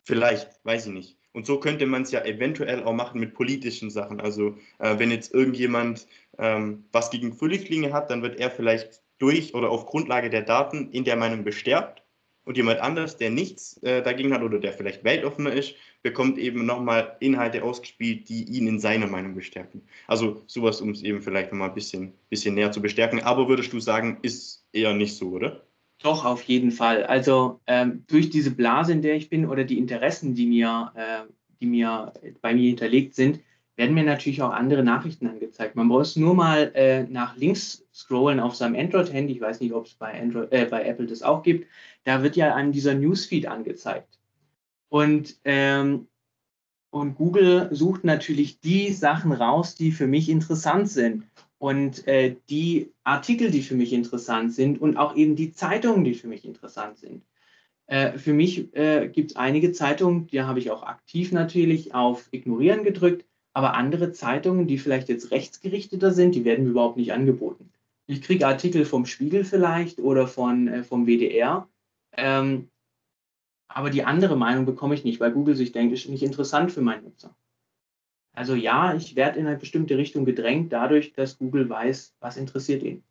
Vielleicht, 0.04 0.64
weiß 0.64 0.86
ich 0.86 0.92
nicht. 0.92 1.18
Und 1.32 1.46
so 1.46 1.58
könnte 1.58 1.86
man 1.86 2.02
es 2.02 2.12
ja 2.12 2.24
eventuell 2.24 2.84
auch 2.84 2.92
machen 2.92 3.18
mit 3.18 3.34
politischen 3.34 3.90
Sachen. 3.90 4.20
Also 4.20 4.56
äh, 4.78 4.98
wenn 4.98 5.10
jetzt 5.10 5.34
irgendjemand 5.34 6.06
ähm, 6.38 6.84
was 6.92 7.10
gegen 7.10 7.32
Flüchtlinge 7.32 7.92
hat, 7.92 8.10
dann 8.10 8.22
wird 8.22 8.38
er 8.38 8.50
vielleicht 8.50 9.02
durch 9.18 9.54
oder 9.54 9.70
auf 9.70 9.86
Grundlage 9.86 10.30
der 10.30 10.42
Daten 10.42 10.90
in 10.90 11.04
der 11.04 11.16
Meinung 11.16 11.42
bestärkt. 11.42 12.02
Und 12.44 12.58
jemand 12.58 12.80
anders, 12.80 13.16
der 13.16 13.30
nichts 13.30 13.82
äh, 13.82 14.02
dagegen 14.02 14.34
hat 14.34 14.42
oder 14.42 14.58
der 14.58 14.74
vielleicht 14.74 15.02
weltoffener 15.02 15.52
ist, 15.52 15.74
bekommt 16.02 16.38
eben 16.38 16.66
nochmal 16.66 17.16
Inhalte 17.20 17.64
ausgespielt, 17.64 18.28
die 18.28 18.44
ihn 18.44 18.68
in 18.68 18.78
seiner 18.78 19.06
Meinung 19.06 19.34
bestärken. 19.34 19.82
Also 20.06 20.42
sowas, 20.46 20.82
um 20.82 20.90
es 20.90 21.02
eben 21.02 21.22
vielleicht 21.22 21.50
nochmal 21.50 21.70
ein 21.70 21.74
bisschen, 21.74 22.12
bisschen 22.28 22.54
näher 22.54 22.70
zu 22.70 22.82
bestärken. 22.82 23.22
Aber 23.22 23.48
würdest 23.48 23.72
du 23.72 23.80
sagen, 23.80 24.18
ist 24.20 24.66
eher 24.72 24.92
nicht 24.92 25.16
so, 25.16 25.30
oder? 25.30 25.64
Doch, 26.02 26.24
auf 26.24 26.42
jeden 26.42 26.70
Fall. 26.70 27.04
Also 27.04 27.60
ähm, 27.66 28.04
durch 28.08 28.30
diese 28.30 28.50
Blase, 28.50 28.92
in 28.92 29.02
der 29.02 29.14
ich 29.14 29.30
bin 29.30 29.46
oder 29.46 29.64
die 29.64 29.78
Interessen, 29.78 30.34
die 30.34 30.46
mir, 30.46 30.92
äh, 30.94 31.32
die 31.60 31.66
mir 31.66 32.12
bei 32.42 32.54
mir 32.54 32.68
hinterlegt 32.68 33.14
sind, 33.14 33.40
werden 33.76 33.94
mir 33.94 34.04
natürlich 34.04 34.42
auch 34.42 34.52
andere 34.52 34.84
Nachrichten 34.84 35.26
angezeigt. 35.26 35.74
Man 35.74 35.86
muss 35.86 36.16
nur 36.16 36.34
mal 36.34 36.70
äh, 36.74 37.04
nach 37.04 37.36
links 37.36 37.84
scrollen 37.92 38.38
auf 38.38 38.54
seinem 38.54 38.76
Android-Handy. 38.76 39.32
Ich 39.32 39.40
weiß 39.40 39.60
nicht, 39.60 39.72
ob 39.72 39.86
es 39.86 39.94
bei, 39.94 40.12
äh, 40.50 40.66
bei 40.66 40.84
Apple 40.84 41.06
das 41.06 41.22
auch 41.22 41.42
gibt. 41.42 41.68
Da 42.04 42.22
wird 42.22 42.36
ja 42.36 42.54
einem 42.54 42.72
dieser 42.72 42.94
Newsfeed 42.94 43.46
angezeigt. 43.46 44.18
Und, 44.90 45.36
ähm, 45.44 46.06
und 46.90 47.16
Google 47.16 47.68
sucht 47.72 48.04
natürlich 48.04 48.60
die 48.60 48.92
Sachen 48.92 49.32
raus, 49.32 49.74
die 49.74 49.90
für 49.90 50.06
mich 50.06 50.28
interessant 50.28 50.88
sind 50.88 51.24
und 51.58 52.06
äh, 52.06 52.36
die 52.50 52.92
Artikel, 53.04 53.50
die 53.50 53.62
für 53.62 53.74
mich 53.74 53.92
interessant 53.92 54.52
sind 54.52 54.80
und 54.80 54.96
auch 54.96 55.16
eben 55.16 55.36
die 55.36 55.52
Zeitungen, 55.52 56.04
die 56.04 56.14
für 56.14 56.28
mich 56.28 56.44
interessant 56.44 56.98
sind. 56.98 57.22
Äh, 57.86 58.18
für 58.18 58.32
mich 58.32 58.74
äh, 58.74 59.08
gibt 59.08 59.32
es 59.32 59.36
einige 59.36 59.72
Zeitungen, 59.72 60.26
die 60.26 60.42
habe 60.42 60.58
ich 60.58 60.70
auch 60.70 60.82
aktiv 60.82 61.32
natürlich 61.32 61.94
auf 61.94 62.28
Ignorieren 62.30 62.82
gedrückt, 62.82 63.26
aber 63.52 63.74
andere 63.74 64.12
Zeitungen, 64.12 64.66
die 64.66 64.78
vielleicht 64.78 65.08
jetzt 65.08 65.30
rechtsgerichteter 65.30 66.12
sind, 66.12 66.34
die 66.34 66.44
werden 66.44 66.64
mir 66.64 66.70
überhaupt 66.70 66.96
nicht 66.96 67.12
angeboten. 67.12 67.70
Ich 68.06 68.22
kriege 68.22 68.46
Artikel 68.46 68.84
vom 68.84 69.06
Spiegel 69.06 69.44
vielleicht 69.44 70.00
oder 70.00 70.26
von, 70.26 70.68
äh, 70.68 70.82
vom 70.82 71.06
WDR, 71.06 71.68
ähm, 72.12 72.68
aber 73.68 73.90
die 73.90 74.04
andere 74.04 74.36
Meinung 74.36 74.66
bekomme 74.66 74.94
ich 74.94 75.04
nicht, 75.04 75.20
weil 75.20 75.32
Google 75.32 75.56
sich 75.56 75.72
denkt, 75.72 75.92
ist 75.94 76.08
nicht 76.08 76.22
interessant 76.22 76.72
für 76.72 76.80
meinen 76.80 77.04
Nutzer. 77.04 77.34
Also 78.34 78.54
ja, 78.54 78.94
ich 78.94 79.14
werde 79.14 79.38
in 79.38 79.46
eine 79.46 79.56
bestimmte 79.56 79.96
Richtung 79.96 80.24
gedrängt, 80.24 80.72
dadurch, 80.72 81.12
dass 81.12 81.38
Google 81.38 81.68
weiß, 81.68 82.16
was 82.20 82.36
interessiert 82.36 82.82
ihn. 82.82 83.02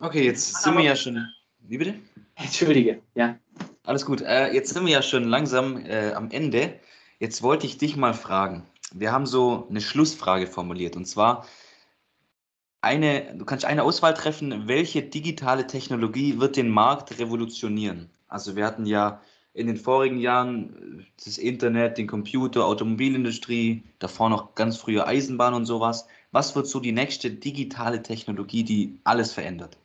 Okay, 0.00 0.24
jetzt 0.24 0.62
sind 0.62 0.76
wir 0.76 0.84
ja 0.84 0.96
schon. 0.96 1.26
Wie 1.60 1.78
bitte? 1.78 1.94
Entschuldige, 2.34 3.00
ja. 3.14 3.38
Alles 3.84 4.04
gut. 4.04 4.20
Äh, 4.20 4.52
jetzt 4.52 4.74
sind 4.74 4.84
wir 4.84 4.92
ja 4.92 5.02
schon 5.02 5.24
langsam 5.24 5.84
äh, 5.86 6.12
am 6.12 6.30
Ende. 6.30 6.78
Jetzt 7.20 7.42
wollte 7.42 7.66
ich 7.66 7.78
dich 7.78 7.96
mal 7.96 8.14
fragen. 8.14 8.64
Wir 8.92 9.12
haben 9.12 9.26
so 9.26 9.66
eine 9.70 9.80
Schlussfrage 9.80 10.46
formuliert 10.46 10.96
und 10.96 11.06
zwar 11.06 11.46
eine, 12.80 13.34
du 13.36 13.44
kannst 13.44 13.64
eine 13.64 13.82
Auswahl 13.82 14.14
treffen, 14.14 14.68
welche 14.68 15.02
digitale 15.02 15.66
Technologie 15.66 16.38
wird 16.38 16.56
den 16.56 16.70
Markt 16.70 17.18
revolutionieren? 17.18 18.10
Also 18.28 18.56
wir 18.56 18.64
hatten 18.64 18.86
ja 18.86 19.20
in 19.58 19.66
den 19.66 19.76
vorigen 19.76 20.18
Jahren 20.18 21.00
äh, 21.00 21.04
das 21.24 21.36
Internet, 21.36 21.98
den 21.98 22.06
Computer, 22.06 22.64
Automobilindustrie, 22.64 23.82
davor 23.98 24.30
noch 24.30 24.54
ganz 24.54 24.76
früher 24.76 25.06
Eisenbahn 25.06 25.52
und 25.52 25.66
sowas. 25.66 26.06
Was 26.30 26.54
wird 26.54 26.68
so 26.68 26.78
die 26.78 26.92
nächste 26.92 27.30
digitale 27.30 28.02
Technologie, 28.02 28.62
die 28.62 29.00
alles 29.04 29.32
verändert? 29.32 29.76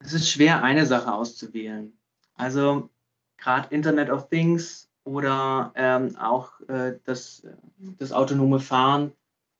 Es 0.00 0.12
ist 0.12 0.28
schwer, 0.28 0.62
eine 0.62 0.86
Sache 0.86 1.12
auszuwählen. 1.12 1.92
Also 2.34 2.90
gerade 3.36 3.72
Internet 3.72 4.10
of 4.10 4.28
Things 4.28 4.90
oder 5.04 5.72
ähm, 5.76 6.16
auch 6.16 6.60
äh, 6.68 6.98
das, 7.04 7.46
das 7.78 8.12
autonome 8.12 8.58
Fahren 8.58 9.12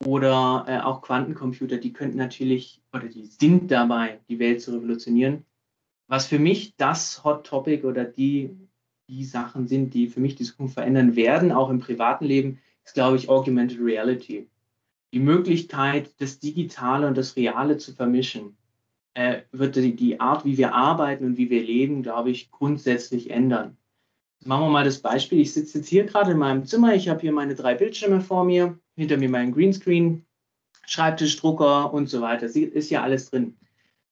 oder 0.04 0.64
äh, 0.66 0.80
auch 0.80 1.02
Quantencomputer, 1.02 1.76
die 1.76 1.92
könnten 1.92 2.16
natürlich 2.16 2.82
oder 2.92 3.06
die 3.06 3.26
sind 3.26 3.70
dabei, 3.70 4.18
die 4.28 4.38
Welt 4.38 4.62
zu 4.62 4.72
revolutionieren 4.72 5.44
was 6.10 6.26
für 6.26 6.40
mich 6.40 6.74
das 6.76 7.22
Hot 7.22 7.46
Topic 7.46 7.86
oder 7.86 8.04
die, 8.04 8.50
die 9.08 9.24
Sachen 9.24 9.68
sind, 9.68 9.94
die 9.94 10.08
für 10.08 10.18
mich 10.18 10.34
die 10.34 10.42
Zukunft 10.42 10.74
verändern 10.74 11.14
werden, 11.14 11.52
auch 11.52 11.70
im 11.70 11.78
privaten 11.78 12.24
Leben, 12.24 12.58
ist, 12.84 12.94
glaube 12.94 13.16
ich, 13.16 13.28
Augmented 13.28 13.78
Reality. 13.80 14.48
Die 15.12 15.20
Möglichkeit, 15.20 16.10
das 16.18 16.40
Digitale 16.40 17.06
und 17.06 17.16
das 17.16 17.36
Reale 17.36 17.78
zu 17.78 17.94
vermischen, 17.94 18.56
äh, 19.14 19.42
wird 19.52 19.76
die, 19.76 19.94
die 19.94 20.18
Art, 20.18 20.44
wie 20.44 20.58
wir 20.58 20.74
arbeiten 20.74 21.24
und 21.24 21.36
wie 21.36 21.48
wir 21.48 21.62
leben, 21.62 22.02
glaube 22.02 22.30
ich, 22.30 22.50
grundsätzlich 22.50 23.30
ändern. 23.30 23.76
Machen 24.44 24.64
wir 24.64 24.70
mal 24.70 24.84
das 24.84 24.98
Beispiel. 24.98 25.38
Ich 25.38 25.52
sitze 25.52 25.78
jetzt 25.78 25.88
hier 25.88 26.06
gerade 26.06 26.32
in 26.32 26.38
meinem 26.38 26.66
Zimmer. 26.66 26.92
Ich 26.92 27.08
habe 27.08 27.20
hier 27.20 27.30
meine 27.30 27.54
drei 27.54 27.76
Bildschirme 27.76 28.20
vor 28.20 28.42
mir, 28.42 28.76
hinter 28.96 29.16
mir 29.16 29.28
mein 29.28 29.52
Greenscreen, 29.52 30.26
Schreibtisch, 30.86 31.36
Drucker 31.36 31.94
und 31.94 32.08
so 32.08 32.20
weiter. 32.20 32.46
Ist 32.46 32.90
ja 32.90 33.04
alles 33.04 33.30
drin. 33.30 33.56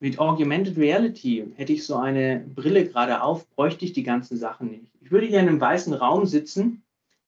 Mit 0.01 0.21
Augmented 0.21 0.77
Reality 0.77 1.45
hätte 1.57 1.73
ich 1.73 1.85
so 1.85 1.97
eine 1.97 2.45
Brille 2.55 2.87
gerade 2.87 3.21
auf, 3.21 3.49
bräuchte 3.51 3.85
ich 3.85 3.93
die 3.93 4.05
ganzen 4.05 4.37
Sachen 4.37 4.71
nicht. 4.71 4.93
Ich 5.01 5.11
würde 5.11 5.27
hier 5.27 5.41
in 5.41 5.49
einem 5.49 5.61
weißen 5.61 5.93
Raum 5.93 6.25
sitzen, 6.25 6.83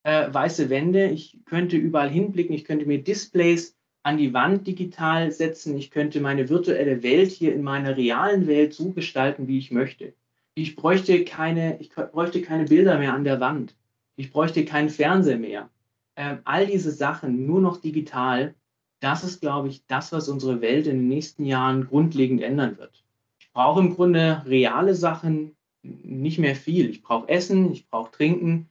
äh, 0.04 0.33
weiße 0.33 0.70
Wände, 0.70 1.09
ich 1.09 1.38
könnte 1.46 1.76
überall 1.76 2.09
hinblicken, 2.09 2.54
ich 2.54 2.64
könnte 2.64 2.87
mir 2.87 3.02
Displays 3.02 3.76
an 4.02 4.18
die 4.18 4.33
Wand 4.33 4.66
digital 4.66 5.33
setzen, 5.33 5.76
ich 5.76 5.90
könnte 5.90 6.20
meine 6.20 6.48
virtuelle 6.48 7.02
Welt 7.02 7.30
hier 7.30 7.52
in 7.54 7.62
meiner 7.62 7.96
realen 7.96 8.46
Welt 8.46 8.72
so 8.72 8.92
gestalten, 8.92 9.48
wie 9.48 9.59
ich 9.59 9.72
möchte. 9.72 10.14
Ich 10.54 10.76
bräuchte 10.76 11.24
keine, 11.24 11.78
ich 11.80 11.90
bräuchte 11.90 12.40
keine 12.40 12.64
Bilder 12.64 12.98
mehr 12.98 13.14
an 13.14 13.24
der 13.24 13.40
Wand. 13.40 13.74
Ich 14.16 14.30
bräuchte 14.30 14.64
keinen 14.64 14.90
Fernseher 14.90 15.38
mehr. 15.38 15.70
Ähm, 16.16 16.38
all 16.44 16.66
diese 16.66 16.92
Sachen 16.92 17.46
nur 17.46 17.61
noch 17.61 17.80
digital 17.80 18.54
das 19.00 19.24
ist, 19.24 19.40
glaube 19.40 19.68
ich, 19.68 19.86
das, 19.86 20.12
was 20.12 20.28
unsere 20.28 20.60
Welt 20.60 20.86
in 20.86 20.98
den 20.98 21.08
nächsten 21.08 21.44
Jahren 21.44 21.86
grundlegend 21.86 22.42
ändern 22.42 22.78
wird. 22.78 23.04
Ich 23.38 23.50
brauche 23.52 23.80
im 23.80 23.94
Grunde 23.94 24.42
reale 24.46 24.94
Sachen, 24.94 25.56
nicht 25.82 26.38
mehr 26.38 26.54
viel. 26.54 26.90
Ich 26.90 27.02
brauche 27.02 27.28
Essen, 27.28 27.72
ich 27.72 27.88
brauche 27.88 28.10
Trinken, 28.10 28.70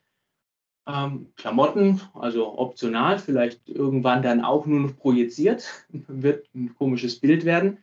ähm, 0.88 1.34
Klamotten, 1.36 2.02
also 2.14 2.58
optional, 2.58 3.18
vielleicht 3.18 3.68
irgendwann 3.68 4.22
dann 4.22 4.44
auch 4.44 4.66
nur 4.68 4.80
noch 4.80 4.98
projiziert, 4.98 5.68
wird 5.90 6.48
ein 6.54 6.76
komisches 6.76 7.20
Bild 7.20 7.46
werden. 7.46 7.80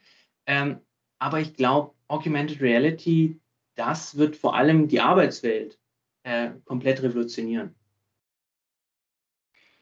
Ähm, 0.46 0.78
aber 1.18 1.40
ich 1.40 1.54
glaube, 1.54 1.92
Augmented 2.08 2.60
Reality, 2.60 3.40
das 3.74 4.16
wird 4.16 4.36
vor 4.36 4.54
allem 4.54 4.86
die 4.86 5.00
Arbeitswelt 5.00 5.78
äh, 6.22 6.50
komplett 6.64 7.02
revolutionieren 7.02 7.74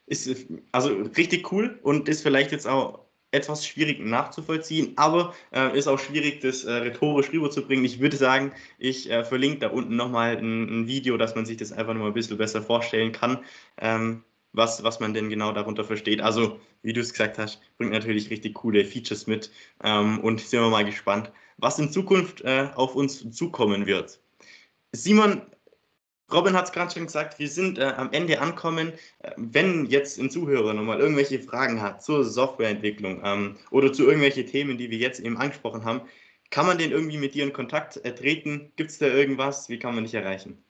ist 0.07 0.47
also 0.73 0.89
richtig 1.17 1.51
cool 1.53 1.79
und 1.83 2.09
ist 2.09 2.23
vielleicht 2.23 2.53
jetzt 2.53 2.67
auch 2.67 3.05
etwas 3.31 3.67
schwierig 3.67 3.99
nachzuvollziehen, 4.01 4.93
aber 4.97 5.35
äh, 5.53 5.77
ist 5.77 5.89
auch 5.89 5.99
schwierig, 5.99 6.41
das 6.41 6.65
äh, 6.65 6.73
rhetorisch 6.73 7.33
rüberzubringen. 7.33 7.85
Ich 7.85 7.99
würde 7.99 8.17
sagen, 8.17 8.53
ich 8.79 9.11
äh, 9.11 9.25
verlinke 9.25 9.59
da 9.59 9.69
unten 9.71 9.97
nochmal 9.97 10.37
ein, 10.37 10.83
ein 10.83 10.87
Video, 10.87 11.17
dass 11.17 11.35
man 11.35 11.45
sich 11.45 11.57
das 11.57 11.73
einfach 11.73 11.95
nochmal 11.95 12.11
ein 12.11 12.15
bisschen 12.15 12.39
besser 12.39 12.63
vorstellen 12.63 13.11
kann. 13.11 13.41
Ähm, 13.79 14.23
was, 14.55 14.83
was 14.85 15.01
man 15.01 15.13
denn 15.13 15.29
genau 15.29 15.53
darunter 15.53 15.85
versteht. 15.85 16.21
Also, 16.21 16.61
wie 16.83 16.93
du 16.93 17.01
es 17.01 17.13
gesagt 17.13 17.39
hast, 17.39 17.61
bringt 17.77 17.93
natürlich 17.93 18.31
richtig 18.31 18.55
coole 18.55 18.85
Features 18.85 19.27
mit 19.27 19.51
ähm, 19.83 20.21
und 20.21 20.41
sind 20.41 20.61
wir 20.61 20.71
mal 20.71 20.85
gespannt, 20.85 21.31
was 21.59 21.79
in 21.79 21.91
Zukunft 21.91 22.41
äh, 22.43 22.69
auf 22.75 22.95
uns 22.95 23.29
zukommen 23.33 23.87
wird. 23.87 24.21
Simon, 24.93 25.43
Robin 26.35 26.55
hat 26.55 26.67
es 26.67 26.73
gerade 26.73 26.93
schon 26.93 27.07
gesagt, 27.07 27.39
wir 27.39 27.49
sind 27.49 27.79
äh, 27.79 27.85
am 27.97 28.13
Ende 28.13 28.41
ankommen. 28.41 28.93
Äh, 29.21 29.31
wenn 29.37 29.87
jetzt 29.87 30.19
ein 30.19 30.31
Zuhörer 30.31 30.75
nochmal 30.75 31.01
irgendwelche 31.01 31.39
Fragen 31.39 31.81
hat 31.81 32.03
zur 32.03 32.25
Softwareentwicklung 32.25 33.23
ähm, 33.25 33.57
oder 33.71 33.93
zu 33.93 34.05
irgendwelchen 34.05 34.47
Themen, 34.47 34.77
die 34.77 34.91
wir 34.91 34.99
jetzt 34.99 35.21
eben 35.21 35.37
angesprochen 35.37 35.85
haben, 35.85 36.03
kann 36.51 36.67
man 36.67 36.79
den 36.79 36.91
irgendwie 36.91 37.19
mit 37.19 37.35
dir 37.35 37.45
in 37.45 37.53
Kontakt 37.53 38.05
äh, 38.05 38.15
treten? 38.15 38.73
Gibt 38.77 38.91
es 38.91 38.99
da 38.99 39.07
irgendwas? 39.07 39.69
Wie 39.69 39.79
kann 39.79 39.95
man 39.95 40.05
dich 40.05 40.15
erreichen? 40.15 40.63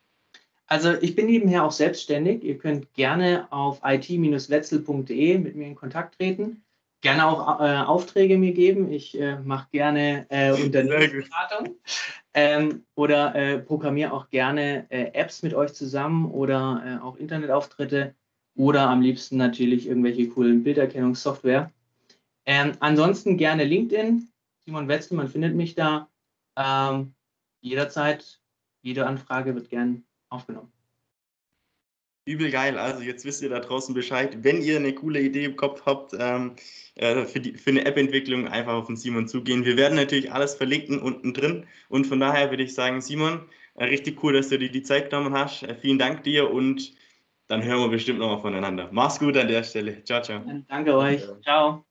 Also 0.67 0.95
ich 1.01 1.15
bin 1.15 1.27
nebenher 1.27 1.65
auch 1.65 1.73
selbstständig. 1.73 2.43
Ihr 2.43 2.59
könnt 2.59 2.93
gerne 2.95 3.51
auf 3.53 3.81
it-wetzel.de 3.85 5.39
mit 5.39 5.57
mir 5.57 5.67
in 5.67 5.75
Kontakt 5.75 6.17
treten. 6.17 6.64
Gerne 7.05 7.26
auch 7.26 7.61
äh, 7.61 7.76
Aufträge 7.84 8.38
mir 8.38 8.55
geben. 8.55 8.90
Ich 8.90 9.20
äh, 9.20 9.36
mache 9.36 9.68
gerne 9.72 10.24
äh, 10.30 10.52
Unternehmensberatung 10.52 11.76
ähm, 12.32 12.86
oder 12.94 13.34
äh, 13.34 13.59
programmiere 13.59 14.11
auch 14.11 14.30
gerne 14.30 14.86
äh, 14.88 15.11
Apps 15.12 15.42
mit 15.42 15.52
euch 15.52 15.74
zusammen 15.74 16.30
oder 16.30 16.82
äh, 16.82 17.05
auch 17.05 17.16
Internetauftritte 17.16 18.14
oder 18.57 18.88
am 18.88 19.02
liebsten 19.02 19.36
natürlich 19.36 19.86
irgendwelche 19.86 20.30
coolen 20.30 20.64
Bilderkennungssoftware. 20.64 21.70
Ähm, 22.46 22.72
ansonsten 22.80 23.36
gerne 23.36 23.64
LinkedIn. 23.64 24.26
Simon 24.64 24.88
Wetzel, 24.88 25.18
man 25.18 25.28
findet 25.28 25.55
mich 25.55 25.74
da. 25.74 26.09
Ähm, 26.57 27.14
jederzeit, 27.61 28.40
jede 28.80 29.07
Anfrage 29.07 29.55
wird 29.55 29.68
gern 29.68 30.07
aufgenommen. 30.30 30.72
Übel 32.27 32.51
geil. 32.51 32.79
Also 32.79 33.03
jetzt 33.03 33.25
wisst 33.25 33.43
ihr 33.43 33.51
da 33.51 33.61
draußen 33.61 33.95
Bescheid. 33.95 34.39
Wenn 34.43 34.62
ihr 34.62 34.77
eine 34.77 34.95
coole 34.95 35.20
Idee 35.20 35.45
im 35.45 35.57
Kopf 35.57 35.83
habt 35.85 36.14
ähm, 36.18 36.57
äh, 36.95 37.25
für, 37.25 37.41
die, 37.41 37.53
für 37.53 37.70
eine 37.70 37.85
App-Entwicklung, 37.85 38.49
einfach 38.49 38.72
auf 38.72 38.87
den 38.87 38.97
Simon 38.97 39.29
zugehen. 39.29 39.64
Wir 39.64 39.77
werden 39.77 39.97
natürlich 39.97 40.33
alles 40.33 40.55
verlinken 40.55 41.01
unten 41.01 41.35
drin. 41.35 41.66
Und 41.89 42.07
von 42.07 42.20
daher 42.20 42.51
würde 42.51 42.62
ich 42.62 42.75
sagen, 42.75 43.01
Simon, 43.01 43.43
äh, 43.75 43.85
richtig 43.85 44.22
cool, 44.22 44.33
dass 44.33 44.49
du 44.49 44.59
dir 44.59 44.70
die 44.70 44.83
Zeit 44.83 45.11
genommen 45.11 45.35
hast. 45.35 45.64
Äh, 45.64 45.75
vielen 45.75 45.99
Dank 45.99 46.22
dir 46.25 46.51
und 46.51 46.95
dann 47.47 47.62
hören 47.62 47.81
wir 47.81 47.89
bestimmt 47.89 48.20
nochmal 48.20 48.41
voneinander. 48.41 48.89
Mach's 48.91 49.18
gut 49.18 49.37
an 49.37 49.49
der 49.49 49.62
Stelle. 49.62 50.03
Ciao, 50.05 50.22
ciao. 50.22 50.41
Danke 50.68 50.97
euch. 50.97 51.22
Ciao. 51.43 51.85